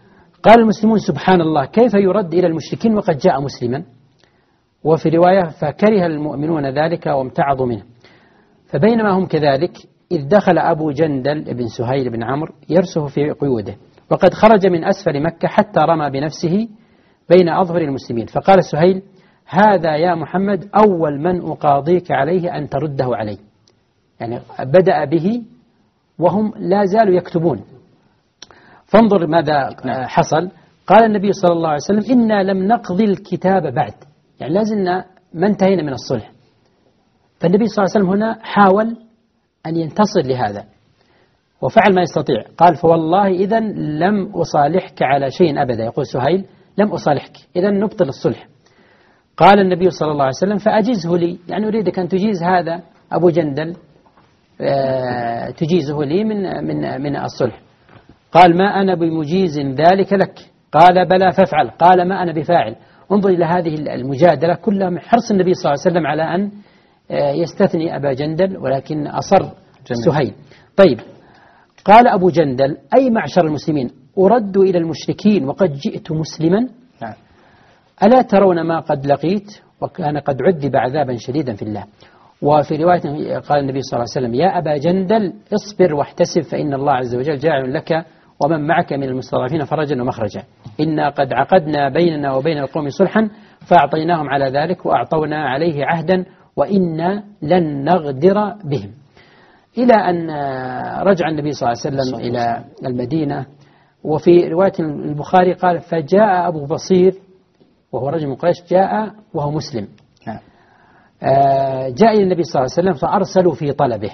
قال 0.43 0.60
المسلمون 0.60 0.98
سبحان 0.98 1.41
الله 1.41 1.65
كيف 1.65 1.93
يرد 1.93 2.34
إلى 2.34 2.48
المشركين 2.48 2.98
وقد 2.98 3.17
جاء 3.17 3.41
مسلما؟ 3.41 3.84
وفي 4.84 5.10
رواية 5.10 5.43
فكره 5.43 6.06
المؤمنون 6.06 6.65
ذلك 6.65 7.06
وامتعضوا 7.06 7.65
منه. 7.65 7.84
فبينما 8.69 9.12
هم 9.12 9.25
كذلك 9.25 9.77
إذ 10.12 10.27
دخل 10.27 10.58
أبو 10.58 10.91
جندل 10.91 11.53
بن 11.53 11.67
سهيل 11.67 12.10
بن 12.10 12.23
عمرو 12.23 12.53
يرسه 12.69 13.06
في 13.06 13.32
قيوده 13.32 13.75
وقد 14.12 14.34
خرج 14.34 14.67
من 14.67 14.84
أسفل 14.84 15.23
مكة 15.23 15.47
حتى 15.47 15.80
رمى 15.80 16.10
بنفسه 16.10 16.67
بين 17.30 17.49
أظهر 17.49 17.82
المسلمين. 17.82 18.25
فقال 18.25 18.63
سهيل 18.63 19.01
هذا 19.45 19.95
يا 19.95 20.15
محمد 20.15 20.69
أول 20.75 21.19
من 21.21 21.41
أقاضيك 21.41 22.12
عليه 22.12 22.58
أن 22.58 22.69
ترده 22.69 23.06
علي. 23.15 23.38
يعني 24.19 24.39
بدأ 24.60 25.06
به 25.06 25.43
وهم 26.19 26.53
لا 26.58 26.86
زالوا 26.86 27.15
يكتبون. 27.15 27.63
فانظر 28.86 29.27
ماذا 29.27 29.69
حصل. 30.08 30.51
قال 30.88 31.06
النبي 31.06 31.32
صلى 31.32 31.53
الله 31.53 31.69
عليه 31.69 31.84
وسلم 31.84 32.12
إنا 32.12 32.43
لم 32.43 32.67
نقضي 32.67 33.03
الكتاب 33.03 33.73
بعد. 33.73 33.93
يعني 34.39 34.53
لازلنا 34.53 35.06
ما 35.34 35.47
انتهينا 35.47 35.84
من 35.84 35.93
الصلح. 35.93 36.32
فالنبي 37.39 37.67
صلى 37.67 37.86
الله 37.86 37.95
عليه 37.95 38.06
وسلم 38.06 38.10
هنا 38.10 38.38
حاول 38.41 38.97
أن 39.65 39.76
ينتصر 39.76 40.21
لهذا 40.26 40.65
وفعل 41.62 41.95
ما 41.95 42.02
يستطيع 42.02 42.43
قال 42.58 42.76
فوالله 42.76 43.28
إذا 43.28 43.60
لم 44.00 44.32
أصالحك 44.36 45.04
على 45.04 45.32
شيء 45.32 45.62
أبدا. 45.62 45.84
يقول 45.84 46.06
سهيل 46.06 46.45
لم 46.78 46.91
أصالحك 46.91 47.32
إذا 47.56 47.69
نبطل 47.69 48.08
الصلح. 48.08 48.47
قال 49.38 49.60
النبي 49.60 49.89
صلى 49.89 50.12
الله 50.12 50.23
عليه 50.23 50.36
وسلم 50.38 50.58
فأجزه 50.58 51.17
لي 51.17 51.38
يعني 51.47 51.67
أريدك 51.67 52.00
أن 52.00 52.08
تجيز 52.08 52.43
هذا 52.43 52.82
أبو 53.12 53.30
جندل 53.30 53.76
آه، 54.62 55.50
تجيزه 55.50 56.04
لي 56.04 56.23
من 56.23 56.67
من 56.67 57.02
من 57.02 57.15
الصلح. 57.15 57.62
قال 58.32 58.58
ما 58.58 58.82
أنا 58.82 58.95
بمجيز 58.95 59.60
ذلك 59.60 60.13
لك. 60.13 60.39
قال 60.71 61.08
بلى 61.10 61.32
فافعل. 61.32 61.69
قال 61.69 62.08
ما 62.08 62.23
أنا 62.23 62.34
بفاعل. 62.34 62.76
انظر 63.12 63.30
إلى 63.30 63.45
هذه 63.45 63.76
المجادلة 63.76 64.56
كلها 64.56 64.89
من 64.89 65.00
حرص 65.00 65.32
النبي 65.32 65.54
صلى 65.54 65.71
الله 65.71 65.84
عليه 65.86 65.91
وسلم 65.91 66.08
على 66.08 66.36
أن 66.36 66.52
يستثني 67.12 67.96
أبا 67.96 68.13
جندل 68.13 68.58
ولكن 68.58 69.08
أصر 69.08 69.39
جميل. 69.88 70.04
سهيل. 70.06 70.34
طيب 70.78 71.00
قال 71.86 72.08
أبو 72.08 72.30
جندل 72.30 72.78
أي 72.98 73.10
معشر 73.10 73.46
المسلمين؟ 73.46 73.89
أرد 74.20 74.58
إلى 74.58 74.78
المشركين 74.78 75.46
وقد 75.46 75.74
جئت 75.74 76.12
مسلما. 76.12 76.60
نعم. 77.02 77.13
ألا 78.04 78.22
ترون 78.22 78.62
ما 78.62 78.80
قد 78.80 79.06
لقيت؟ 79.06 79.62
وكان 79.82 80.17
قد 80.17 80.41
عذب 80.41 80.76
عذابا 80.76 81.15
شديدا 81.17 81.54
في 81.54 81.62
الله. 81.62 81.84
وفي 82.41 82.76
رواية 82.76 83.00
قال 83.39 83.60
النبي 83.60 83.82
صلى 83.82 83.98
الله 83.98 84.08
عليه 84.15 84.28
وسلم 84.28 84.34
يا 84.34 84.58
أبا 84.58 84.78
جندل 84.78 85.34
اصبر 85.54 85.93
واحتسب 85.93 86.41
فإن 86.41 86.74
الله 86.74 86.93
عز 86.93 87.15
وجل 87.15 87.38
جاعل 87.38 87.74
لك 87.74 88.06
ومن 88.46 88.67
معك 88.67 88.93
من 88.93 89.04
المستضعفين 89.04 89.63
فرجا 89.63 90.02
ومخرجا. 90.02 90.43
إنا 90.80 91.10
قد 91.10 91.34
عقدنا 91.34 91.89
بيننا 91.89 92.34
وبين 92.34 92.58
القوم 92.58 92.89
صلحا 92.89 93.30
فأعطيناهم 93.67 94.30
على 94.30 94.60
ذلك 94.60 94.86
وأعطونا 94.86 95.50
عليه 95.50 95.86
عهدا 95.86 96.26
وإنا 96.58 97.24
لن 97.41 97.84
نغدر 97.84 98.54
بهم. 98.63 98.91
إلى 99.78 99.93
أن 99.93 100.30
رجع 101.08 101.30
النبي 101.30 101.52
صلى 101.52 101.70
الله 101.70 101.82
عليه 101.86 101.98
وسلم 101.98 102.20
إلى 102.20 102.63
المدينة 102.86 103.46
وفي 104.04 104.48
رواية 104.48 104.74
البخاري 104.80 105.54
قال 105.54 105.80
فجاء 105.80 106.48
أبو 106.48 106.65
بصير 106.65 107.13
وهو 107.91 108.10
رجل 108.10 108.28
من 108.28 108.36
قريش 108.36 108.63
جاء 108.70 109.12
وهو 109.34 109.52
مسلم. 109.52 109.88
نعم. 110.28 110.39
آه، 111.24 111.89
جاء 111.89 112.13
إلى 112.13 112.24
النبي 112.24 112.43
صلى 112.43 112.62
الله 112.62 112.74
عليه 112.78 112.89
وسلم 112.89 112.93
فأرسلوا 112.93 113.54
في 113.54 113.72
طلبه. 113.72 114.12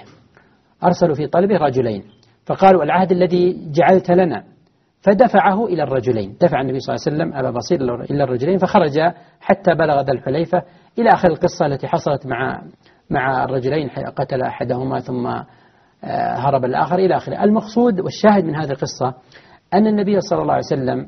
أرسلوا 0.84 1.14
في 1.14 1.26
طلبه 1.26 1.56
رجلين. 1.56 2.02
فقالوا 2.46 2.84
العهد 2.84 3.12
الذي 3.12 3.70
جعلت 3.72 4.10
لنا. 4.10 4.44
فدفعه 5.00 5.66
إلى 5.66 5.82
الرجلين. 5.82 6.36
دفع 6.40 6.60
النبي 6.60 6.78
صلى 6.80 6.94
الله 6.94 7.04
عليه 7.06 7.16
وسلم 7.16 7.38
أبا 7.38 7.50
بصير 7.50 8.04
إلى 8.10 8.24
الرجلين 8.24 8.58
فخرج 8.58 9.00
حتى 9.40 9.74
بلغ 9.74 10.00
ذا 10.00 10.12
الحليفة. 10.12 10.62
إلى 10.98 11.10
آخر 11.10 11.28
القصة 11.28 11.66
التي 11.66 11.86
حصلت 11.86 12.26
مع 12.26 12.62
مع 13.10 13.44
الرجلين 13.44 13.88
قتل 13.88 14.42
أحدهما 14.42 15.00
ثم 15.00 15.26
آه، 15.26 16.36
هرب 16.36 16.64
الآخر 16.64 16.98
إلى 16.98 17.16
آخره. 17.16 17.44
المقصود 17.44 18.00
والشاهد 18.00 18.44
من 18.44 18.56
هذه 18.56 18.70
القصة 18.70 19.14
أن 19.74 19.86
النبي 19.86 20.20
صلى 20.20 20.42
الله 20.42 20.52
عليه 20.52 20.64
وسلم 20.64 21.06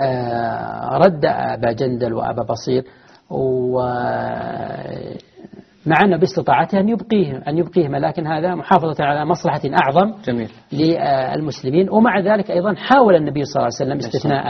آه، 0.00 0.98
رد 0.98 1.24
أبا 1.24 1.72
جندل 1.72 2.14
وأبا 2.14 2.42
بصير 2.42 2.84
مع 5.86 5.96
أنه 6.04 6.16
باستطاعته 6.16 6.80
أن 6.80 6.88
يبقيه 6.88 7.42
أن 7.48 7.58
يبقيهما 7.58 7.96
لكن 7.96 8.26
هذا 8.26 8.54
محافظة 8.54 9.04
على 9.04 9.24
مصلحة 9.24 9.60
أعظم 9.64 10.14
جميل. 10.24 10.50
للمسلمين. 10.72 11.90
ومع 11.90 12.20
ذلك 12.20 12.50
أيضا 12.50 12.74
حاول 12.74 13.14
النبي 13.16 13.44
صلى 13.44 13.62
الله 13.62 13.76
عليه 13.80 13.90
وسلم 13.90 14.06
استثناء 14.06 14.46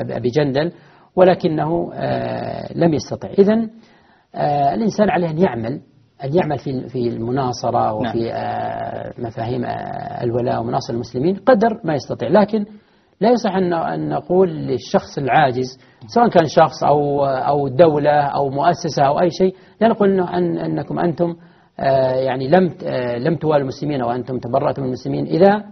أبا 0.00 0.16
أبي 0.16 0.28
جندل 0.28 0.72
ولكنه 1.16 1.90
آه، 1.94 2.72
لم 2.74 2.94
يستطع. 2.94 3.28
إذا 3.28 3.68
آه، 4.34 4.74
الإنسان 4.74 5.10
عليه 5.10 5.30
أن 5.30 5.38
يعمل 5.38 5.80
أن 6.24 6.34
يعمل 6.34 6.58
في 6.58 6.88
في 6.88 7.08
المناصرة 7.08 7.92
وفي 7.92 8.24
نعم. 8.24 8.32
آه، 8.34 9.12
مفاهيم 9.18 9.64
الولاء 10.22 10.60
ومناصر 10.60 10.94
المسلمين 10.94 11.36
قدر 11.36 11.80
ما 11.84 11.94
يستطيع. 11.94 12.28
لكن 12.28 12.64
لا 13.20 13.30
يصح 13.30 13.54
أن 13.54 14.08
نقول 14.08 14.48
للشخص 14.50 15.18
العاجز 15.18 15.78
سواء 16.06 16.28
كان 16.28 16.44
شخص 16.46 16.84
أو 16.84 17.24
أو 17.24 17.68
دولة 17.68 18.20
أو 18.20 18.50
مؤسسة 18.50 19.02
أو 19.02 19.20
أي 19.20 19.30
شيء 19.30 19.54
لا 19.80 19.88
نقول 19.88 20.20
أن 20.20 20.58
أنكم 20.58 20.98
أنتم 20.98 21.34
يعني 22.26 22.48
لم 22.48 22.74
لم 23.18 23.36
توالوا 23.36 23.62
المسلمين 23.62 24.00
أو 24.00 24.10
أنتم 24.10 24.38
تبرأتم 24.38 24.82
من 24.82 24.88
المسلمين. 24.88 25.26
إذا 25.26 25.64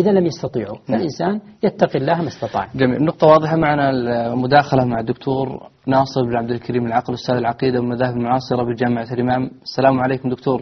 إذا 0.00 0.10
لم 0.10 0.26
يستطيعوا. 0.26 0.76
نعم. 0.88 0.98
فالإنسان 0.98 1.40
يتقي 1.64 1.98
الله 1.98 2.22
ما 2.22 2.28
استطاع. 2.28 2.64
جميل. 2.74 3.04
نقطة 3.04 3.26
واضحة 3.26 3.56
معنا 3.56 3.90
المداخلة 3.90 4.84
مع 4.84 5.00
الدكتور 5.00 5.46
ناصر 5.86 6.22
بن 6.28 6.36
عبد 6.36 6.50
الكريم 6.50 6.86
العقل 6.86 7.14
أستاذ 7.14 7.36
العقيدة 7.36 7.80
والمذاهب 7.80 8.16
المعاصرة 8.16 8.62
بجامعة 8.62 9.08
الإمام. 9.12 9.50
السلام 9.62 10.00
عليكم 10.00 10.28
دكتور. 10.28 10.60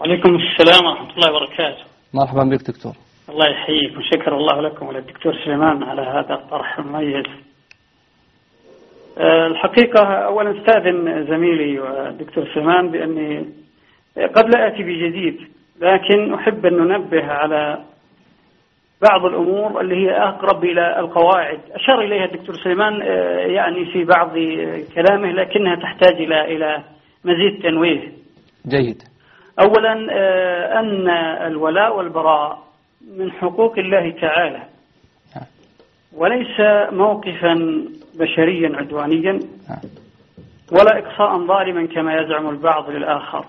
وعليكم 0.00 0.30
السلام 0.36 0.82
ورحمة 0.86 1.10
الله 1.16 1.30
وبركاته. 1.32 1.84
مرحبا 2.14 2.44
بك 2.44 2.70
دكتور. 2.70 2.92
الله 3.28 3.46
يحييك 3.48 3.92
وشكر 3.98 4.36
الله 4.36 4.60
لكم 4.60 4.86
وللدكتور 4.86 5.34
سليمان 5.44 5.82
على 5.82 6.02
هذا 6.02 6.34
الطرح 6.34 6.78
المميز. 6.78 7.26
آه، 9.18 9.46
الحقيقة 9.46 10.04
أولا 10.04 10.60
أستاذن 10.60 11.26
زميلي 11.26 11.80
والدكتور 11.80 12.44
سليمان 12.54 12.90
بأني 12.90 13.46
قد 14.34 14.44
لا 14.54 14.68
أتي 14.68 14.82
بجديد 14.82 15.36
لكن 15.80 16.34
أحب 16.34 16.66
أن 16.66 16.72
ننبه 16.72 17.24
على 17.24 17.84
بعض 19.10 19.24
الأمور 19.24 19.80
اللي 19.80 20.06
هي 20.06 20.10
أقرب 20.10 20.64
إلى 20.64 20.98
القواعد 20.98 21.60
أشار 21.72 22.00
إليها 22.00 22.24
الدكتور 22.24 22.56
سليمان 22.56 23.02
آه، 23.02 23.38
يعني 23.38 23.84
في 23.92 24.04
بعض 24.04 24.30
كلامه 24.94 25.32
لكنها 25.32 25.76
تحتاج 25.76 26.14
إلى 26.14 26.56
إلى 26.56 26.82
مزيد 27.24 27.62
تنويه 27.62 28.12
جيد 28.68 29.02
أولا 29.60 30.06
آه، 30.10 30.80
أن 30.80 31.08
الولاء 31.46 31.96
والبراء 31.96 32.64
من 33.18 33.32
حقوق 33.32 33.78
الله 33.78 34.10
تعالى. 34.10 34.62
وليس 36.16 36.60
موقفا 36.92 37.84
بشريا 38.18 38.76
عدوانيا. 38.76 39.40
ولا 40.72 40.98
إقصاء 40.98 41.46
ظالما 41.46 41.86
كما 41.86 42.20
يزعم 42.20 42.48
البعض 42.48 42.90
للآخر. 42.90 43.44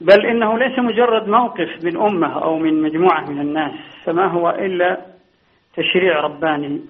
بل 0.00 0.26
إنه 0.26 0.58
ليس 0.58 0.78
مجرد 0.78 1.28
موقف 1.28 1.84
من 1.84 1.96
أمة 1.96 2.42
أو 2.42 2.58
من 2.58 2.82
مجموعة 2.82 3.30
من 3.30 3.40
الناس 3.40 3.72
فما 4.04 4.26
هو 4.26 4.50
إلا 4.50 5.00
تشريع 5.76 6.20
رباني 6.20 6.80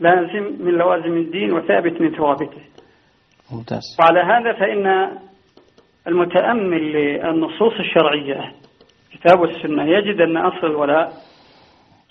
لازم 0.00 0.56
من 0.60 0.72
لوازم 0.72 1.16
الدين 1.16 1.52
وثابت 1.52 2.00
من 2.00 2.10
ثوابته. 2.10 2.60
ممتاز. 3.52 3.96
وعلى 4.00 4.20
هذا 4.20 4.52
فإن 4.52 5.10
المتأمل 6.06 6.92
للنصوص 6.92 7.72
الشرعية 7.80 8.52
الكتاب 9.12 9.40
والسنة 9.40 9.84
يجد 9.84 10.20
أن 10.20 10.36
أصل 10.36 10.66
الولاء 10.66 11.12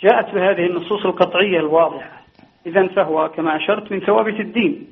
جاءت 0.01 0.35
بهذه 0.35 0.65
النصوص 0.65 1.05
القطعية 1.05 1.59
الواضحة. 1.59 2.23
إذا 2.65 2.87
فهو 2.87 3.29
كما 3.29 3.55
أشرت 3.55 3.91
من 3.91 3.99
ثوابت 3.99 4.39
الدين. 4.39 4.87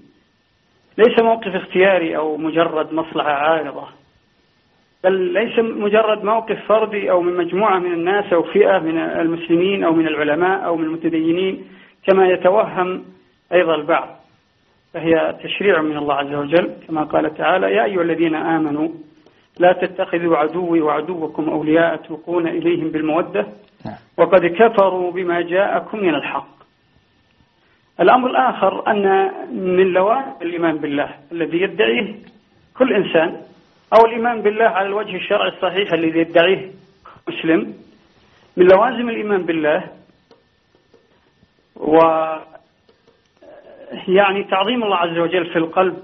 ليس 0.98 1.20
موقف 1.20 1.56
اختياري 1.56 2.18
أو 2.18 2.38
مجرد 2.38 2.94
مصلحة 2.94 3.32
عارضة. 3.32 4.01
بل 5.04 5.14
ليس 5.14 5.60
مجرد 5.60 6.24
موقف 6.24 6.66
فردي 6.68 7.12
أو 7.12 7.22
من 7.22 7.38
مجموعة 7.38 7.80
من 7.80 7.94
الناس 7.94 8.34
أو 8.34 8.44
فئة 8.44 8.80
من 8.80 8.98
المسلمين 8.98 9.84
أو 9.84 9.94
من 9.94 10.08
العلماء 10.08 10.66
أو 10.66 10.76
من 10.76 10.84
المتدينين 10.84 11.64
كما 12.08 12.28
يتوهم 12.28 13.06
أيضا 13.54 13.76
البعض 13.76 14.22
فهي 14.94 15.36
تشريع 15.44 15.82
من 15.82 15.98
الله 15.98 16.16
عز 16.16 16.34
وجل 16.34 16.74
كما 16.88 17.04
قال 17.04 17.38
تعالى 17.38 17.76
يا 17.76 17.84
أيها 17.84 18.02
الذين 18.02 18.36
آمنوا 18.36 18.90
لا 19.60 19.74
تتخذوا 19.74 20.38
عدوي 20.38 20.82
وعدوكم 20.82 21.50
أولياء 21.50 21.96
تلقون 21.96 22.48
إليهم 22.48 22.92
بالمودة 22.92 23.48
نعم. 23.86 23.96
وقد 24.18 24.46
كفروا 24.46 25.12
بما 25.12 25.42
جاءكم 25.42 26.00
من 26.00 26.16
الحق 26.16 26.62
الأمر 28.00 28.30
الآخر 28.30 28.88
أن 28.88 29.32
من 29.52 29.94
لوازم 29.94 30.32
الإيمان 30.42 30.78
بالله 30.78 31.10
الذي 31.32 31.62
يدعيه 31.62 32.16
كل 32.78 32.94
إنسان 32.94 33.42
أو 33.94 34.06
الإيمان 34.06 34.42
بالله 34.42 34.66
على 34.66 34.88
الوجه 34.88 35.16
الشرعي 35.16 35.50
الصحيح 35.50 35.94
الذي 35.94 36.20
يدعيه 36.20 36.72
مسلم 37.28 37.74
من 38.58 38.66
لوازم 38.66 39.10
الإيمان 39.10 39.46
بالله 39.46 39.84
و 41.76 41.98
يعني 44.08 44.44
تعظيم 44.44 44.84
الله 44.84 44.96
عز 44.96 45.18
وجل 45.18 45.46
في 45.46 45.56
القلب 45.56 45.98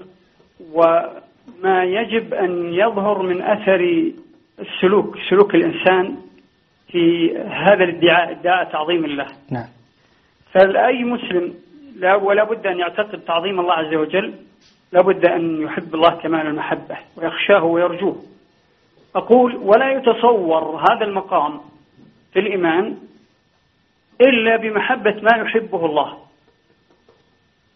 و 0.72 1.00
ما 1.62 1.84
يجب 1.84 2.34
أن 2.34 2.74
يظهر 2.74 3.22
من 3.22 3.42
أثر 3.42 4.10
السلوك 4.58 5.18
سلوك 5.30 5.54
الإنسان 5.54 6.16
في 6.88 7.36
هذا 7.38 7.84
الادعاء 7.84 8.30
ادعاء 8.30 8.72
تعظيم 8.72 9.04
الله. 9.04 9.26
نعم. 9.50 9.66
فأي 10.52 11.04
مسلم 11.04 11.54
لا 11.96 12.14
ولا 12.14 12.44
بد 12.44 12.66
أن 12.66 12.78
يعتقد 12.78 13.20
تعظيم 13.20 13.60
الله 13.60 13.74
عز 13.74 13.94
وجل 13.94 14.34
لا 14.92 15.02
بد 15.02 15.26
أن 15.26 15.62
يحب 15.62 15.94
الله 15.94 16.10
كمال 16.10 16.46
المحبة 16.46 16.96
ويخشاه 17.16 17.64
ويرجوه. 17.64 18.16
أقول 19.16 19.56
ولا 19.56 19.92
يتصور 19.92 20.84
هذا 20.90 21.04
المقام 21.04 21.60
في 22.32 22.38
الإيمان 22.38 22.96
إلا 24.20 24.56
بمحبة 24.56 25.16
ما 25.22 25.36
يحبه 25.36 25.86
الله 25.86 26.18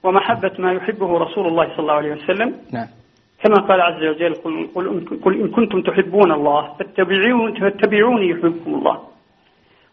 ومحبة 0.02 0.52
ما 0.58 0.72
يحبه 0.72 1.18
رسول 1.18 1.46
الله 1.46 1.68
صلى 1.68 1.78
الله 1.78 1.92
عليه 1.92 2.12
وسلم. 2.12 2.56
نعم. 2.72 2.86
كما 3.42 3.66
قال 3.68 3.80
عز 3.80 4.02
وجل 4.02 4.34
قل, 4.34 5.34
إن 5.40 5.48
كنتم 5.48 5.82
تحبون 5.82 6.32
الله 6.32 6.74
فاتبعون 6.78 7.60
فاتبعوني 7.60 8.28
يحبكم 8.28 8.74
الله. 8.74 9.08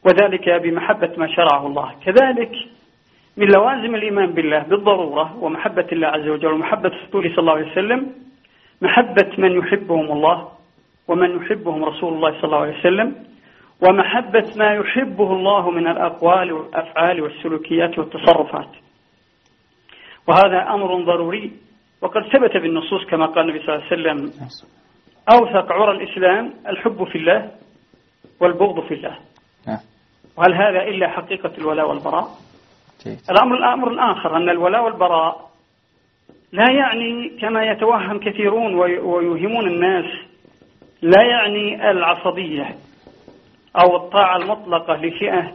وذلك 0.06 0.50
بمحبة 0.50 1.12
ما 1.18 1.28
شرعه 1.28 1.68
الله. 1.68 1.92
كذلك 2.06 2.52
من 3.40 3.48
لوازم 3.48 3.96
الإيمان 3.96 4.32
بالله 4.32 4.60
بالضرورة 4.60 5.44
ومحبة 5.44 5.88
الله 5.92 6.08
عز 6.08 6.28
وجل 6.28 6.54
ومحبة 6.54 6.90
رسوله 6.90 7.30
صلى 7.30 7.40
الله 7.40 7.54
عليه 7.54 7.72
وسلم 7.72 8.12
محبة 8.82 9.30
من 9.38 9.52
يحبهم 9.60 10.12
الله 10.12 10.52
ومن 11.08 11.36
يحبهم 11.38 11.84
رسول 11.86 12.14
الله 12.14 12.32
صلى 12.32 12.44
الله 12.44 12.58
عليه 12.58 12.80
وسلم 12.80 13.16
ومحبة 13.88 14.46
ما 14.56 14.74
يحبه 14.74 15.34
الله 15.34 15.72
من 15.72 15.88
الأقوال 15.88 16.52
والأفعال 16.52 17.22
والسلوكيات 17.22 18.00
والتصرفات. 18.00 18.70
وهذا 20.28 20.74
أمر 20.74 21.04
ضروري 21.04 21.52
وقد 22.02 22.22
ثبت 22.34 22.58
بالنصوص 22.58 23.06
كما 23.06 23.26
قال 23.26 23.50
النبي 23.50 23.66
صلى 23.66 23.76
الله 23.76 23.86
عليه 23.86 23.94
وسلم 23.94 24.34
أوثق 25.32 25.72
عرى 25.72 25.92
الإسلام 25.92 26.54
الحب 26.68 27.04
في 27.04 27.18
الله 27.18 27.52
والبغض 28.40 28.88
في 28.88 28.94
الله. 28.94 29.18
نعم. 29.68 29.80
وهل 30.38 30.54
هذا 30.54 30.84
إلا 30.84 31.08
حقيقة 31.08 31.52
الولاء 31.58 31.90
والبراء؟ 31.90 32.49
الأمر 33.30 33.58
الأمر 33.58 33.92
الآخر 33.92 34.38
أن 34.38 34.50
الولاء 34.50 34.84
والبراء 34.84 35.50
لا 36.52 36.72
يعني 36.72 37.30
كما 37.42 37.64
يتوهم 37.64 38.20
كثيرون 38.20 38.76
ويوهمون 38.76 39.68
الناس 39.68 40.06
لا 41.02 41.24
يعني 41.24 41.92
العصبية 41.92 42.76
أو 43.76 43.96
الطاعة 43.96 44.38
المطلقة 44.38 44.96
لفئة 44.96 45.52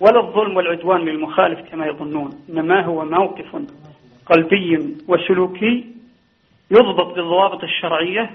ولا 0.00 0.20
الظلم 0.20 0.56
والعدوان 0.56 1.00
للمخالف 1.00 1.60
كما 1.70 1.86
يظنون. 1.86 2.30
إنما 2.50 2.80
هو 2.84 3.04
موقف 3.04 3.62
قلبي 4.26 4.96
وسلوكي 5.08 5.86
يضبط 6.70 7.14
بالضوابط 7.14 7.62
الشرعية 7.64 8.30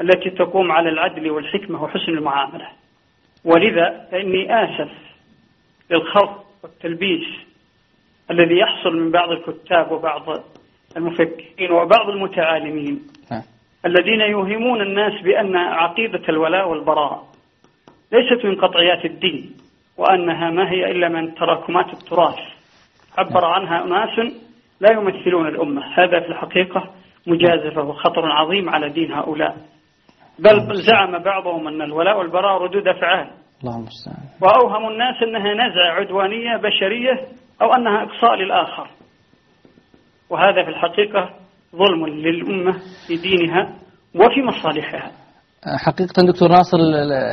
التي 0.00 0.30
تقوم 0.30 0.72
على 0.72 0.88
العدل 0.88 1.30
والحكمة 1.30 1.82
وحسن 1.82 2.12
المعاملة. 2.12 2.68
ولذا 3.44 4.08
فإني 4.10 4.64
آسف 4.64 4.90
للخلط 5.90 6.47
والتلبيس 6.62 7.26
الذي 8.30 8.58
يحصل 8.58 8.96
من 8.96 9.10
بعض 9.10 9.30
الكتاب 9.30 9.92
وبعض 9.92 10.22
المفكرين 10.96 11.70
وبعض 11.72 12.08
المتعالمين. 12.08 13.02
الذين 13.86 14.20
يوهمون 14.20 14.80
الناس 14.80 15.22
بأن 15.22 15.56
عقيدة 15.56 16.22
الولاء 16.28 16.68
والبراء 16.68 17.24
ليست 18.12 18.44
من 18.44 18.54
قطعيات 18.54 19.04
الدين 19.04 19.56
وأنها 19.96 20.50
ما 20.50 20.70
هي 20.70 20.90
إلا 20.90 21.08
من 21.08 21.34
تراكمات 21.34 21.92
التراث. 21.92 22.38
عبر 23.18 23.44
عنها 23.44 23.84
أناس 23.84 24.32
لا 24.80 24.92
يمثلون 24.92 25.48
الأمة. 25.48 25.82
هذا 25.94 26.20
في 26.20 26.28
الحقيقة 26.28 26.90
مجازفة 27.26 27.82
وخطر 27.82 28.32
عظيم 28.32 28.68
على 28.70 28.88
دين 28.88 29.12
هؤلاء. 29.12 29.56
بل, 30.38 30.66
بل 30.66 30.74
زعم 30.74 31.18
بعضهم 31.18 31.68
أن 31.68 31.82
الولاء 31.82 32.18
والبراء 32.18 32.62
ردود 32.62 32.88
أفعال. 32.88 33.30
الله 33.62 33.76
المستعان 33.76 34.24
وأوهم 34.42 34.88
الناس 34.92 35.14
أنها 35.22 35.54
نزعة 35.54 35.90
عدوانية 36.00 36.56
بشرية 36.56 37.12
أو 37.62 37.74
أنها 37.74 38.02
إقصاء 38.02 38.34
للآخر. 38.34 38.88
وهذا 40.30 40.64
في 40.64 40.70
الحقيقة 40.70 41.30
ظلم 41.76 42.06
للأمة 42.06 42.72
في 43.08 43.16
دينها 43.16 43.62
وفي 44.14 44.42
مصالحها. 44.42 45.10
حقيقة 45.86 46.22
دكتور 46.32 46.48
ناصر 46.48 46.78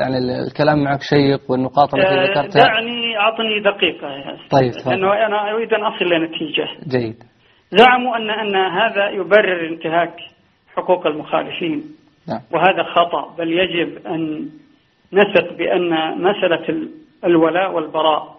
يعني 0.01 0.17
ال- 0.17 0.47
الكلام 0.47 0.83
معك 0.83 0.99
شيق 1.01 1.51
والنقاط 1.51 1.95
التي 1.95 2.07
آه، 2.07 2.23
ذكرتها. 2.23 2.63
دعني 2.63 3.17
أعطني 3.17 3.59
دقيقة 3.59 4.07
يا. 4.07 4.37
طيب،. 4.51 4.71
لأنه 4.87 5.25
أنا 5.25 5.51
أريد 5.51 5.73
أن 5.73 5.83
أصل 5.83 6.05
لنتيجة 6.05 6.67
جيد. 6.97 7.23
زعموا 7.71 8.17
أن 8.17 8.29
أن 8.29 8.55
هذا 8.55 9.09
يبرر 9.09 9.67
انتهاك 9.73 10.13
حقوق 10.75 11.07
المخالفين. 11.07 11.83
نعم. 12.27 12.41
وهذا 12.53 12.83
خطأ 12.83 13.35
بل 13.37 13.51
يجب 13.51 14.07
أن 14.07 14.49
نثق 15.13 15.53
بأن 15.53 16.21
مسألة 16.21 16.69
ال- 16.69 16.89
الولاء 17.25 17.71
والبراء. 17.71 18.35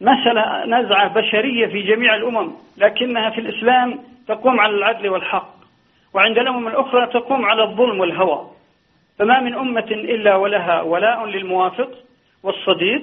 مسألة 0.00 0.64
نزعة 0.66 1.08
بشرية 1.14 1.66
في 1.66 1.82
جميع 1.82 2.14
الأمم 2.14 2.52
لكنها 2.78 3.30
في 3.30 3.40
الإسلام 3.40 3.98
تقوم 4.28 4.60
على 4.60 4.74
العدل 4.74 5.08
والحق 5.08 5.54
وعند 6.14 6.38
الأمم 6.38 6.68
الأخرى 6.68 7.06
تقوم 7.06 7.44
على 7.44 7.62
الظلم 7.62 8.00
والهوى. 8.00 8.50
فما 9.18 9.40
من 9.40 9.54
أمة 9.54 9.86
إلا 9.90 10.36
ولها 10.36 10.82
ولاء 10.82 11.26
للموافق 11.26 11.90
والصديق 12.42 13.02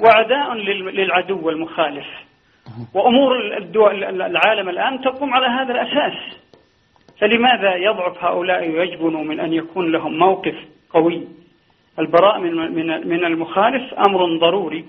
وعداء 0.00 0.54
لل- 0.54 0.96
للعدو 0.96 1.46
والمخالف. 1.46 2.06
وأمور 2.94 3.56
الدول 3.56 4.04
العالم 4.22 4.68
الآن 4.68 5.00
تقوم 5.00 5.34
على 5.34 5.46
هذا 5.46 5.72
الأساس. 5.72 6.36
فلماذا 7.20 7.74
يضعف 7.74 8.24
هؤلاء 8.24 8.70
ويجبنوا 8.70 9.24
من 9.24 9.40
أن 9.40 9.52
يكون 9.52 9.92
لهم 9.92 10.18
موقف 10.18 10.54
قوي؟ 10.90 11.28
البراء 11.98 12.38
من 12.38 12.54
من 12.74 13.08
من 13.08 13.24
المخالف 13.24 13.94
أمر 14.08 14.38
ضروري 14.38 14.84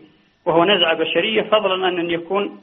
وهو 0.46 0.66
نزعة 0.66 0.94
بشرية 0.98 1.42
فضلا 1.42 1.86
عن 1.86 2.00
أن 2.00 2.10
يكون 2.12 2.62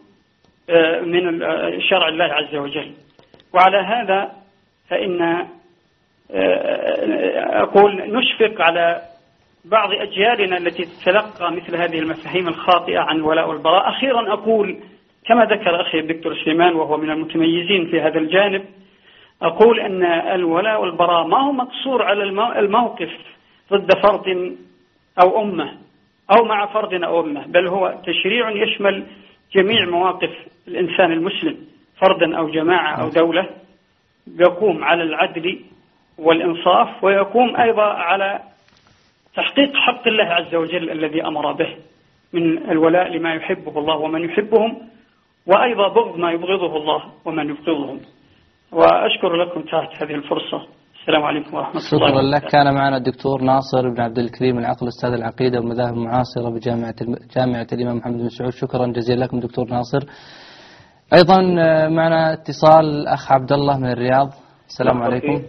آه، 0.70 1.00
من 1.00 1.42
آه، 1.42 1.78
شرع 1.78 2.08
الله 2.08 2.24
عز 2.24 2.54
وجل. 2.54 2.90
وعلى 3.54 3.76
هذا 3.78 4.32
فإن 4.88 5.22
آه، 6.30 7.62
أقول 7.62 8.02
نشفق 8.12 8.60
على 8.62 9.02
بعض 9.64 9.92
أجيالنا 9.92 10.56
التي 10.56 10.84
تتلقى 10.84 11.52
مثل 11.52 11.76
هذه 11.76 11.98
المفاهيم 11.98 12.48
الخاطئة 12.48 12.98
عن 12.98 13.16
الولاء 13.16 13.48
والبراء 13.48 13.88
أخيرا 13.88 14.32
أقول 14.32 14.76
كما 15.26 15.44
ذكر 15.44 15.80
أخي 15.80 15.98
الدكتور 15.98 16.34
سليمان 16.44 16.74
وهو 16.74 16.96
من 16.96 17.10
المتميزين 17.10 17.86
في 17.90 18.00
هذا 18.00 18.18
الجانب 18.18 18.64
أقول 19.42 19.80
أن 19.80 20.02
الولاء 20.34 20.80
والبراء 20.82 21.26
ما 21.26 21.38
هو 21.40 21.52
مقصور 21.52 22.02
على 22.02 22.22
المو- 22.22 22.52
الموقف 22.52 23.10
ضد 23.72 23.98
فرد 24.02 24.56
أو 25.22 25.42
أمة 25.42 25.72
أو 26.36 26.44
مع 26.44 26.66
فرد 26.66 27.02
أو 27.02 27.20
أمة 27.20 27.46
بل 27.46 27.68
هو 27.68 28.00
تشريع 28.06 28.50
يشمل 28.50 29.06
جميع 29.54 29.86
مواقف 29.86 30.30
الإنسان 30.68 31.12
المسلم 31.12 31.56
فردا 32.00 32.38
أو 32.38 32.50
جماعة 32.50 33.02
أو 33.02 33.08
دولة 33.08 33.48
يقوم 34.38 34.84
على 34.84 35.02
العدل 35.02 35.60
والإنصاف 36.18 37.04
ويقوم 37.04 37.56
أيضا 37.56 37.82
على 37.82 38.40
تحقيق 39.36 39.76
حق 39.76 40.08
الله 40.08 40.24
عز 40.24 40.54
وجل 40.54 40.90
الذي 40.90 41.26
أمر 41.26 41.52
به 41.52 41.76
من 42.32 42.70
الولاء 42.70 43.08
لما 43.08 43.34
يحبه 43.34 43.78
الله 43.78 43.96
ومن 43.96 44.24
يحبهم 44.24 44.88
وأيضا 45.46 45.88
بغض 45.88 46.16
ما 46.16 46.32
يبغضه 46.32 46.76
الله 46.76 47.02
ومن 47.24 47.50
يبغضهم. 47.50 48.00
وأشكر 48.72 49.36
لكم 49.36 49.60
تحت 49.62 50.02
هذه 50.02 50.14
الفرصة. 50.14 50.66
السلام 51.02 51.22
عليكم 51.22 51.56
ورحمة 51.56 51.72
الله 51.72 51.90
شكرا 51.90 52.22
لك. 52.22 52.28
وبركاته. 52.28 52.48
كان 52.48 52.74
معنا 52.74 52.96
الدكتور 52.96 53.42
ناصر 53.42 53.88
بن 53.88 54.00
عبد 54.00 54.18
الكريم 54.18 54.58
العقل 54.58 54.88
أستاذ 54.88 55.12
العقيدة 55.12 55.58
والمذاهب 55.58 55.94
المعاصرة 55.94 56.50
بجامعة 56.50 56.94
الم... 57.02 57.14
جامعة 57.36 57.66
الإمام 57.72 57.96
محمد 57.96 58.18
بن 58.18 58.28
سعود. 58.28 58.52
شكرا 58.52 58.86
جزيلا 58.86 59.24
لكم 59.24 59.40
دكتور 59.40 59.64
ناصر. 59.70 60.02
أيضا 61.14 61.56
آه، 61.58 61.88
معنا 61.88 62.32
اتصال 62.32 62.84
الاخ 62.84 63.32
عبد 63.32 63.52
الله 63.52 63.78
من 63.78 63.90
الرياض. 63.90 64.28
السلام 64.68 64.96
الأخ 64.96 65.06
عليكم. 65.06 65.42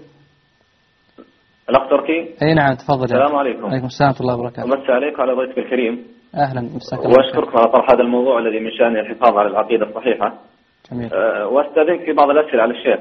الأخ 1.69 1.89
تركي 1.89 2.19
أي 2.43 2.53
نعم 2.53 2.73
تفضل. 2.73 2.99
يا 2.99 3.03
السلام. 3.03 3.35
عليكم. 3.35 3.65
عليكم 3.65 3.85
السلام 3.85 4.09
ورحمة 4.11 4.21
الله 4.21 4.35
وبركاته. 4.39 4.63
أمسي 4.63 4.91
عليك 4.91 5.19
وعلى 5.19 5.33
ضيفك 5.33 5.57
الكريم. 5.57 6.05
أهلا 6.35 6.61
مساك 6.61 6.99
الله. 6.99 7.15
وأشكركم 7.17 7.57
على 7.57 7.71
طرح 7.71 7.91
هذا 7.91 8.01
الموضوع 8.01 8.39
الذي 8.39 8.59
من 8.59 8.71
شأنه 8.71 8.99
الحفاظ 8.99 9.37
على 9.37 9.47
العقيدة 9.47 9.85
الصحيحة. 9.85 10.33
جميل. 10.91 11.13
أه، 11.13 11.47
وأستأذنك 11.47 12.05
في 12.05 12.13
بعض 12.13 12.29
الأسئلة 12.29 12.61
على 12.61 12.71
الشيخ. 12.71 12.99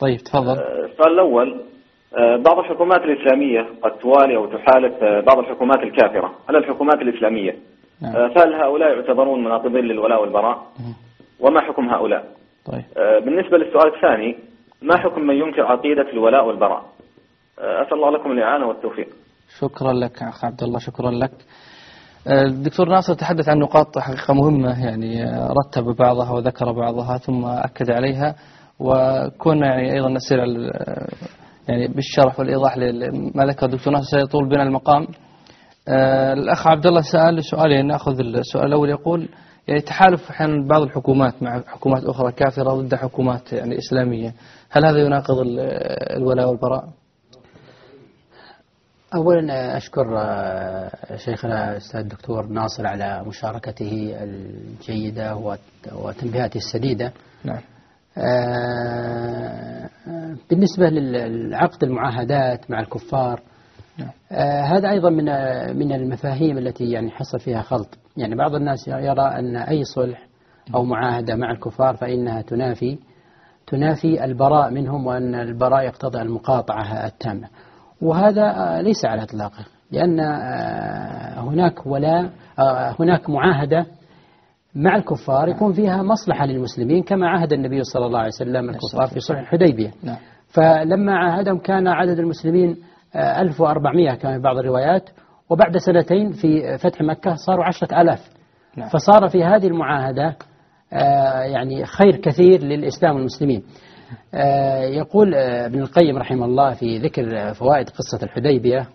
طيب 0.00 0.16
تفضل. 0.16 0.52
السؤال 0.52 1.12
الأول 1.12 1.48
أه، 1.52 1.75
بعض 2.16 2.58
الحكومات 2.58 3.00
الإسلامية 3.00 3.66
قد 3.82 3.98
توالي 3.98 4.36
أو 4.36 4.46
تحالف 4.46 5.02
أه، 5.02 5.20
بعض 5.20 5.38
الحكومات 5.38 5.78
الكافرة. 5.78 6.32
على 6.48 6.58
الحكومات 6.58 6.94
الإسلامية؟ 6.94 7.56
نعم. 8.02 8.16
أه، 8.16 8.28
فهل 8.28 8.54
هؤلاء 8.54 8.88
يعتبرون 8.96 9.44
مناقضين 9.44 9.84
للولاء 9.84 10.20
والبراء. 10.20 10.66
وما 11.40 11.60
حكم 11.60 11.88
هؤلاء؟ 11.88 12.24
طيب. 12.72 12.84
بالنسبة 13.24 13.58
للسؤال 13.58 13.94
الثاني 13.94 14.36
ما 14.82 14.96
حكم 14.96 15.20
من 15.20 15.34
ينكر 15.34 15.66
عقيدة 15.66 16.10
الولاء 16.12 16.46
والبراء؟ 16.46 16.84
أسأل 17.58 17.94
الله 17.94 18.10
لكم 18.10 18.32
الإعانة 18.32 18.66
والتوفيق. 18.66 19.08
شكرا 19.60 19.92
لك 19.92 20.22
أخ 20.22 20.44
عبد 20.44 20.62
الله 20.62 20.78
شكرا 20.78 21.10
لك. 21.10 21.32
آه، 22.28 22.42
الدكتور 22.42 22.88
ناصر 22.88 23.14
تحدث 23.14 23.48
عن 23.48 23.58
نقاط 23.58 23.98
حقيقة 23.98 24.34
مهمة 24.34 24.84
يعني 24.86 25.24
آه، 25.24 25.52
رتب 25.52 25.96
بعضها 25.98 26.32
وذكر 26.32 26.72
بعضها 26.72 27.18
ثم 27.18 27.44
أكد 27.44 27.90
عليها 27.90 28.34
وكنا 28.80 29.66
يعني 29.66 29.92
أيضا 29.92 30.08
نسير 30.08 30.40
على 30.40 30.70
آه، 30.74 31.08
يعني 31.68 31.88
بالشرح 31.88 32.38
والإيضاح 32.40 32.78
لما 32.78 33.44
ذكر 33.46 33.66
الدكتور 33.66 33.92
ناصر 33.92 34.18
سيطول 34.18 34.48
بنا 34.48 34.62
المقام. 34.62 35.06
آه، 35.88 36.32
الأخ 36.32 36.66
عبد 36.66 36.86
الله 36.86 37.00
سأل 37.00 37.44
سؤالين 37.44 37.86
نأخذ 37.86 38.20
السؤال 38.20 38.66
الأول 38.66 38.90
يقول 38.90 39.28
يعني 39.68 39.80
تحالف 39.80 40.30
أحيانا 40.30 40.66
بعض 40.68 40.82
الحكومات 40.82 41.42
مع 41.42 41.60
حكومات 41.66 42.04
أخرى 42.04 42.32
كافرة 42.32 42.70
ضد 42.74 42.94
حكومات 42.94 43.52
يعني 43.52 43.78
إسلامية 43.78 44.34
هل 44.70 44.86
هذا 44.86 44.98
يناقض 44.98 45.38
ال- 45.38 45.60
الولاء 46.16 46.48
والبراء؟ 46.48 46.88
أولا 49.14 49.76
أشكر 49.76 50.18
آه، 50.18 50.90
شيخنا 51.16 51.70
الأستاذ 51.72 52.00
الدكتور 52.00 52.46
ناصر 52.46 52.86
على 52.86 53.24
مشاركته 53.26 54.16
الجيدة 54.22 55.36
وت- 55.36 55.92
وتنبيهاته 55.92 56.58
السديدة. 56.58 57.12
نعم. 57.44 57.60
آه، 58.18 59.88
بالنسبة 60.50 60.88
للعقد 60.88 61.84
المعاهدات 61.84 62.70
مع 62.70 62.80
الكفار 62.80 63.40
نعم. 63.98 64.10
آه، 64.32 64.62
هذا 64.62 64.90
أيضا 64.90 65.10
من 65.10 65.24
من 65.78 65.92
المفاهيم 65.92 66.58
التي 66.58 66.90
يعني 66.90 67.10
حصل 67.10 67.38
فيها 67.40 67.62
خلط 67.62 67.98
يعني 68.16 68.34
بعض 68.34 68.54
الناس 68.54 68.88
يرى 68.88 69.22
أن 69.22 69.56
أي 69.56 69.84
صلح 69.84 70.26
أو 70.74 70.84
معاهدة 70.84 71.36
مع 71.36 71.50
الكفار 71.50 71.96
فإنها 71.96 72.42
تنافي 72.42 72.98
تنافي 73.66 74.24
البراء 74.24 74.70
منهم 74.70 75.06
وأن 75.06 75.34
البراء 75.34 75.84
يقتضي 75.84 76.22
المقاطعة 76.22 77.06
التامة 77.06 77.48
وهذا 78.02 78.42
آه، 78.42 78.80
ليس 78.80 79.04
على 79.04 79.22
إطلاقه 79.22 79.64
لأن 79.90 80.20
آه، 80.20 81.40
هناك 81.40 81.86
ولا 81.86 82.30
آه، 82.58 82.96
هناك 83.00 83.30
معاهدة 83.30 83.86
مع 84.76 84.96
الكفار 84.96 85.48
يكون 85.48 85.72
فيها 85.72 86.02
مصلحة 86.02 86.46
للمسلمين 86.46 87.02
كما 87.02 87.28
عهد 87.28 87.52
النبي 87.52 87.82
صلى 87.82 88.06
الله 88.06 88.18
عليه 88.18 88.28
وسلم 88.28 88.70
الكفار 88.70 89.06
في 89.06 89.20
صلح 89.20 89.38
الحديبية. 89.38 89.90
نعم. 90.02 90.16
فلما 90.48 91.16
عاهدهم 91.18 91.58
كان 91.58 91.88
عدد 91.88 92.18
المسلمين 92.18 92.76
آه، 93.14 93.40
1400 93.40 94.14
كما 94.14 94.36
في 94.36 94.42
بعض 94.42 94.58
الروايات 94.58 95.10
وبعد 95.50 95.76
سنتين 95.76 96.32
في 96.32 96.78
فتح 96.78 97.00
مكة 97.00 97.34
صاروا 97.34 97.64
عشرة 97.64 98.00
ألاف. 98.00 98.30
نعم. 98.76 98.88
فصار 98.88 99.28
في 99.28 99.44
هذه 99.44 99.66
المعاهدة 99.66 100.36
آه، 100.92 101.40
يعني 101.40 101.84
خير 101.86 102.16
كثير 102.16 102.62
للإسلام 102.62 103.16
والمسلمين. 103.16 103.62
آه، 104.34 104.84
يقول 104.84 105.34
آه، 105.34 105.66
ابن 105.66 105.80
القيم 105.80 106.18
رحمه 106.18 106.44
الله 106.44 106.74
في 106.74 106.98
ذكر 106.98 107.38
آه، 107.38 107.52
فوائد 107.52 107.88
قصة 107.88 108.24
الحديبية 108.24 108.88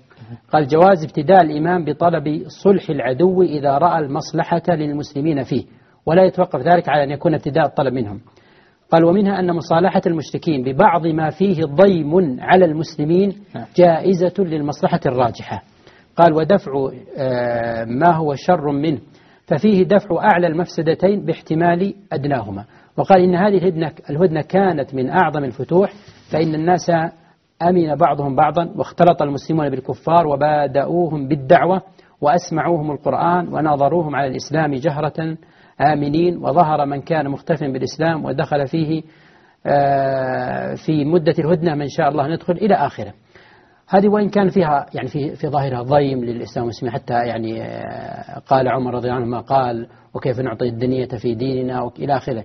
قال 0.54 0.68
جواز 0.68 1.04
ابتداء 1.04 1.42
الإمام 1.42 1.86
بطلب 1.86 2.44
صلح 2.64 2.90
العدو 2.90 3.42
إذا 3.42 3.78
رأى 3.78 4.00
المصلحة 4.00 4.62
للمسلمين 4.70 5.44
فيه. 5.44 5.66
ولا 6.06 6.24
يتوقف 6.24 6.60
ذلك 6.60 6.90
على 6.90 7.04
أن 7.04 7.12
يكون 7.12 7.34
ابتداء 7.34 7.66
الطلب 7.66 7.94
منهم. 7.94 8.20
قال 8.92 9.06
ومنها 9.06 9.40
أن 9.40 9.56
مصالحة 9.56 10.02
المشركين 10.08 10.64
ببعض 10.64 11.08
ما 11.08 11.30
فيه 11.30 11.66
ضيم 11.66 12.40
على 12.40 12.66
المسلمين 12.66 13.36
نعم. 13.56 13.66
جائزة 13.78 14.34
للمصلحة 14.40 15.00
الراجحة. 15.06 15.64
قال 16.16 16.34
ودفع 16.34 16.72
آه، 17.18 17.86
ما 17.86 18.16
هو 18.16 18.36
شر 18.36 18.72
منه. 18.72 19.00
ففيه 19.46 19.84
دفع 19.84 20.30
أعلى 20.32 20.48
المفسدتين 20.48 21.26
باحتمال 21.26 21.94
أدناهما. 22.14 22.66
وقال 22.98 23.22
إن 23.22 23.36
هذه 23.36 23.58
الهدنة, 23.58 23.92
الهدنة 24.10 24.42
كانت 24.42 24.96
من 24.96 25.10
أعظم 25.10 25.44
الفتوح 25.44 25.94
فإن 26.32 26.56
الناس 26.56 26.92
أمن 27.62 27.96
بعضهم 27.96 28.36
بعضا 28.36 28.74
واختلط 28.76 29.22
المسلمون 29.22 29.70
بالكفار 29.70 30.28
وبادؤوهم 30.28 31.28
بالدعوة 31.28 31.82
وأسمعوهم 32.22 32.92
القرآن 32.92 33.54
وناظروهم 33.54 34.16
على 34.16 34.28
الإسلام 34.28 34.74
جهرة 34.74 35.38
آمنين 35.82 36.38
وظهر 36.38 36.86
من 36.86 37.02
كان 37.02 37.30
مختف 37.30 37.64
بالإسلام 37.64 38.26
ودخل 38.26 38.68
فيه 38.68 39.04
آه، 39.66 40.76
في 40.76 41.06
مدة 41.06 41.36
الهدنة 41.40 41.76
من 41.76 41.88
شاء 41.88 42.10
الله 42.10 42.28
ندخل 42.28 42.54
إلى 42.54 42.76
آخره. 42.76 43.14
هذه 43.90 44.08
وإن 44.08 44.30
كان 44.30 44.50
فيها 44.50 44.86
يعني 44.94 45.08
في 45.08 45.36
في 45.36 45.48
ظاهرها 45.48 45.82
ضيم 45.82 46.26
للإسلام 46.26 46.66
والمسلمين 46.66 46.94
حتى 46.94 47.14
يعني 47.14 47.64
آه، 47.64 48.40
قال 48.40 48.68
عمر 48.68 48.94
رضي 48.94 49.08
الله 49.08 49.16
عنه 49.20 49.26
ما 49.26 49.40
قال 49.40 49.88
وكيف 50.14 50.40
نعطي 50.40 50.70
الدنية 50.70 51.08
في 51.08 51.36
ديننا 51.36 51.82
وإلى 51.82 52.18
آخره. 52.18 52.44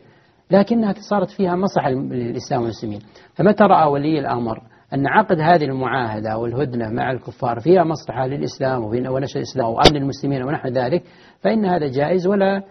لكنها 0.51 0.95
صارت 1.11 1.31
فيها 1.31 1.57
مصلحة 1.57 1.91
للإسلام 1.91 2.61
والمسلمين. 2.61 3.01
فمتى 3.35 3.65
رأى 3.65 3.89
ولي 3.91 4.19
الأمر 4.19 4.63
أن 4.95 5.07
عقد 5.07 5.41
هذه 5.41 5.65
المعاهدة 5.65 6.39
والهدنة 6.39 6.91
مع 6.91 7.11
الكفار 7.11 7.61
فيها 7.61 7.85
مصلحة 7.85 8.27
للإسلام 8.27 8.85
ونشر 8.85 9.37
الإسلام 9.37 9.67
وأمن 9.67 9.97
المسلمين 9.97 10.43
ونحو 10.43 10.69
ذلك؟ 10.69 11.03
فإن 11.41 11.65
هذا 11.65 11.87
جائز 11.87 12.27
ولا 12.27 12.63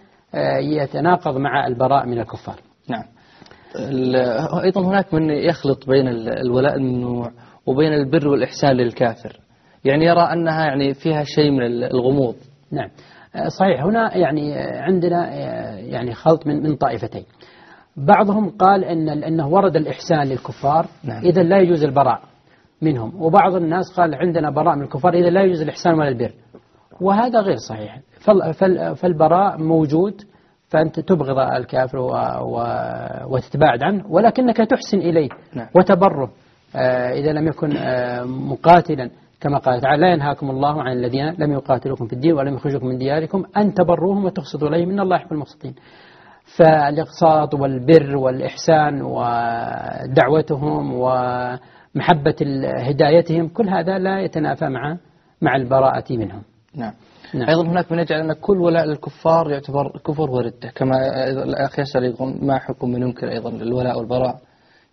يتناقض 0.59 1.37
مع 1.37 1.67
البراء 1.67 2.05
من 2.05 2.19
الكفار. 2.19 2.55
نعم. 2.89 3.03
أيضا 4.63 4.81
هناك 4.81 5.13
من 5.13 5.29
يخلط 5.29 5.89
بين 5.89 6.07
الولاء 6.27 6.75
الممنوع 6.75 7.31
وبين 7.65 7.93
البر 7.93 8.27
والإحسان 8.27 8.71
للكافر. 8.71 9.39
يعني 9.85 10.05
يرى 10.05 10.21
أنها 10.21 10.65
يعني 10.65 10.93
فيها 10.93 11.23
شيء 11.23 11.51
من 11.51 11.63
الغموض. 11.83 12.35
نعم. 12.71 12.89
آه، 13.35 13.47
صحيح. 13.47 13.83
هنا 13.83 14.17
يعني 14.17 14.55
آه، 14.55 14.81
عندنا 14.81 15.33
يعني 15.79 16.13
خلط 16.13 16.47
من 16.47 16.63
من 16.63 16.75
طائفتين. 16.75 17.23
بعضهم 17.97 18.49
قال 18.49 18.83
إن 18.83 19.09
إنه 19.09 19.47
ورد 19.47 19.75
الإحسان 19.75 20.27
للكفار 20.27 20.85
نعم. 21.03 21.25
اذا 21.25 21.43
لا 21.43 21.59
يجوز 21.59 21.83
البراء 21.83 22.21
منهم. 22.81 23.21
وبعض 23.21 23.55
الناس 23.55 23.85
قال 23.97 24.15
عندنا 24.15 24.49
براء 24.49 24.75
من 24.75 24.83
الكفار 24.83 25.13
اذا 25.13 25.29
لا 25.29 25.43
يجوز 25.43 25.61
الإحسان 25.61 25.93
ولا 25.93 26.07
البر. 26.07 26.31
وهذا 27.01 27.39
غير 27.39 27.55
صحيح 27.55 27.99
فالبراء 28.95 29.57
موجود 29.57 30.21
فأنت 30.67 30.99
تبغض 30.99 31.39
الكافر. 31.39 31.97
وتتباعد 33.29 33.83
عنه 33.83 34.03
ولكنك 34.09 34.57
تحسن 34.57 34.97
إليه 34.97 35.29
نعم. 35.53 35.67
وتبره 35.75 36.31
آه 36.75 37.13
إذا 37.13 37.31
لم 37.31 37.47
يكن 37.47 37.77
آه 37.77 38.23
مقاتلا 38.23 39.09
كما 39.41 39.57
قال 39.57 39.81
تعالى 39.81 40.01
لا 40.01 40.13
ينهاكم 40.13 40.49
الله 40.49 40.83
عن 40.83 40.91
الذين 40.91 41.35
لم 41.39 41.51
يقاتلوكم 41.51 42.07
في 42.07 42.13
الدين 42.13 42.33
ولم 42.33 42.53
يخرجوكم 42.55 42.87
من 42.87 42.97
دياركم 42.97 43.43
أن 43.57 43.73
تبروهم 43.73 44.25
وتقسطوا 44.25 44.67
إليهم 44.67 44.89
إن 44.89 44.99
الله 44.99 45.15
يحب 45.15 45.31
المقسطين 45.31 45.75
فالإقساط 46.57 47.53
والبر 47.53 48.17
والإحسان 48.17 49.01
ودعوتهم 49.01 50.93
ومحبة 50.93 52.35
هدايتهم 52.77 53.47
كل 53.47 53.69
هذا 53.69 53.97
لا 53.97 54.19
يتنافى 54.19 54.69
مع 54.69 54.97
مع 55.41 55.55
البراءة 55.55 56.13
منهم 56.13 56.41
نعم. 56.75 56.93
نعم. 57.33 57.49
أيضا 57.49 57.63
هناك 57.63 57.91
من 57.91 57.99
يجعل 57.99 58.19
أن 58.19 58.33
كل 58.33 58.57
ولاء 58.57 58.85
للكفار 58.85 59.51
يعتبر 59.51 59.97
كفر 60.05 60.31
وردة 60.31 60.69
كما 60.75 60.93
الأخ 61.27 61.79
يسأل 61.79 62.03
يقول 62.03 62.37
ما 62.41 62.59
حكم 62.59 62.89
من 62.89 63.01
ينكر 63.01 63.31
أيضا 63.31 63.49
الولاء 63.49 63.97
والبراء؟ 63.97 64.35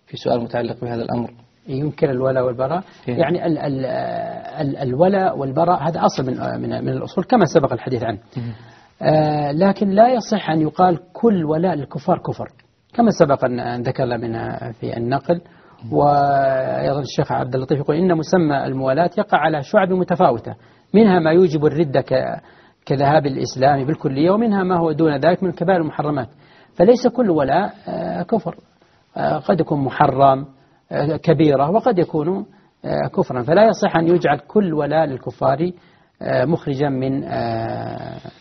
في 0.06 0.16
سؤال 0.16 0.40
متعلق 0.40 0.80
بهذا 0.82 1.02
الأمر. 1.02 1.30
ينكر 1.68 2.10
الولاء 2.10 2.44
والبراء؟ 2.44 2.82
إيه. 3.08 3.16
يعني 3.16 3.46
ال 3.46 3.58
ال 3.58 3.86
ال 4.60 4.76
الولاء 4.76 5.38
والبراء 5.38 5.82
هذا 5.88 6.00
أصل 6.04 6.26
من 6.26 6.60
من 6.60 6.84
من 6.84 6.88
الأصول 6.88 7.24
كما 7.24 7.44
سبق 7.44 7.72
الحديث 7.72 8.02
عنه. 8.02 8.18
آه 9.02 9.52
لكن 9.52 9.90
لا 9.90 10.08
يصح 10.08 10.50
أن 10.50 10.60
يقال 10.60 10.98
كل 11.12 11.44
ولاء 11.44 11.74
للكفار 11.74 12.18
كفر 12.18 12.48
كما 12.94 13.10
سبق 13.10 13.44
أن 13.44 13.82
ذكرنا 13.82 14.16
منها 14.16 14.72
في 14.72 14.96
النقل. 14.96 15.40
وأيضا 15.92 17.00
الشيخ 17.00 17.32
عبد 17.32 17.54
اللطيف 17.54 17.78
يقول 17.78 17.96
إن 17.96 18.16
مسمى 18.16 18.66
الموالاة 18.66 19.10
يقع 19.18 19.38
على 19.38 19.62
شعب 19.62 19.92
متفاوتة 19.92 20.54
منها 20.94 21.18
ما 21.18 21.30
يوجب 21.30 21.66
الردة 21.66 22.04
كذهاب 22.86 23.26
الإسلام 23.26 23.84
بالكلية 23.84 24.30
ومنها 24.30 24.62
ما 24.62 24.78
هو 24.78 24.92
دون 24.92 25.16
ذلك 25.16 25.42
من 25.42 25.52
كبائر 25.52 25.80
المحرمات. 25.80 26.28
فليس 26.74 27.06
كل 27.06 27.30
ولاء 27.30 27.74
آه، 27.88 28.22
كفر. 28.22 28.56
آه، 29.16 29.38
قد 29.38 29.60
يكون 29.60 29.84
محرم 29.84 30.46
آه، 30.92 31.16
كبيرة 31.16 31.70
وقد 31.70 31.98
يكون 31.98 32.46
كفرا. 33.16 33.42
فلا 33.42 33.68
يصح 33.68 33.96
أن 33.96 34.08
يجعل 34.08 34.38
كل 34.38 34.74
ولاء 34.74 35.06
للكفار 35.06 35.70
مخرجا 36.22 36.88
من 36.88 37.20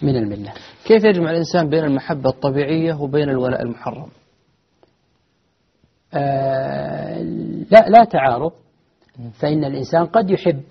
من 0.02 0.16
الملة. 0.16 0.54
كيف 0.86 1.04
يجمع 1.04 1.32
الإنسان 1.32 1.70
بين 1.70 1.84
المحبة 1.84 2.30
الطبيعية 2.30 3.02
وبين 3.02 3.30
الولاء 3.30 3.62
المحرم؟ 3.62 4.08
لا 7.72 7.90
لا 7.90 8.04
تعارض. 8.04 8.52
فإن 9.40 9.64
الإنسان 9.64 10.06
قد 10.06 10.32
يحب 10.32 10.62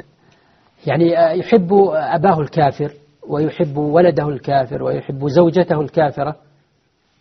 يعني 0.87 1.18
آه، 1.18 1.31
يحب 1.31 1.72
أباه 1.93 2.41
الكافر 2.41 2.93
ويحب 3.28 3.76
ولده 3.76 4.28
الكافر 4.28 4.83
ويحب 4.83 5.28
زوجته 5.28 5.81
الكافرة. 5.81 6.37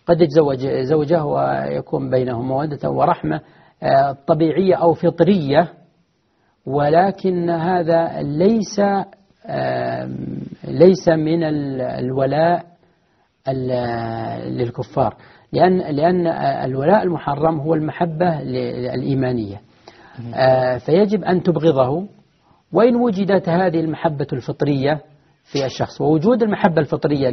قد 0.05 0.21
يتزوج 0.21 0.67
زوجة 0.67 1.25
ويكون 1.25 2.09
بينهم 2.09 2.47
مودة 2.47 2.89
ورحمة 2.89 3.41
آه، 3.83 4.17
طبيعية 4.27 4.75
أو 4.75 4.93
فطرية 4.93 5.73
ولكن 6.65 7.49
هذا 7.49 8.21
ليس 8.21 8.81
ليس 10.63 11.09
من 11.09 11.43
الولاء 11.81 12.65
للكفار. 14.47 15.15
لأن 15.53 15.77
لأن 15.77 16.27
الولاء 16.65 17.03
المحرم 17.03 17.59
هو 17.59 17.73
المحبة 17.73 18.39
الإيمانية. 18.93 19.61
آه، 20.35 20.77
فيجب 20.77 21.23
أن 21.23 21.43
تبغضه 21.43 22.07
وإن 22.73 22.95
وجدت 22.95 23.49
هذه 23.49 23.79
المحبة 23.79 24.27
الفطرية 24.33 25.01
في 25.51 25.65
الشخص؟ 25.65 26.01
ووجود 26.01 26.43
المحبة 26.43 26.81
الفطرية 26.81 27.29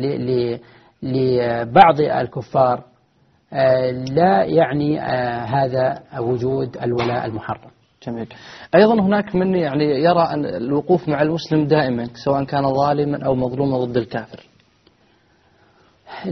لبعض 1.03 2.01
الكفار 2.01 2.84
آه، 3.53 3.91
لا 3.91 4.45
يعني 4.45 5.01
آه، 5.01 5.45
هذا 5.45 6.03
وجود 6.18 6.76
الولاء 6.82 7.26
المحرم. 7.26 7.70
جميل. 8.07 8.28
أيضا 8.74 9.01
هناك 9.01 9.34
من 9.34 9.55
يعني 9.55 9.84
يرى 9.84 10.22
أن 10.22 10.45
الوقوف 10.45 11.09
مع 11.09 11.22
المسلم 11.22 11.66
دائما 11.66 12.09
سواء 12.24 12.45
كان 12.45 12.74
ظالما 12.74 13.26
أو 13.26 13.34
مظلوما 13.34 13.78
ضد 13.78 13.97
الكافر. 13.97 14.47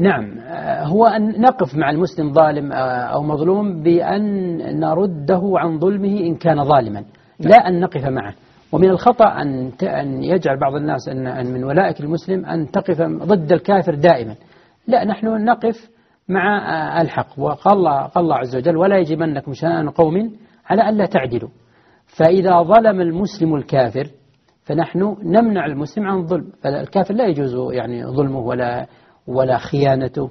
نعم. 0.00 0.38
آه، 0.38 0.84
هو 0.84 1.06
أن 1.06 1.40
نقف 1.40 1.74
مع 1.74 1.90
المسلم 1.90 2.32
ظالم 2.32 2.72
أو 2.72 3.22
مظلوم 3.22 3.82
بأن 3.82 4.56
نرده 4.80 5.42
عن 5.56 5.78
ظلمه 5.78 6.20
إن 6.20 6.34
كان 6.34 6.64
ظالما 6.64 7.00
نعم. 7.00 7.50
لا 7.50 7.68
أن 7.68 7.80
نقف 7.80 8.04
معه. 8.04 8.34
ومن 8.74 8.90
الخطأ 8.90 9.42
أن 9.42 9.72
أن 9.82 10.22
يجعل 10.22 10.58
بعض 10.58 10.74
الناس 10.74 11.08
أن 11.08 11.52
من 11.52 11.64
ولائك 11.64 12.00
المسلم 12.00 12.46
أن 12.46 12.70
تقف 12.70 13.02
ضد 13.02 13.52
الكافر 13.52 13.94
دائما. 13.94 14.34
لا 14.86 15.04
نحن 15.04 15.44
نقف 15.44 15.90
مع 16.28 16.60
الحق. 17.00 17.38
وقال 17.38 17.78
الله, 17.78 18.02
قال 18.02 18.24
الله 18.24 18.36
عز 18.36 18.56
وجل 18.56 18.76
ولا 18.76 18.98
يجبنكم 18.98 19.52
شنآن 19.52 19.90
قوم 19.90 20.30
على 20.66 20.88
أن 20.88 20.96
لا 20.96 21.06
تعدلوا. 21.06 21.48
فإذا 22.06 22.62
ظلم 22.62 23.00
المسلم 23.00 23.54
الكافر 23.54 24.06
فنحن 24.64 25.16
نمنع 25.22 25.66
المسلم 25.66 26.06
عن 26.06 26.18
الظلم. 26.18 26.52
فالكافر 26.62 27.14
لا 27.14 27.26
يجوز 27.26 27.72
يعني 27.72 28.06
ظلمه 28.06 28.38
ولا 28.38 28.86
ولا 29.26 29.58
خيانته 29.58 30.30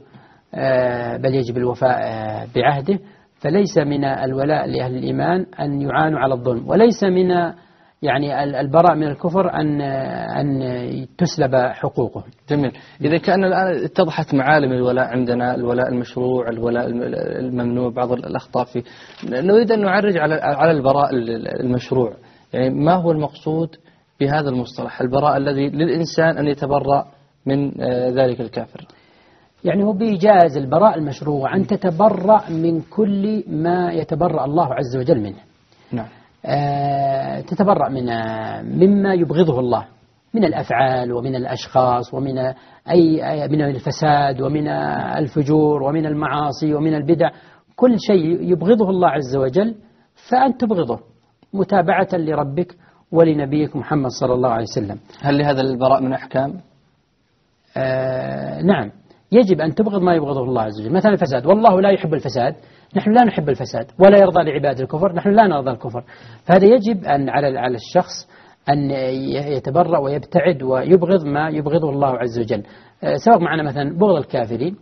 آه، 0.55 1.17
بل 1.17 1.35
يجب 1.35 1.57
الوفاء 1.57 1.99
آه، 2.03 2.47
بعهده. 2.55 2.99
فليس 3.39 3.77
من 3.77 4.03
الولاء 4.03 4.67
لأهل 4.67 4.95
الإيمان 4.95 5.45
أن 5.59 5.81
يعانوا 5.81 6.19
على 6.19 6.33
الظلم. 6.33 6.69
وليس 6.69 7.03
من 7.03 7.53
يعني 8.04 8.60
البراء 8.60 8.95
من 8.95 9.08
الكفر 9.08 9.54
أن 9.54 9.82
أن 9.82 11.08
تسلب 11.18 11.56
حقوقه. 11.56 12.24
جميل. 12.49 12.72
إذا 13.01 13.18
كان 13.18 13.43
الآن 13.43 13.84
اتضحت 13.86 14.34
معالم 14.34 14.72
الولاء 14.72 15.06
عندنا 15.06 15.56
الولاء 15.56 15.89
المشروع 15.89 16.49
الولاء 16.49 16.88
الممنوع 17.39 17.89
بعض 17.89 18.12
الأخطاء 18.12 18.66
فيه 18.66 18.84
نريد 19.30 19.72
أن 19.72 19.82
نعرج 19.82 20.18
على 20.18 20.36
على 20.36 20.72
البراء 20.72 21.10
المشروع. 21.60 22.14
يعني 22.54 22.70
ما 22.70 22.93
هو 22.93 23.12
المقصود 23.12 23.70
بهذا 24.20 24.49
المصطلح؟ 24.49 25.01
البراء 25.01 25.38
الذي 25.38 25.70
للإنسان 25.70 26.38
أن 26.38 26.47
يتبرأ 26.47 27.06
من 27.45 27.82
آه، 27.82 28.10
ذلك 28.10 28.41
الكافر. 28.41 28.86
يعني 29.64 29.84
هو 29.84 29.93
بإيجاز 29.93 30.58
البراء 30.58 30.97
المشروع 30.97 31.56
أن 31.56 31.68
تتبرأ 31.68 32.49
من 32.49 32.82
كل 32.82 33.43
ما 33.47 33.91
يتبرأ 33.93 34.45
الله 34.45 34.74
عز 34.74 34.97
وجل 34.97 35.20
منه. 35.20 35.39
نعم. 35.91 36.08
تتبرأ 37.47 37.89
من 37.89 38.05
مما 38.79 39.13
يبغضه 39.13 39.59
الله 39.59 39.85
من 40.33 40.45
الأفعال 40.45 41.13
ومن 41.13 41.35
الأشخاص 41.35 42.13
ومن 42.13 42.37
أي 42.89 43.47
من 43.47 43.61
الفساد 43.61 44.41
ومن 44.41 44.67
الفجور 45.17 45.83
ومن 45.83 46.05
المعاصي 46.05 46.73
ومن 46.73 46.93
البدع. 46.95 47.29
كل 47.75 47.95
شيء 47.99 48.51
يبغضه 48.51 48.89
الله 48.89 49.09
عز 49.09 49.35
وجل 49.35 49.75
فأنت 50.29 50.61
تبغضه 50.61 50.99
متابعة 51.53 52.07
لربك 52.13 52.75
ولنبيك 53.11 53.75
محمد 53.75 54.09
صلى 54.09 54.33
الله 54.33 54.49
عليه 54.49 54.63
وسلم. 54.63 54.99
هل 55.21 55.37
لهذا 55.37 55.61
البراء 55.61 56.01
من 56.01 56.13
أحكام؟ 56.13 56.53
آه 57.77 58.61
نعم. 58.61 58.91
يجب 59.34 59.61
أن 59.61 59.75
تبغض 59.75 60.01
ما 60.01 60.15
يبغضه 60.15 60.43
الله 60.43 60.61
عز 60.61 60.81
وجل. 60.81 60.93
مثلا 60.93 61.11
الفساد. 61.11 61.45
والله 61.45 61.81
لا 61.81 61.89
يحب 61.89 62.13
الفساد. 62.13 62.55
نحن 62.95 63.11
لا 63.11 63.23
نحب 63.23 63.49
الفساد. 63.49 63.86
ولا 63.99 64.17
يرضى 64.17 64.43
لعباد 64.43 64.79
الكفر. 64.79 65.13
نحن 65.13 65.29
لا 65.29 65.47
نرضى 65.47 65.71
الكفر. 65.71 66.03
فهذا 66.45 66.65
يجب 66.65 67.03
أن 67.03 67.29
على 67.29 67.59
على 67.59 67.75
الشخص 67.75 68.29
أن 68.69 68.91
يتبرأ 69.55 69.97
ويبتعد 69.97 70.63
ويبغض 70.63 71.25
ما 71.25 71.49
يبغضه 71.49 71.89
الله 71.89 72.17
عز 72.17 72.39
وجل. 72.39 72.63
آه، 73.03 73.15
سبق 73.15 73.38
معنا 73.38 73.63
مثلا 73.63 73.97
بغض 73.97 74.15
الكافرين. 74.15 74.75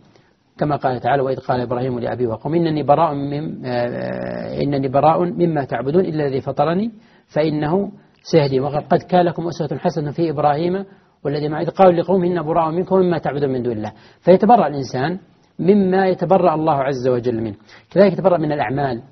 كما 0.58 0.76
قال 0.76 1.00
تعالى 1.00 1.22
وإذ 1.22 1.36
قال 1.36 1.60
إبراهيم 1.60 1.98
لأبيه 1.98 2.26
وقوم 2.26 2.54
إنني 2.54 2.82
براء 2.82 3.14
من 3.14 3.66
آه، 3.66 4.62
إنني 4.62 4.88
براء 4.88 5.24
مما 5.24 5.64
تعبدون 5.64 6.04
إلا 6.04 6.26
الذي 6.26 6.40
فطرني 6.40 6.90
فإنه 7.34 7.90
سيهدي. 8.22 8.60
وقد 8.60 9.02
كان 9.08 9.24
لكم 9.24 9.46
أسوة 9.46 9.78
حسنة 9.78 10.10
في 10.10 10.30
إبراهيم 10.30 10.84
والذي 11.24 11.46
إذ 11.46 11.70
قالوا 11.70 11.92
لقوم 11.92 12.24
إن 12.24 12.42
براء 12.42 12.70
منكم 12.70 12.96
مما 12.96 13.18
تعبدون 13.18 13.50
من 13.50 13.62
دون 13.62 13.72
الله. 13.72 13.92
فيتبرأ 14.20 14.66
الإنسان 14.66 15.18
مما 15.58 16.06
يتبرأ 16.06 16.54
الله 16.54 16.74
عز 16.74 17.08
وجل 17.08 17.40
منه. 17.40 17.54
كذلك 17.90 18.12
يتبرأ 18.12 18.38
من 18.38 18.52
الأعمال 18.52 19.02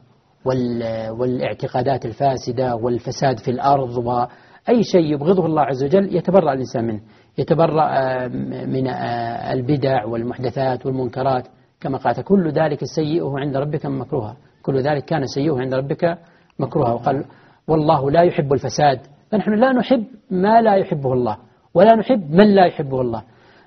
والاعتقادات 1.19 2.07
الفاسدة 2.07 2.77
والفساد 2.77 3.39
في 3.39 3.51
الأرض 3.51 3.97
وأي 3.97 4.83
شيء 4.83 5.15
يبغضه 5.15 5.47
الله 5.47 5.63
عز 5.63 5.85
وجل 5.85 6.17
يتبرأ 6.17 6.53
الإنسان 6.53 6.85
منه. 6.85 7.01
يتبرأ 7.39 7.89
آه، 7.89 8.29
من 8.67 8.87
آه، 8.87 9.53
البدع 9.53 10.05
والمحدثات 10.05 10.87
والمنكرات. 10.87 11.49
كما 11.81 11.99
قال 11.99 12.23
كل 12.25 12.49
ذلك 12.49 12.85
سيئه 12.85 13.33
عند 13.39 13.57
ربك 13.57 13.87
مكروها. 13.87 14.37
كل 14.63 14.81
ذلك 14.81 15.05
كان 15.05 15.27
سيئه 15.27 15.61
عند 15.61 15.75
ربك 15.75 16.19
مكروها. 16.59 16.93
وقال 16.93 17.25
والله 17.69 18.11
لا 18.11 18.23
يحب 18.23 18.53
الفساد. 18.53 19.01
فنحن 19.31 19.55
لا 19.55 19.73
نحب 19.73 20.05
ما 20.31 20.61
لا 20.63 20.75
يحبه 20.75 21.13
الله. 21.13 21.49
ولا 21.75 21.95
نحب 21.95 22.31
من 22.31 22.55
لا 22.55 22.66
يحبه 22.66 23.01
الله. 23.01 23.23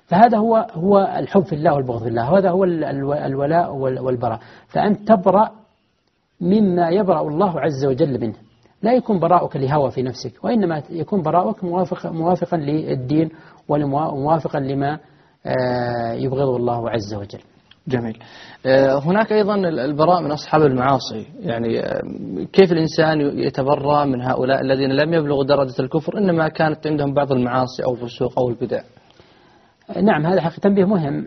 فهذا 0.06 0.38
هو 0.38 0.56
هو 0.72 0.98
الحب 1.18 1.44
في 1.44 1.54
الله 1.54 1.74
والبغض 1.74 2.02
في 2.02 2.08
الله. 2.08 2.38
هذا 2.38 2.50
هو 2.50 2.64
الولاء 2.64 3.74
والبراء. 3.76 4.40
فأنت 4.68 5.08
تبرأ 5.08 5.50
مما 6.40 6.88
يبرأ 6.88 7.20
الله 7.20 7.60
عز 7.60 7.84
وجل 7.86 8.20
منه. 8.20 8.34
لا 8.82 8.92
يكون 8.92 9.18
براءك 9.18 9.56
لهوى 9.56 9.90
في 9.90 10.02
نفسك 10.02 10.44
وإنما 10.44 10.82
يكون 10.90 11.22
براءك 11.22 11.64
موافق 11.64 12.06
موافقا 12.06 12.56
للدين 12.56 13.30
وموافقا 13.68 14.60
لما 14.60 14.98
آه، 15.46 16.12
يبغضه 16.12 16.56
الله 16.56 16.90
عز 16.90 17.14
وجل. 17.14 17.40
جميل. 17.88 18.18
آه، 18.66 18.98
هناك 18.98 19.32
أيضا 19.32 19.54
البراء 19.54 20.22
من 20.22 20.30
أصحاب 20.30 20.62
المعاصي. 20.62 21.26
يعني 21.40 21.80
آه، 21.80 22.02
كيف 22.52 22.72
الإنسان 22.72 23.20
يتبرى 23.20 24.06
من 24.06 24.22
هؤلاء 24.22 24.60
الذين 24.60 24.90
لم 24.90 25.14
يبلغوا 25.14 25.44
درجة 25.44 25.74
الكفر؟ 25.80 26.18
إنما 26.18 26.48
كانت 26.48 26.86
عندهم 26.86 27.14
بعض 27.14 27.32
المعاصي 27.32 27.84
أو 27.84 27.94
الفسوق 27.94 28.38
أو 28.38 28.48
البدع. 28.48 28.80
نعم 30.02 30.26
هذا 30.26 30.40
حقيقة 30.40 30.60
تنبيه 30.60 30.84
مهم. 30.84 31.26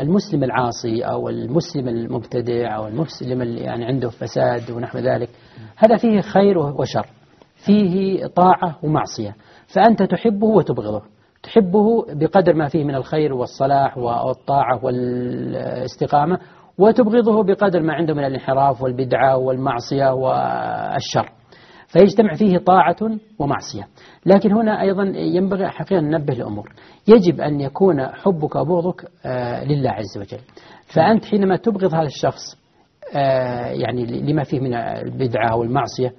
المسلم 0.00 0.44
العاصي 0.44 1.02
أو 1.02 1.28
المسلم 1.28 1.88
المبتدع 1.88 2.76
أو 2.76 2.86
المسلم 2.86 3.42
اللي 3.42 3.60
يعني 3.60 3.84
عنده 3.84 4.08
فساد 4.08 4.70
ونحو 4.70 4.98
ذلك 4.98 5.28
هذا 5.76 5.96
فيه 5.96 6.20
خير 6.20 6.58
وشر. 6.58 7.06
فيه 7.66 8.26
طاعة 8.26 8.78
ومعصية. 8.82 9.36
فأنت 9.66 10.02
تحبه 10.02 10.46
وتبغضه. 10.46 11.02
تحبه 11.42 12.04
بقدر 12.08 12.54
ما 12.54 12.68
فيه 12.68 12.84
من 12.84 12.94
الخير 12.94 13.34
والصلاح 13.34 13.98
والطاعة 13.98 14.84
والاستقامة 14.84 16.38
وتبغضه 16.78 17.42
بقدر 17.42 17.82
ما 17.82 17.94
عنده 17.94 18.14
من 18.14 18.24
الانحراف 18.24 18.82
والبدعة 18.82 19.36
والمعصية 19.36 20.14
والشر. 20.14 21.32
فيجتمع 21.86 22.34
فيه 22.34 22.58
طاعة 22.58 22.96
ومعصية. 23.38 23.88
لكن 24.26 24.52
هنا 24.52 24.80
أيضا 24.80 25.02
ينبغي 25.16 25.68
حقيقة 25.68 25.98
أن 25.98 26.10
ننبه 26.10 26.34
لأمور. 26.34 26.72
يجب 27.08 27.40
أن 27.40 27.60
يكون 27.60 28.06
حبك 28.06 28.56
وبغضك 28.56 29.04
آه، 29.26 29.64
لله 29.64 29.90
عز 29.90 30.18
وجل. 30.18 30.40
فأنت 30.94 31.24
حينما 31.24 31.56
تبغض 31.56 31.94
هذا 31.94 32.06
الشخص 32.06 32.62
آه، 33.16 33.66
يعني 33.66 34.04
لما 34.04 34.42
فيه 34.44 34.60
من 34.60 34.74
البدعة 34.74 35.56
والمعصية 35.56 36.12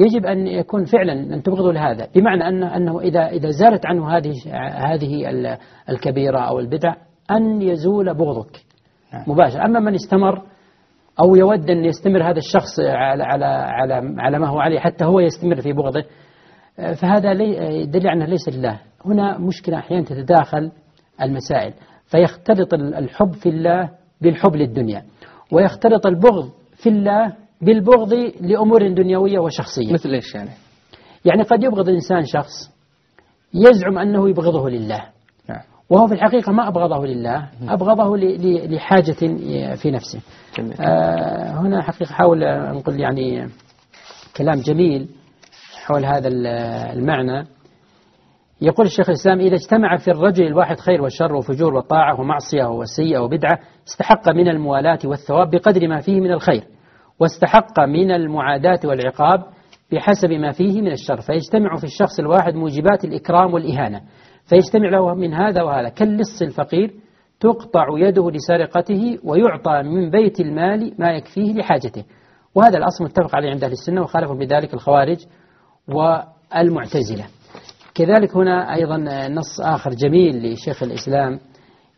يجب 0.00 0.26
أن 0.26 0.46
يكون 0.46 0.84
فعلا 0.84 1.12
أن 1.12 1.42
تبغضه 1.42 1.72
لهذا 1.72 2.08
بمعنى 2.14 2.48
أنه, 2.48 2.76
أنه 2.76 3.00
إذا 3.00 3.26
إذا 3.26 3.50
زالت 3.50 3.86
عنه 3.86 4.16
هذه 4.16 4.34
هذه 4.94 5.30
الكبيرة 5.88 6.38
أو 6.38 6.58
البدع 6.58 6.94
أن 7.30 7.62
يزول 7.62 8.14
بغضك 8.14 8.60
نعم. 9.12 9.24
مباشرة. 9.26 9.64
أما 9.64 9.80
من 9.80 9.94
استمر 9.94 10.42
أو 11.24 11.36
يود 11.36 11.70
أن 11.70 11.84
يستمر 11.84 12.22
هذا 12.22 12.38
الشخص 12.38 12.80
على 12.80 13.24
على 13.24 13.44
على 13.44 14.14
على 14.18 14.38
ما 14.38 14.48
هو 14.48 14.58
عليه 14.58 14.78
حتى 14.78 15.04
هو 15.04 15.20
يستمر 15.20 15.60
في 15.60 15.72
بغضه 15.72 16.04
فهذا 16.76 17.32
دليل 17.84 18.08
أنه 18.08 18.24
ليس 18.24 18.48
لله. 18.48 18.80
هنا 19.04 19.38
مشكلة 19.38 19.78
أحيانا 19.78 20.04
تتداخل 20.04 20.70
المسائل. 21.22 21.72
فيختلط 22.06 22.74
الحب 22.74 23.32
في 23.32 23.48
الله 23.48 23.90
بالحب 24.20 24.56
للدنيا 24.56 25.02
ويختلط 25.52 26.06
البغض 26.06 26.50
في 26.82 26.88
الله 26.88 27.34
بالبغض 27.60 28.14
لأمور 28.40 28.88
دنيوية 28.88 29.38
وشخصية. 29.38 29.92
مثل 29.92 30.08
إيش 30.08 30.34
يعني؟ 30.34 30.50
يعني 31.24 31.42
قد 31.42 31.62
يبغض 31.62 31.88
الإنسان 31.88 32.24
شخص 32.24 32.70
يزعم 33.54 33.98
أنه 33.98 34.28
يبغضه 34.28 34.70
لله. 34.70 35.04
نعم. 35.48 35.60
وهو 35.90 36.06
في 36.06 36.14
الحقيقة 36.14 36.52
ما 36.52 36.68
أبغضه 36.68 37.06
لله 37.06 37.48
أبغضه 37.68 38.16
لحاجة 38.66 39.12
في 39.74 39.90
نفسه. 39.90 40.20
آه 40.80 41.60
هنا 41.60 41.82
حقيقة 41.82 42.12
حاول 42.12 42.38
نقول 42.74 43.00
يعني 43.00 43.48
كلام 44.36 44.60
جميل 44.60 45.08
حول 45.84 46.04
هذا 46.04 46.28
المعنى. 46.92 47.46
يقول 48.62 48.86
الشيخ 48.86 49.08
الإسلام 49.08 49.40
إذا 49.40 49.54
اجتمع 49.54 49.96
في 49.96 50.10
الرجل 50.10 50.46
الواحد 50.46 50.80
خير 50.80 51.02
والشر 51.02 51.34
وفجور 51.34 51.74
وطاعة 51.74 52.20
ومعصية 52.20 52.64
وسيئة 52.64 53.18
وبدعة 53.18 53.58
استحق 53.88 54.28
من 54.28 54.48
الموالاة 54.48 54.98
والثواب 55.04 55.50
بقدر 55.50 55.88
ما 55.88 56.00
فيه 56.00 56.20
من 56.20 56.32
الخير. 56.32 56.64
واستحق 57.20 57.80
من 57.80 58.10
المعاداة 58.10 58.80
والعقاب 58.84 59.44
بحسب 59.92 60.30
ما 60.30 60.52
فيه 60.52 60.82
من 60.82 60.92
الشر 60.92 61.20
فيجتمع 61.20 61.76
في 61.76 61.84
الشخص 61.84 62.18
الواحد 62.18 62.54
موجبات 62.54 63.04
الإكرام 63.04 63.54
والإهانة 63.54 64.00
فيجتمع 64.44 64.88
له 64.88 65.14
من 65.14 65.34
هذا 65.34 65.62
وهذا. 65.62 65.88
كاللص 65.88 66.42
الفقير 66.42 66.94
تقطع 67.40 67.86
يده 67.96 68.30
لسرقته 68.30 69.18
ويعطى 69.24 69.82
من 69.82 70.10
بيت 70.10 70.40
المال 70.40 70.94
ما 70.98 71.10
يكفيه 71.10 71.52
لحاجته. 71.52 72.04
وهذا 72.54 72.78
الأصل 72.78 73.04
متفق 73.04 73.36
عليه 73.36 73.50
عند 73.50 73.64
أهل 73.64 73.72
السنة 73.72 74.02
وخالفوا 74.02 74.34
بذلك 74.34 74.74
الخوارج 74.74 75.18
والمعتزلة. 75.88 77.26
كذلك 77.94 78.36
هنا 78.36 78.74
أيضا 78.74 78.96
نص 79.28 79.60
آخر 79.60 79.90
جميل 79.90 80.52
لشيخ 80.52 80.82
الإسلام 80.82 81.38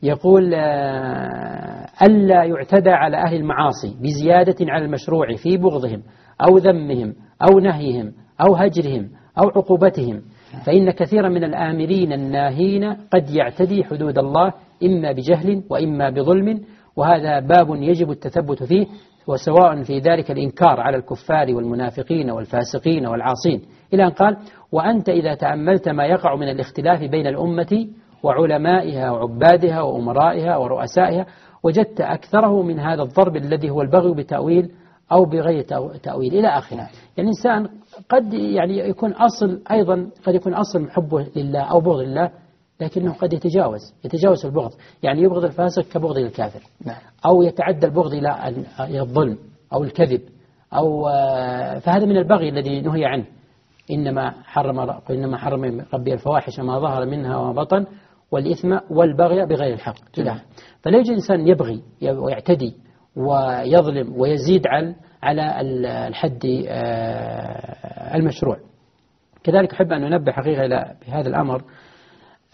يقول 0.02 0.54
آه، 0.54 1.86
ألا 2.02 2.44
يعتدى 2.44 2.90
على 2.90 3.16
أهل 3.16 3.36
المعاصي 3.36 3.96
بزيادة 4.00 4.72
على 4.72 4.84
المشروع 4.84 5.36
في 5.36 5.56
بغضهم 5.56 6.02
أو 6.48 6.58
ذمهم 6.58 7.14
أو 7.42 7.58
نهيهم 7.58 8.12
أو 8.40 8.54
هجرهم 8.54 9.08
أو 9.38 9.48
عقوبتهم 9.48 10.22
فإن 10.66 10.90
كثيرا 10.90 11.28
من 11.28 11.44
الآمرين 11.44 12.12
الناهين 12.12 12.92
قد 12.92 13.30
يعتدي 13.30 13.84
حدود 13.84 14.18
الله 14.18 14.52
إما 14.84 15.12
بجهل 15.12 15.62
وإما 15.70 16.10
بظلم 16.10 16.60
وهذا 16.96 17.40
باب 17.40 17.74
يجب 17.74 18.10
التثبت 18.10 18.62
فيه 18.62 18.86
وسواء 19.26 19.82
في 19.82 19.98
ذلك 19.98 20.30
الإنكار 20.30 20.80
على 20.80 20.96
الكفار 20.96 21.54
والمنافقين 21.54 22.30
والفاسقين 22.30 23.06
والعاصين. 23.06 23.62
إلى 23.94 24.04
أن 24.04 24.10
قال 24.10 24.36
وأنت 24.72 25.08
إذا 25.08 25.34
تأملت 25.34 25.88
ما 25.88 26.04
يقع 26.04 26.36
من 26.36 26.48
الاختلاف 26.48 27.00
بين 27.00 27.26
الأمة 27.26 27.88
وعلمائها 28.22 29.10
وعبادها 29.10 29.82
وأمرائها 29.82 30.56
ورؤسائها 30.56 31.26
وجدت 31.62 32.00
أكثره 32.00 32.62
من 32.62 32.80
هذا 32.80 33.02
الضرب 33.02 33.36
الذي 33.36 33.70
هو 33.70 33.82
البغي 33.82 34.14
بتأويل 34.14 34.70
أو 35.12 35.24
بغير 35.24 35.62
تأويل 36.02 36.34
إلى 36.34 36.48
آخره. 36.48 36.76
يعني 36.76 36.90
الإنسان 37.18 37.68
قد 38.08 38.34
يعني 38.34 38.78
يكون 38.78 39.12
أصل 39.12 39.62
أيضا 39.70 40.10
قد 40.26 40.34
يكون 40.34 40.54
أصل 40.54 40.90
حبه 40.90 41.26
لله 41.36 41.60
أو 41.60 41.80
بغض 41.80 42.00
لله 42.00 42.30
لكنه 42.80 43.12
قد 43.12 43.32
يتجاوز 43.32 43.80
يتجاوز 44.04 44.46
البغض. 44.46 44.70
يعني 45.02 45.22
يبغض 45.22 45.44
الفاسق 45.44 45.82
كبغض 45.82 46.16
الكافر. 46.16 46.60
نعم. 46.86 46.96
أو 47.26 47.42
يتعدى 47.42 47.86
البغض 47.86 48.12
إلى 48.14 49.00
الظلم 49.00 49.38
أو 49.72 49.84
الكذب 49.84 50.20
أو 50.74 51.04
فهذا 51.80 52.06
من 52.06 52.16
البغي 52.16 52.48
الذي 52.48 52.80
نهي 52.80 53.04
عنه. 53.04 53.24
إنما 53.90 54.30
حرم 54.44 54.80
إنما 55.10 55.36
حرم 55.38 55.84
ربي 55.94 56.12
الفواحش 56.12 56.60
ما 56.60 56.78
ظهر 56.78 57.06
منها 57.06 57.36
وما 57.36 57.52
بطن 57.52 57.86
والإثم 58.32 58.78
والبغي 58.90 59.46
بغير 59.46 59.74
الحق. 59.74 60.18
نعم. 60.18 60.38
فلا 60.82 60.96
يوجد 60.96 61.10
إنسان 61.10 61.48
يبغي 61.48 61.82
ويعتدي 62.02 62.76
ويظلم 63.16 64.20
ويزيد 64.20 64.66
على 64.66 64.94
على 65.22 65.60
الحد 66.08 66.64
آه، 66.68 68.16
المشروع. 68.16 68.56
كذلك 69.44 69.72
أحب 69.72 69.92
أن 69.92 70.04
أنبه 70.04 70.32
حقيقة 70.32 70.64
إلى 70.64 70.94
بهذا 71.06 71.28
الأمر. 71.28 71.62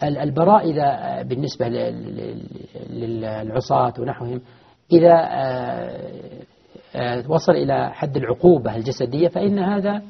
البراء 0.03 0.71
إذا 0.71 1.21
بالنسبة 1.21 1.67
للعصاة 2.89 3.93
ونحوهم 3.99 4.41
إذا 4.91 5.13
آه، 5.13 6.43
آه، 6.95 7.31
وصل 7.31 7.51
إلى 7.51 7.89
حد 7.93 8.17
العقوبة 8.17 8.75
الجسدية 8.75 9.27
فإن 9.27 9.59
هذا 9.59 10.01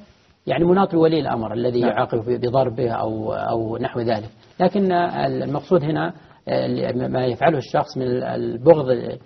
يعني 0.48 0.66
مناط 0.66 0.94
ولي 0.94 1.20
الأمر 1.20 1.54
الذي 1.54 1.82
نعم. 1.82 1.90
يعاقب 1.90 2.20
بضربه 2.28 2.92
أو 2.92 3.34
أو 3.34 3.78
نحو 3.78 4.00
ذلك. 4.00 4.30
لكن 4.60 4.92
المقصود 4.92 5.84
هنا 5.84 6.14
آه، 6.48 6.92
ما 6.92 7.26
يفعله 7.26 7.58
الشخص 7.58 7.98
من 7.98 8.24
البغض 8.24 9.18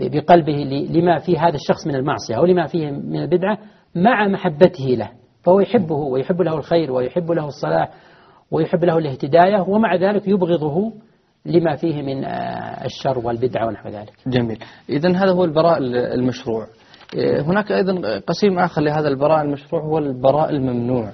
بقلبه 0.00 0.86
لما 0.90 1.18
في 1.18 1.38
هذا 1.38 1.54
الشخص 1.54 1.86
من 1.86 1.94
المعصية 1.94 2.34
أو 2.36 2.44
لما 2.44 2.66
فيه 2.66 2.90
من 2.90 3.22
البدعة 3.22 3.58
مع 3.94 4.28
محبته 4.28 4.84
له. 4.84 5.10
فهو 5.42 5.60
يحبه 5.60 5.94
ويحب 5.94 6.42
له 6.42 6.54
الخير 6.54 6.92
ويحب 6.92 7.30
له 7.30 7.46
الصلاح 7.46 7.90
ويحب 8.50 8.84
له 8.84 8.98
الاهتداية 8.98 9.60
ومع 9.68 9.94
ذلك 9.94 10.28
يبغضه 10.28 10.92
لما 11.46 11.76
فيه 11.76 12.02
من 12.02 12.24
آه، 12.24 12.84
الشر 12.84 13.18
والبدعة 13.18 13.66
ونحو 13.66 13.88
ذلك. 13.88 14.12
جميل. 14.26 14.58
إذا 14.88 15.10
هذا 15.10 15.32
هو 15.32 15.44
البراء 15.44 15.78
المشروع. 16.14 16.66
هناك 17.16 17.72
أيضا 17.72 18.18
قسيم 18.18 18.58
آخر 18.58 18.82
لهذا 18.82 19.08
البراء 19.08 19.42
المشروع 19.42 19.82
هو 19.82 19.98
البراء 19.98 20.50
الممنوع. 20.50 21.10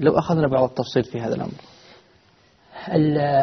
لو 0.00 0.18
أخذنا 0.18 0.48
بعض 0.48 0.68
التفصيل 0.68 1.04
في 1.04 1.20
هذا 1.20 1.34
الأمر. 1.34 1.52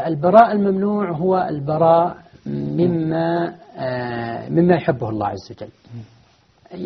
البراء 0.07 0.51
الممنوع 0.51 1.11
هو 1.11 1.47
البراء 1.49 2.17
مما 2.45 3.55
آه، 3.77 4.49
مما 4.49 4.75
يحبه 4.75 5.09
الله 5.09 5.27
عز 5.27 5.51
وجل. 5.51 5.69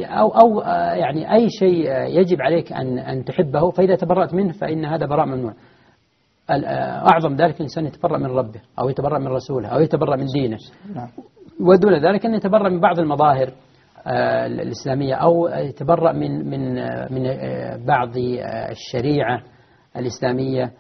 أو 0.06 0.30
أو 0.30 0.62
آه، 0.62 0.93
يعني 0.93 1.34
أي 1.34 1.49
شيء 1.49 1.91
يجب 1.91 2.41
عليك 2.41 2.74
أن 2.74 2.99
أن 2.99 3.26
تحبه 3.26 3.72
فإذا 3.72 3.95
تبرأت 3.95 4.34
منه 4.34 4.52
فإن 4.52 4.86
هذا 4.86 5.06
براء 5.06 5.26
ممنوع. 5.26 5.54
أعظم 7.12 7.36
ذلك 7.36 7.56
الإنسان 7.56 7.86
يتبرأ 7.86 8.18
من 8.18 8.26
ربه 8.26 8.60
أو 8.80 8.89
يتبرأ 8.89 9.20
من 9.20 9.28
رسوله 9.28 9.68
أو 9.68 9.80
يتبرأ 9.80 10.16
من 10.16 10.26
دينه. 10.26 10.58
نعم. 10.95 11.08
ودون 11.62 12.06
ذلك 12.06 12.26
أن 12.26 12.34
يتبرأ 12.34 12.70
من 12.70 12.80
بعض 12.80 12.99
المظاهر. 12.99 13.47
آه، 13.47 13.52
الإسلامية 14.08 15.16
أو 15.16 15.47
يتبرأ 15.47 16.12
من 16.12 16.49
من 16.49 16.74
من 17.14 17.26
آه، 17.26 17.78
بعض 17.88 18.18
آه، 18.18 18.72
الشريعة 18.72 19.41
الإسلامية 19.97 20.72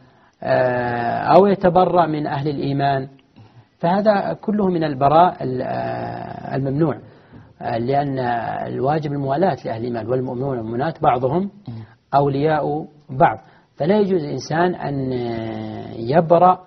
أو 1.35 1.45
يتبرأ 1.45 2.07
من 2.07 2.27
أهل 2.27 2.47
الإيمان. 2.47 3.07
فهذا 3.79 4.33
كله 4.33 4.67
من 4.67 4.83
البراء 4.83 5.37
الممنوع 6.55 6.97
لأن 7.61 8.19
الواجب 8.67 9.11
الموالاة 9.11 9.57
لأهل 9.65 9.79
الإيمان 9.79 10.07
والمؤمنون 10.07 10.57
والمؤمنات 10.57 11.01
بعضهم 11.01 11.49
أولياء 12.15 12.85
بعض. 13.09 13.37
فلا 13.75 13.99
يجوز 13.99 14.23
الإنسان 14.23 14.75
أن 14.75 15.11
يبرأ 15.95 16.59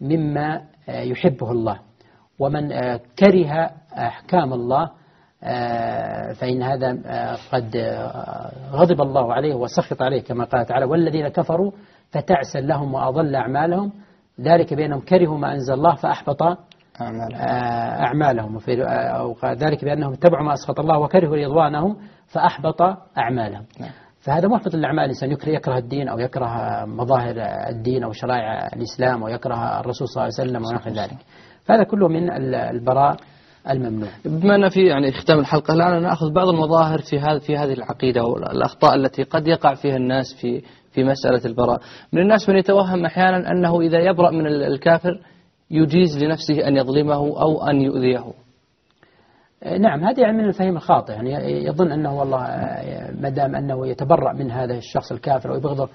مما 0.00 0.62
يحبه 0.88 1.50
الله 1.50 1.78
ومن 2.38 2.68
كره 2.96 3.70
أحكام 3.98 4.52
الله 4.52 4.90
فإن 6.34 6.62
هذا 6.62 6.88
قد 7.52 7.76
غضب 8.72 9.00
الله 9.00 9.34
عليه 9.34 9.54
وسخط 9.54 10.02
عليه 10.02 10.22
كما 10.22 10.44
قال 10.44 10.66
تعالى 10.66 10.84
والذين 10.84 11.28
كفروا 11.28 11.70
فتعسا 12.10 12.58
لهم 12.58 12.94
وأضل 12.94 13.34
أعمالهم 13.34 13.92
ذلك 14.40 14.74
بأنهم 14.74 15.00
كرهوا 15.00 15.38
ما 15.38 15.52
أنزل 15.52 15.74
الله 15.74 15.94
فأحبط 15.94 16.42
أعمالهم. 18.00 18.58
أو 18.68 19.36
ذلك 19.44 19.84
بأنهم 19.84 20.12
اتبعوا 20.12 20.44
ما 20.44 20.54
أسخط 20.54 20.80
الله 20.80 20.98
وكرهوا 20.98 21.36
رضوانه 21.36 21.96
فأحبط 22.26 22.82
أعمالهم. 23.18 23.64
نعم. 23.80 23.90
فهذا 24.20 24.48
محبط 24.48 24.74
للأعمال 24.74 25.04
الإنسان 25.04 25.30
يكره 25.32 25.78
الدين 25.78 26.08
أو 26.08 26.18
يكره 26.18 26.84
مظاهر 26.84 27.34
الدين 27.68 28.04
أو 28.04 28.12
شرائع 28.12 28.66
الإسلام 28.66 29.22
أو 29.22 29.28
يكره 29.28 29.80
الرسول 29.80 30.08
صلى 30.08 30.22
الله 30.22 30.34
عليه 30.38 30.50
وسلم 30.50 30.64
ونحو 30.64 30.90
ذلك. 30.90 31.18
فهذا 31.64 31.82
كله 31.82 32.08
من 32.08 32.30
البراء 32.54 33.16
الممنوع. 33.70 34.08
بما 34.24 34.54
أن 34.54 34.68
في 34.68 34.86
يعني 34.86 35.12
ختام 35.12 35.38
الحلقة 35.38 35.74
الآن 35.74 36.02
نأخذ 36.02 36.32
بعض 36.32 36.48
المظاهر 36.48 36.98
في 36.98 37.18
هذه 37.18 37.38
في 37.38 37.56
هذه 37.56 37.72
العقيدة 37.72 38.24
والأخطاء 38.24 38.94
التي 38.94 39.22
قد 39.22 39.48
يقع 39.48 39.74
فيها 39.74 39.96
الناس 39.96 40.34
في 40.40 40.62
في 40.92 41.04
مسألة 41.04 41.40
البراء 41.44 41.80
من 42.12 42.22
الناس 42.22 42.48
من 42.48 42.56
يتوهم 42.56 43.04
أحيانا 43.04 43.50
أنه 43.50 43.80
إذا 43.80 43.98
يبرأ 43.98 44.30
من 44.30 44.46
الكافر 44.46 45.20
يجيز 45.70 46.24
لنفسه 46.24 46.68
أن 46.68 46.76
يظلمه 46.76 47.14
أو 47.14 47.66
أن 47.66 47.80
يؤذيه. 47.80 48.24
نعم 49.78 50.04
هذه 50.04 50.20
يعني 50.20 50.36
من 50.36 50.44
الفهم 50.44 50.76
الخاطئ. 50.76 51.12
يعني 51.12 51.64
يظن 51.64 51.92
أنه 51.92 52.18
والله 52.18 52.38
ما 53.20 53.28
دام 53.28 53.54
أنه 53.54 53.86
يتبرأ 53.86 54.32
من 54.32 54.50
هذا 54.50 54.74
الشخص 54.74 55.12
الكافر 55.12 55.50
ويبغضه 55.50 55.88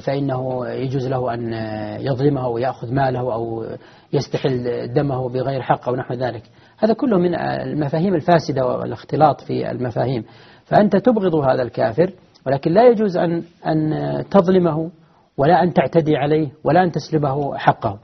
فإنه 0.00 0.68
يجوز 0.68 1.08
له 1.08 1.34
أن 1.34 1.52
يظلمه 2.00 2.48
ويأخذ 2.48 2.94
ماله 2.94 3.34
أو 3.34 3.64
يستحل 4.12 4.88
دمه 4.92 5.28
بغير 5.28 5.62
حق 5.62 5.88
أو 5.88 5.96
نحو 5.96 6.14
ذلك. 6.14 6.42
هذا 6.84 6.94
كله 6.94 7.18
من 7.18 7.34
المفاهيم 7.34 8.14
الفاسدة 8.14 8.66
والاختلاط 8.66 9.40
في 9.40 9.70
المفاهيم. 9.70 10.24
فأنت 10.64 10.96
تبغض 10.96 11.34
هذا 11.34 11.62
الكافر 11.62 12.12
ولكن 12.46 12.72
لا 12.72 12.88
يجوز 12.88 13.16
أن 13.16 13.42
أن 13.66 13.90
تظلمه 14.30 14.90
ولا 15.36 15.62
أن 15.62 15.72
تعتدي 15.72 16.16
عليه 16.16 16.48
ولا 16.64 16.82
أن 16.82 16.92
تسلبه 16.92 17.56
حقه. 17.56 17.98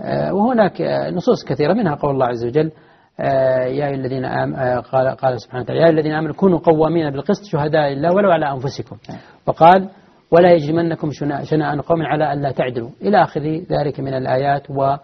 آه، 0.00 0.34
وهناك 0.34 0.80
نصوص 1.12 1.44
كثيرة 1.44 1.72
منها 1.72 1.94
قول 1.94 2.10
الله 2.10 2.26
عز 2.26 2.44
وجل 2.44 2.70
آه، 3.20 3.64
يا 3.64 3.86
أيها 3.86 3.94
الذين 3.94 4.24
آه، 4.24 4.80
قال 4.80 5.08
قال 5.08 5.40
سبحانه 5.40 5.62
وتعالى 5.62 5.80
يا 5.80 5.86
أيها 5.86 5.92
الذين 5.92 6.12
آمنوا 6.12 6.34
كونوا 6.34 6.58
قوامين 6.58 7.10
بالقسط 7.10 7.44
شهداء 7.44 7.88
لله 7.88 8.14
ولو 8.14 8.30
على 8.30 8.52
أنفسكم. 8.52 8.96
وقال 9.46 9.88
ولا 10.30 10.52
يجرمنكم 10.52 11.10
شنآن 11.42 11.80
قوم 11.80 12.02
على 12.02 12.32
ألا 12.32 12.50
تعدلوا. 12.52 12.90
إلى 13.02 13.22
آخر 13.22 13.40
ذلك 13.70 14.00
من 14.00 14.14
الآيات 14.14 14.70
و 14.70 14.96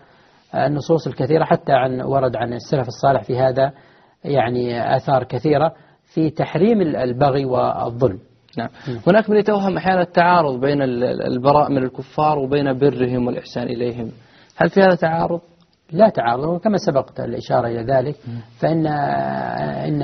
النصوص 0.66 1.06
الكثيرة 1.06 1.44
حتى 1.44 1.72
عن 1.72 2.00
ورد 2.00 2.36
عن 2.36 2.52
السلف 2.52 2.88
الصالح 2.88 3.22
في 3.22 3.38
هذا 3.38 3.72
يعني 4.24 4.96
آثار 4.96 5.24
كثيرة 5.24 5.72
في 6.14 6.30
تحريم 6.30 6.80
البغي 6.80 7.44
والظلم 7.44 8.18
نعم. 8.58 8.68
هناك 9.06 9.30
من 9.30 9.36
يتوهم 9.36 9.76
أحيانا 9.76 10.00
التعارض 10.00 10.60
بين 10.60 10.82
البراء 11.02 11.70
من 11.70 11.82
الكفار 11.82 12.38
وبين 12.38 12.78
برهم 12.78 13.26
والإحسان 13.26 13.62
إليهم 13.62 14.10
هل 14.56 14.70
في 14.70 14.80
هذا 14.80 14.94
تعارض؟ 14.94 15.40
لا 15.92 16.08
تعارض 16.08 16.44
وكما 16.44 16.76
سبقت 16.76 17.20
الإشارة 17.20 17.66
إلى 17.68 17.82
ذلك 17.82 18.16
فإن 18.58 18.86
إن 18.86 20.02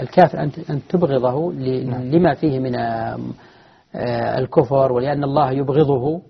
الكافر 0.00 0.40
أن 0.70 0.80
تبغضه 0.88 1.52
نعم. 1.52 2.02
لما 2.02 2.34
فيه 2.34 2.58
من 2.58 2.74
آه، 2.76 4.38
الكفر 4.38 4.92
ولأن 4.92 5.24
الله 5.24 5.52
يبغضه 5.52 6.22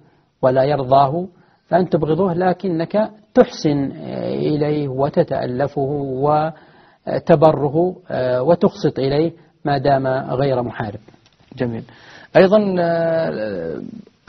ولا 0.42 0.64
يرضاه 0.64 1.26
فأن 1.68 1.88
تبغضه 1.88 2.32
لكنك 2.32 3.10
تحسن 3.34 3.92
إليه 4.22 4.88
وتتألفه 4.88 5.90
وتبره 7.06 7.96
آه، 8.10 8.42
وتقسط 8.42 8.98
إليه 8.98 9.32
ما 9.64 9.78
دام 9.78 10.06
غير 10.30 10.62
محارب. 10.62 11.00
جميل. 11.56 11.82
أيضا 12.36 12.76
آه، 12.80 13.80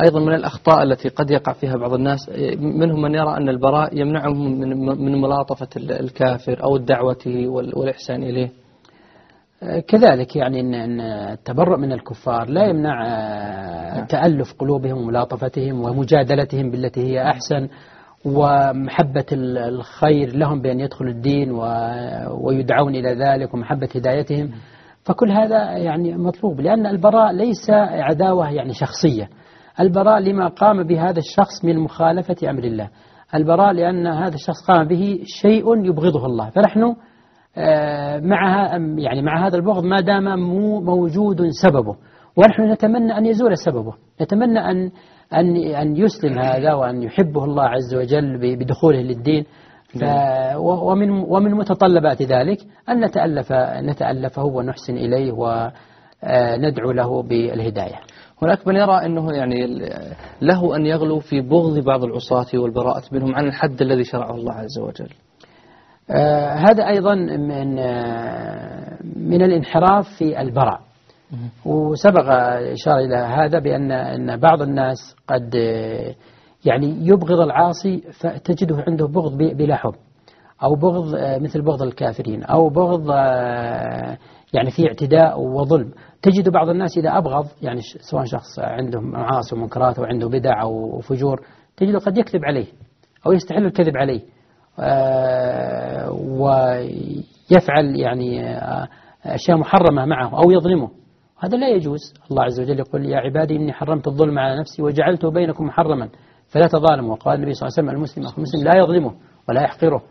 أيضا 0.04 0.20
من 0.20 0.34
الأخطاء 0.34 0.84
التي 0.84 1.10
قد 1.10 1.32
يقع 1.32 1.54
فيها 1.54 1.76
بعض 1.76 1.94
الناس 1.94 2.30
منهم 2.60 3.02
من 3.02 3.16
يرى 3.16 3.38
أن 3.38 3.50
البراء 3.50 3.98
يمنعهم 3.98 4.60
من 5.02 5.22
ملاطفة 5.22 5.68
الكافر 5.78 6.64
أو 6.64 6.78
دعوته 6.78 7.48
والإحسان 7.48 8.24
إليه. 8.24 8.50
كذلك 9.88 10.36
يعني 10.36 10.60
أن 10.60 11.00
التبرؤ 11.02 11.78
من 11.78 11.92
الكفار 11.92 12.50
لا 12.50 12.66
يمنع 12.66 13.06
آه،. 13.08 14.06
تألف 14.06 14.54
قلوبهم 14.60 14.98
وملاطفتهم 14.98 15.82
ومجادلتهم 15.82 16.72
بالتي 16.72 17.02
هي 17.02 17.24
أحسن 17.24 17.68
ومحبة 18.26 19.26
الخير 19.32 20.36
لهم 20.36 20.62
بأن 20.62 20.80
يدخلوا 20.80 21.12
الدين 21.12 21.52
ويدعون 22.32 22.96
إلى 22.96 23.14
ذلك 23.14 23.54
ومحبة 23.54 23.90
هدايتهم. 23.96 24.52
فكل 25.04 25.32
هذا 25.32 25.72
يعني 25.78 26.18
مطلوب 26.18 26.62
لأن 26.62 26.86
البراء 26.86 27.32
ليس 27.32 27.70
عداوة 27.70 28.50
يعني 28.50 28.74
شخصية. 28.74 29.30
البراء 29.80 30.20
لما 30.20 30.48
قام 30.48 30.84
بهذا 30.84 31.20
الشخص 31.20 31.66
من 31.66 31.80
مخالفة 31.80 32.50
أمر 32.50 32.64
الله. 32.64 32.90
البراء 33.36 33.74
لأن 33.74 34.08
هذا 34.08 34.36
الشخص 34.36 34.68
قام 34.68 34.88
به 34.88 35.20
شيء 35.26 35.86
يبغضه 35.86 36.26
الله. 36.26 36.50
فنحن 36.50 36.84
آه، 36.84 36.96
مع 38.22 38.72
يعني 38.98 39.22
مع 39.22 39.48
هذا 39.48 39.56
البغض 39.58 39.84
ما 39.84 40.02
دام 40.02 40.40
مو 40.40 40.82
موجود 40.82 41.50
سببه. 41.64 41.96
ونحن 42.38 42.72
نتمنى 42.72 43.18
أن 43.18 43.26
يزول 43.26 43.58
سببه. 43.58 43.94
نتمنى 44.22 44.60
أن 44.60 44.92
أن 45.34 45.58
أن 45.58 45.98
يسلم 45.98 46.40
هذا 46.40 46.74
وأن 46.74 47.04
يحبه 47.04 47.44
الله 47.44 47.64
عز 47.64 47.96
وجل 47.96 48.56
بدخوله 48.56 49.02
للدين. 49.02 49.46
ومن 50.58 51.10
ومن 51.10 51.52
متطلبات 51.52 52.22
ذلك 52.22 52.58
أن 52.90 53.06
نتألف 53.06 53.54
نتألفه 53.90 54.44
ونحسن 54.44 54.98
إليه 54.98 55.32
وندعو 55.32 56.92
له 56.92 57.24
بالهداية. 57.24 58.00
هناك 58.42 58.68
من 58.68 58.76
يرى 58.76 59.06
أنه 59.06 59.32
يعني 59.32 59.68
له 60.42 60.76
أن 60.76 60.86
يغلو 60.86 61.20
في 61.20 61.42
بغض 61.42 61.80
بعض 61.80 62.04
العصاة 62.04 62.60
والبراءة 62.60 63.04
منهم 63.12 63.36
عن 63.36 63.48
الحد 63.48 63.82
الذي 63.82 64.04
شرعه 64.04 64.36
الله 64.36 64.54
عز 64.54 64.80
وجل. 64.80 65.10
آه 66.10 66.54
هذا 66.54 66.88
أيضا 66.88 67.16
من 67.38 67.80
آه 67.80 68.98
من 69.16 69.42
الانحراف 69.42 70.08
في 70.18 70.42
البراء. 70.42 70.80
وسبق 71.66 72.32
الإشارة 72.32 73.00
إلى 73.00 73.16
هذا 73.16 73.60
بأن 73.60 73.92
أن 73.92 74.38
بعض 74.38 74.62
الناس 74.62 74.98
قد 75.28 75.56
آه 75.56 76.16
يعني 76.66 77.08
يبغض 77.08 77.40
العاصي 77.40 78.04
فتجده 78.20 78.84
عنده 78.88 79.08
بغض 79.08 79.38
بلا 79.38 79.76
حب. 79.76 79.94
أو 80.64 80.76
بغض 80.76 81.16
مثل 81.42 81.62
بغض 81.62 81.82
الكافرين. 81.82 82.44
أو 82.44 82.70
بغض 82.70 83.10
يعني 84.54 84.72
في 84.76 84.88
اعتداء 84.88 85.42
وظلم. 85.42 85.92
تجد 86.22 86.50
بعض 86.50 86.70
الناس 86.70 86.98
إذا 86.98 87.18
أبغض 87.18 87.46
يعني 87.62 87.82
سواء 88.12 88.26
شخص 88.26 88.60
عنده 88.60 89.02
معاصي 89.02 89.56
ومنكرات 89.56 90.00
أو 90.00 90.06
عنده 90.06 90.28
بدع 90.28 90.62
أو 90.62 91.00
فجور 91.00 91.42
تجده 91.78 92.00
قد 92.00 92.18
يكذب 92.18 92.46
عليه 92.46 92.66
أو 93.26 93.32
يستحل 93.32 93.66
الكذب 93.66 93.98
عليه. 93.98 94.22
ويفعل 96.40 97.96
يعني 97.96 98.50
آه، 98.50 98.88
أشياء 99.26 99.58
محرمة 99.58 100.06
معه 100.06 100.44
أو 100.44 100.52
يظلمه. 100.52 100.90
هذا 101.40 101.58
لا 101.58 101.70
يجوز. 101.70 102.14
الله 102.32 102.44
عز 102.44 102.60
وجل 102.60 102.80
يقول 102.80 103.06
يا 103.06 103.18
عبادي 103.18 103.56
إني 103.56 103.74
حرمت 103.74 104.08
الظلم 104.08 104.40
على 104.40 104.60
نفسي 104.60 104.82
وجعلته 104.82 105.32
بينكم 105.32 105.66
محرما 105.66 106.10
فلا 106.48 106.68
تظالموا. 106.68 107.12
وقال 107.12 107.36
النبي 107.36 107.54
صلى 107.54 107.68
الله 107.68 107.78
عليه 107.78 107.88
وسلم 107.88 107.98
المسلم 107.98 108.26
أخو 108.26 108.38
المسلم 108.38 108.64
لا 108.64 108.78
يظلمه 108.78 109.14
ولا 109.50 109.62
يحقره 109.62 110.02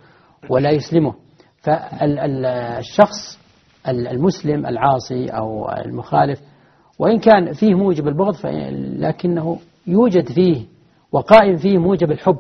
ولا 0.50 0.70
يسلمه. 0.70 1.14
فالشخص 1.62 3.38
المسلم 3.88 4.66
العاصي 4.66 5.28
أو 5.28 5.68
المخالف 5.72 6.40
وإن 6.98 7.18
كان 7.18 7.52
فيه 7.52 7.74
موجب 7.74 8.08
البغض 8.08 8.34
لكنه 8.98 9.58
يوجد 9.86 10.28
فيه 10.28 10.66
وقائم 11.12 11.56
فيه 11.56 11.78
موجب 11.78 12.10
الحب 12.10 12.38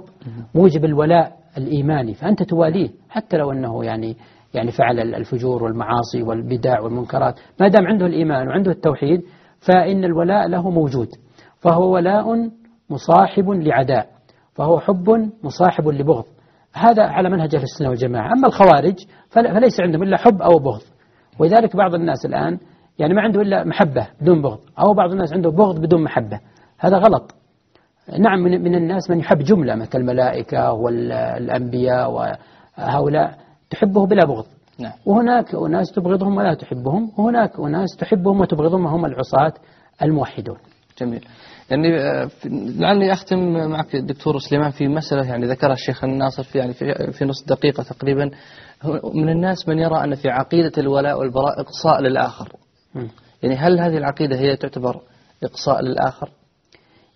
موجب 0.54 0.84
الولاء. 0.84 1.43
الإيماني 1.58 2.14
فأنت 2.14 2.42
تواليه 2.42 2.90
حتى 3.10 3.36
لو 3.36 3.52
أنه 3.52 3.84
يعني 3.84 4.16
يعني 4.54 4.70
فعل 4.72 5.14
الفجور 5.14 5.62
والمعاصي 5.62 6.22
والبدع 6.22 6.80
والمنكرات. 6.80 7.40
ما 7.60 7.68
دام 7.68 7.86
عنده 7.86 8.06
الإيمان 8.06 8.48
وعنده 8.48 8.70
التوحيد 8.70 9.22
فإن 9.66 10.04
الولاء 10.04 10.48
له 10.48 10.70
موجود. 10.70 11.08
فهو 11.58 11.94
ولاء 11.94 12.50
مصاحب 12.90 13.50
لعداء 13.50 14.06
فهو 14.54 14.80
حب 14.80 15.30
مصاحب 15.44 15.88
لبغض. 15.88 16.24
هذا 16.74 17.02
على 17.02 17.30
منهج 17.30 17.54
أهل 17.54 17.62
السنة 17.62 17.88
والجماعة. 17.88 18.32
أما 18.32 18.48
الخوارج 18.48 18.94
فليس 19.28 19.80
عندهم 19.80 20.02
إلا 20.02 20.16
حب 20.16 20.42
أو 20.42 20.58
بغض. 20.58 20.82
ولذلك 21.38 21.76
بعض 21.76 21.94
الناس 21.94 22.26
الآن 22.26 22.58
يعني 22.98 23.14
ما 23.14 23.22
عنده 23.22 23.40
إلا 23.40 23.64
محبة 23.64 24.06
بدون 24.20 24.42
بغض 24.42 24.60
أو 24.78 24.94
بعض 24.94 25.10
الناس 25.10 25.32
عنده 25.32 25.50
بغض 25.50 25.80
بدون 25.80 26.02
محبة. 26.02 26.40
هذا 26.78 26.98
غلط. 26.98 27.34
نعم 28.18 28.38
من 28.42 28.74
الناس 28.74 29.10
من 29.10 29.18
يحب 29.18 29.38
جملة 29.38 29.74
مثل 29.74 29.98
الملائكة 29.98 30.72
والأنبياء 30.72 32.10
وهؤلاء 32.10 33.38
تحبه 33.70 34.06
بلا 34.06 34.24
بغض. 34.24 34.46
نعم. 34.78 34.92
وهناك 35.06 35.54
أناس 35.54 35.92
تبغضهم 35.92 36.36
ولا 36.36 36.54
تحبهم 36.54 37.10
وهناك 37.18 37.60
أناس 37.60 37.96
تحبهم 37.98 38.40
وتبغضهم 38.40 38.84
وهم 38.84 39.04
العصاة 39.04 39.52
الموحدون. 40.02 40.56
جميل. 40.98 41.24
يعني 41.70 42.00
آه، 42.00 42.28
لعلي 42.78 43.12
أختم 43.12 43.68
معك 43.70 43.96
دكتور 43.96 44.38
سليمان 44.38 44.70
في 44.70 44.88
مسألة 44.88 45.28
يعني 45.28 45.46
ذكرها 45.46 45.72
الشيخ 45.72 46.04
الناصر 46.04 46.42
في 46.42 46.58
يعني 46.58 46.72
في, 46.72 47.12
في 47.12 47.24
نص 47.24 47.44
دقيقة 47.46 47.82
تقريبا. 47.82 48.30
من 49.14 49.28
الناس 49.28 49.68
من 49.68 49.78
يرى 49.78 50.04
أن 50.04 50.14
في 50.14 50.28
عقيدة 50.28 50.72
الولاء 50.78 51.18
والبراء 51.18 51.60
إقصاء 51.60 52.00
للآخر. 52.00 52.52
م. 52.94 53.06
يعني 53.42 53.56
هل 53.56 53.80
هذه 53.80 53.96
العقيدة 53.96 54.36
هي 54.36 54.56
تعتبر 54.56 55.00
إقصاء 55.44 55.82
للآخر؟ 55.82 56.30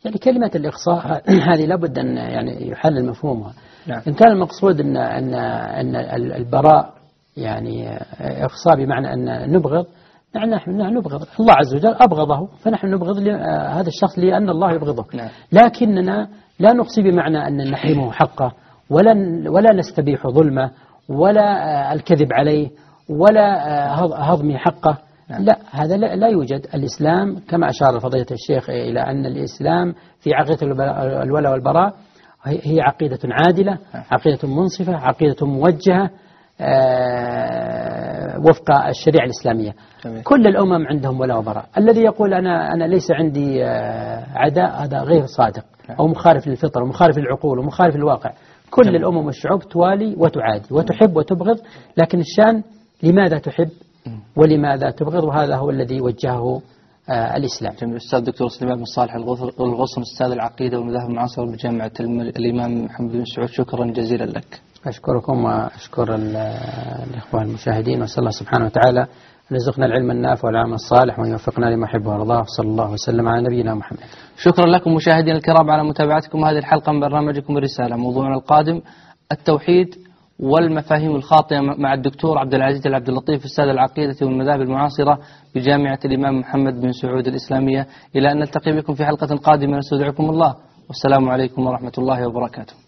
يعني 0.04 0.18
كلمة 0.18 0.50
الإقصاء 0.54 1.22
هذه 1.52 1.66
لابد 1.66 1.98
أن 1.98 2.16
يعني 2.16 2.70
يحلل 2.70 3.06
مفهومها 3.06 3.52
نعم. 3.86 4.02
إن 4.08 4.14
كان 4.14 4.32
المقصود 4.32 4.80
أن 4.80 4.96
أن 4.96 5.34
أن 5.34 5.96
البراء 6.32 6.92
يعني 7.36 7.98
إقصاء 8.20 8.76
بمعنى 8.76 9.12
أن 9.12 9.52
نبغض 9.52 9.86
يعني 10.34 10.50
نحن 10.50 10.70
نبغض 10.70 11.26
الله 11.40 11.54
عز 11.54 11.74
وجل 11.74 11.94
أبغضه 12.00 12.48
فنحن 12.60 12.86
نبغض 12.86 13.18
هذا 13.48 13.88
الشخص 13.88 14.18
لأن 14.18 14.50
الله 14.50 14.72
يبغضه 14.72 15.04
نعم. 15.14 15.28
لكننا 15.52 16.28
لا 16.60 16.72
نقصي 16.72 17.02
بمعنى 17.02 17.48
أن 17.48 17.70
نحرمه 17.70 18.12
حقه 18.12 18.52
ولا 18.90 19.12
ولا 19.50 19.74
نستبيح 19.74 20.26
ظلمه 20.26 20.70
ولا 21.08 21.92
الكذب 21.92 22.32
عليه 22.32 22.70
ولا 23.08 23.64
هضم 24.00 24.56
حقه 24.56 24.98
نعم. 25.30 25.42
لا 25.44 25.58
هذا 25.70 25.96
لا 25.96 26.28
يوجد 26.28 26.66
الإسلام 26.74 27.38
كما 27.48 27.68
أشار 27.68 28.00
فضيلة 28.00 28.26
الشيخ 28.30 28.70
إلى 28.70 29.00
أن 29.00 29.26
الإسلام 29.26 29.94
في 30.20 30.34
عقيدة 30.34 30.66
الولاء 31.22 31.52
والبراء 31.52 31.94
هي 32.44 32.80
عقيدة 32.80 33.18
عادلة 33.24 33.78
نعم. 33.94 34.04
عقيدة 34.10 34.48
منصفة 34.48 34.96
عقيدة 34.96 35.46
موجهة 35.46 36.10
آه، 36.60 38.38
وفق 38.38 38.86
الشريعة 38.88 39.24
الإسلامية 39.24 39.74
جميل. 40.04 40.22
كل 40.22 40.46
الأمم 40.46 40.86
عندهم 40.86 41.20
ولاء 41.20 41.38
وبراء 41.38 41.64
الذي 41.78 42.00
يقول 42.00 42.34
أنا 42.34 42.72
أنا 42.72 42.84
ليس 42.84 43.10
عندي 43.10 43.64
آه، 43.64 44.26
عداء 44.34 44.84
هذا 44.84 44.98
غير 44.98 45.26
صادق 45.26 45.64
نعم. 45.88 45.98
أو 45.98 46.08
مخالف 46.08 46.48
للفطر 46.48 46.82
ومخالف 46.82 47.18
للعقول 47.18 47.58
ومخالف 47.58 47.96
للواقع 47.96 48.32
كل 48.70 48.82
جميل. 48.82 48.96
الأمم 48.96 49.26
والشعوب 49.26 49.62
توالي 49.62 50.14
وتعادي 50.18 50.74
وتحب 50.74 51.16
وتبغض 51.16 51.58
لكن 51.96 52.18
الشان 52.20 52.62
لماذا 53.02 53.38
تحب 53.38 53.68
ولماذا 54.38 54.90
تبغض؟ 54.90 55.24
وهذا 55.24 55.56
هو 55.56 55.70
الذي 55.70 56.00
وجهه 56.00 56.62
آه 57.10 57.36
الإسلام. 57.36 57.74
جميل 57.80 57.92
الأستاذ 57.92 58.20
دكتور 58.20 58.48
سليمان 58.48 58.76
بن 58.76 58.84
صالح 58.84 59.14
الغصن 59.60 60.00
أستاذ 60.00 60.30
العقيدة 60.30 60.78
والمذاهب 60.78 61.10
المعاصرة 61.10 61.44
بجامعة 61.52 61.92
الإمام 62.00 62.84
محمد 62.84 63.12
بن 63.12 63.24
سعود 63.24 63.48
شكرا 63.48 63.86
جزيلا 63.86 64.24
لك. 64.24 64.60
أشكركم 64.86 65.44
وأشكر 65.44 66.14
الإخوان 66.14 67.42
المشاهدين 67.42 68.00
وأسأل 68.00 68.18
الله 68.18 68.30
سبحانه 68.30 68.64
وتعالى 68.64 69.00
أن 69.00 69.56
يرزقنا 69.56 69.86
العلم 69.86 70.10
النافع 70.10 70.48
والعمل 70.48 70.74
الصالح 70.74 71.18
وأن 71.18 71.30
يوفقنا 71.30 71.66
لما 71.66 71.86
يحب 71.86 72.06
ويرضاه. 72.06 72.44
صلى 72.56 72.66
الله 72.66 72.92
وسلم 72.92 73.28
على 73.28 73.42
نبينا 73.42 73.74
محمد. 73.74 73.98
شكرا 74.36 74.66
لكم 74.66 74.94
مشاهدينا 74.94 75.36
الكرام 75.36 75.70
على 75.70 75.84
متابعتكم. 75.84 76.44
هذه 76.44 76.58
الحلقة 76.58 76.92
من 76.92 77.00
برنامجكم 77.00 77.56
الرسالة 77.56 77.96
موضوعنا 77.96 78.34
القادم 78.34 78.80
التوحيد 79.32 79.94
والمفاهيم 80.38 81.16
الخاطئة 81.16 81.60
مع 81.60 81.94
الدكتور 81.94 82.38
عبد 82.38 82.54
العزيز 82.54 82.86
العبد 82.86 83.08
اللطيف 83.08 83.44
أستاذ 83.44 83.64
العقيدة 83.64 84.16
والمذاهب 84.22 84.60
المعاصرة 84.60 85.18
بجامعة 85.54 85.98
الإمام 86.04 86.40
محمد 86.40 86.80
بن 86.80 86.92
سعود 86.92 87.26
الإسلامية. 87.26 87.86
إلى 88.16 88.32
أن 88.32 88.38
نلتقي 88.38 88.72
بكم 88.72 88.94
في 88.94 89.04
حلقة 89.04 89.36
قادمة 89.36 89.78
نستودعكم 89.78 90.30
الله. 90.30 90.54
والسلام 90.88 91.28
عليكم 91.28 91.66
ورحمة 91.66 91.92
الله 91.98 92.28
وبركاته. 92.28 92.87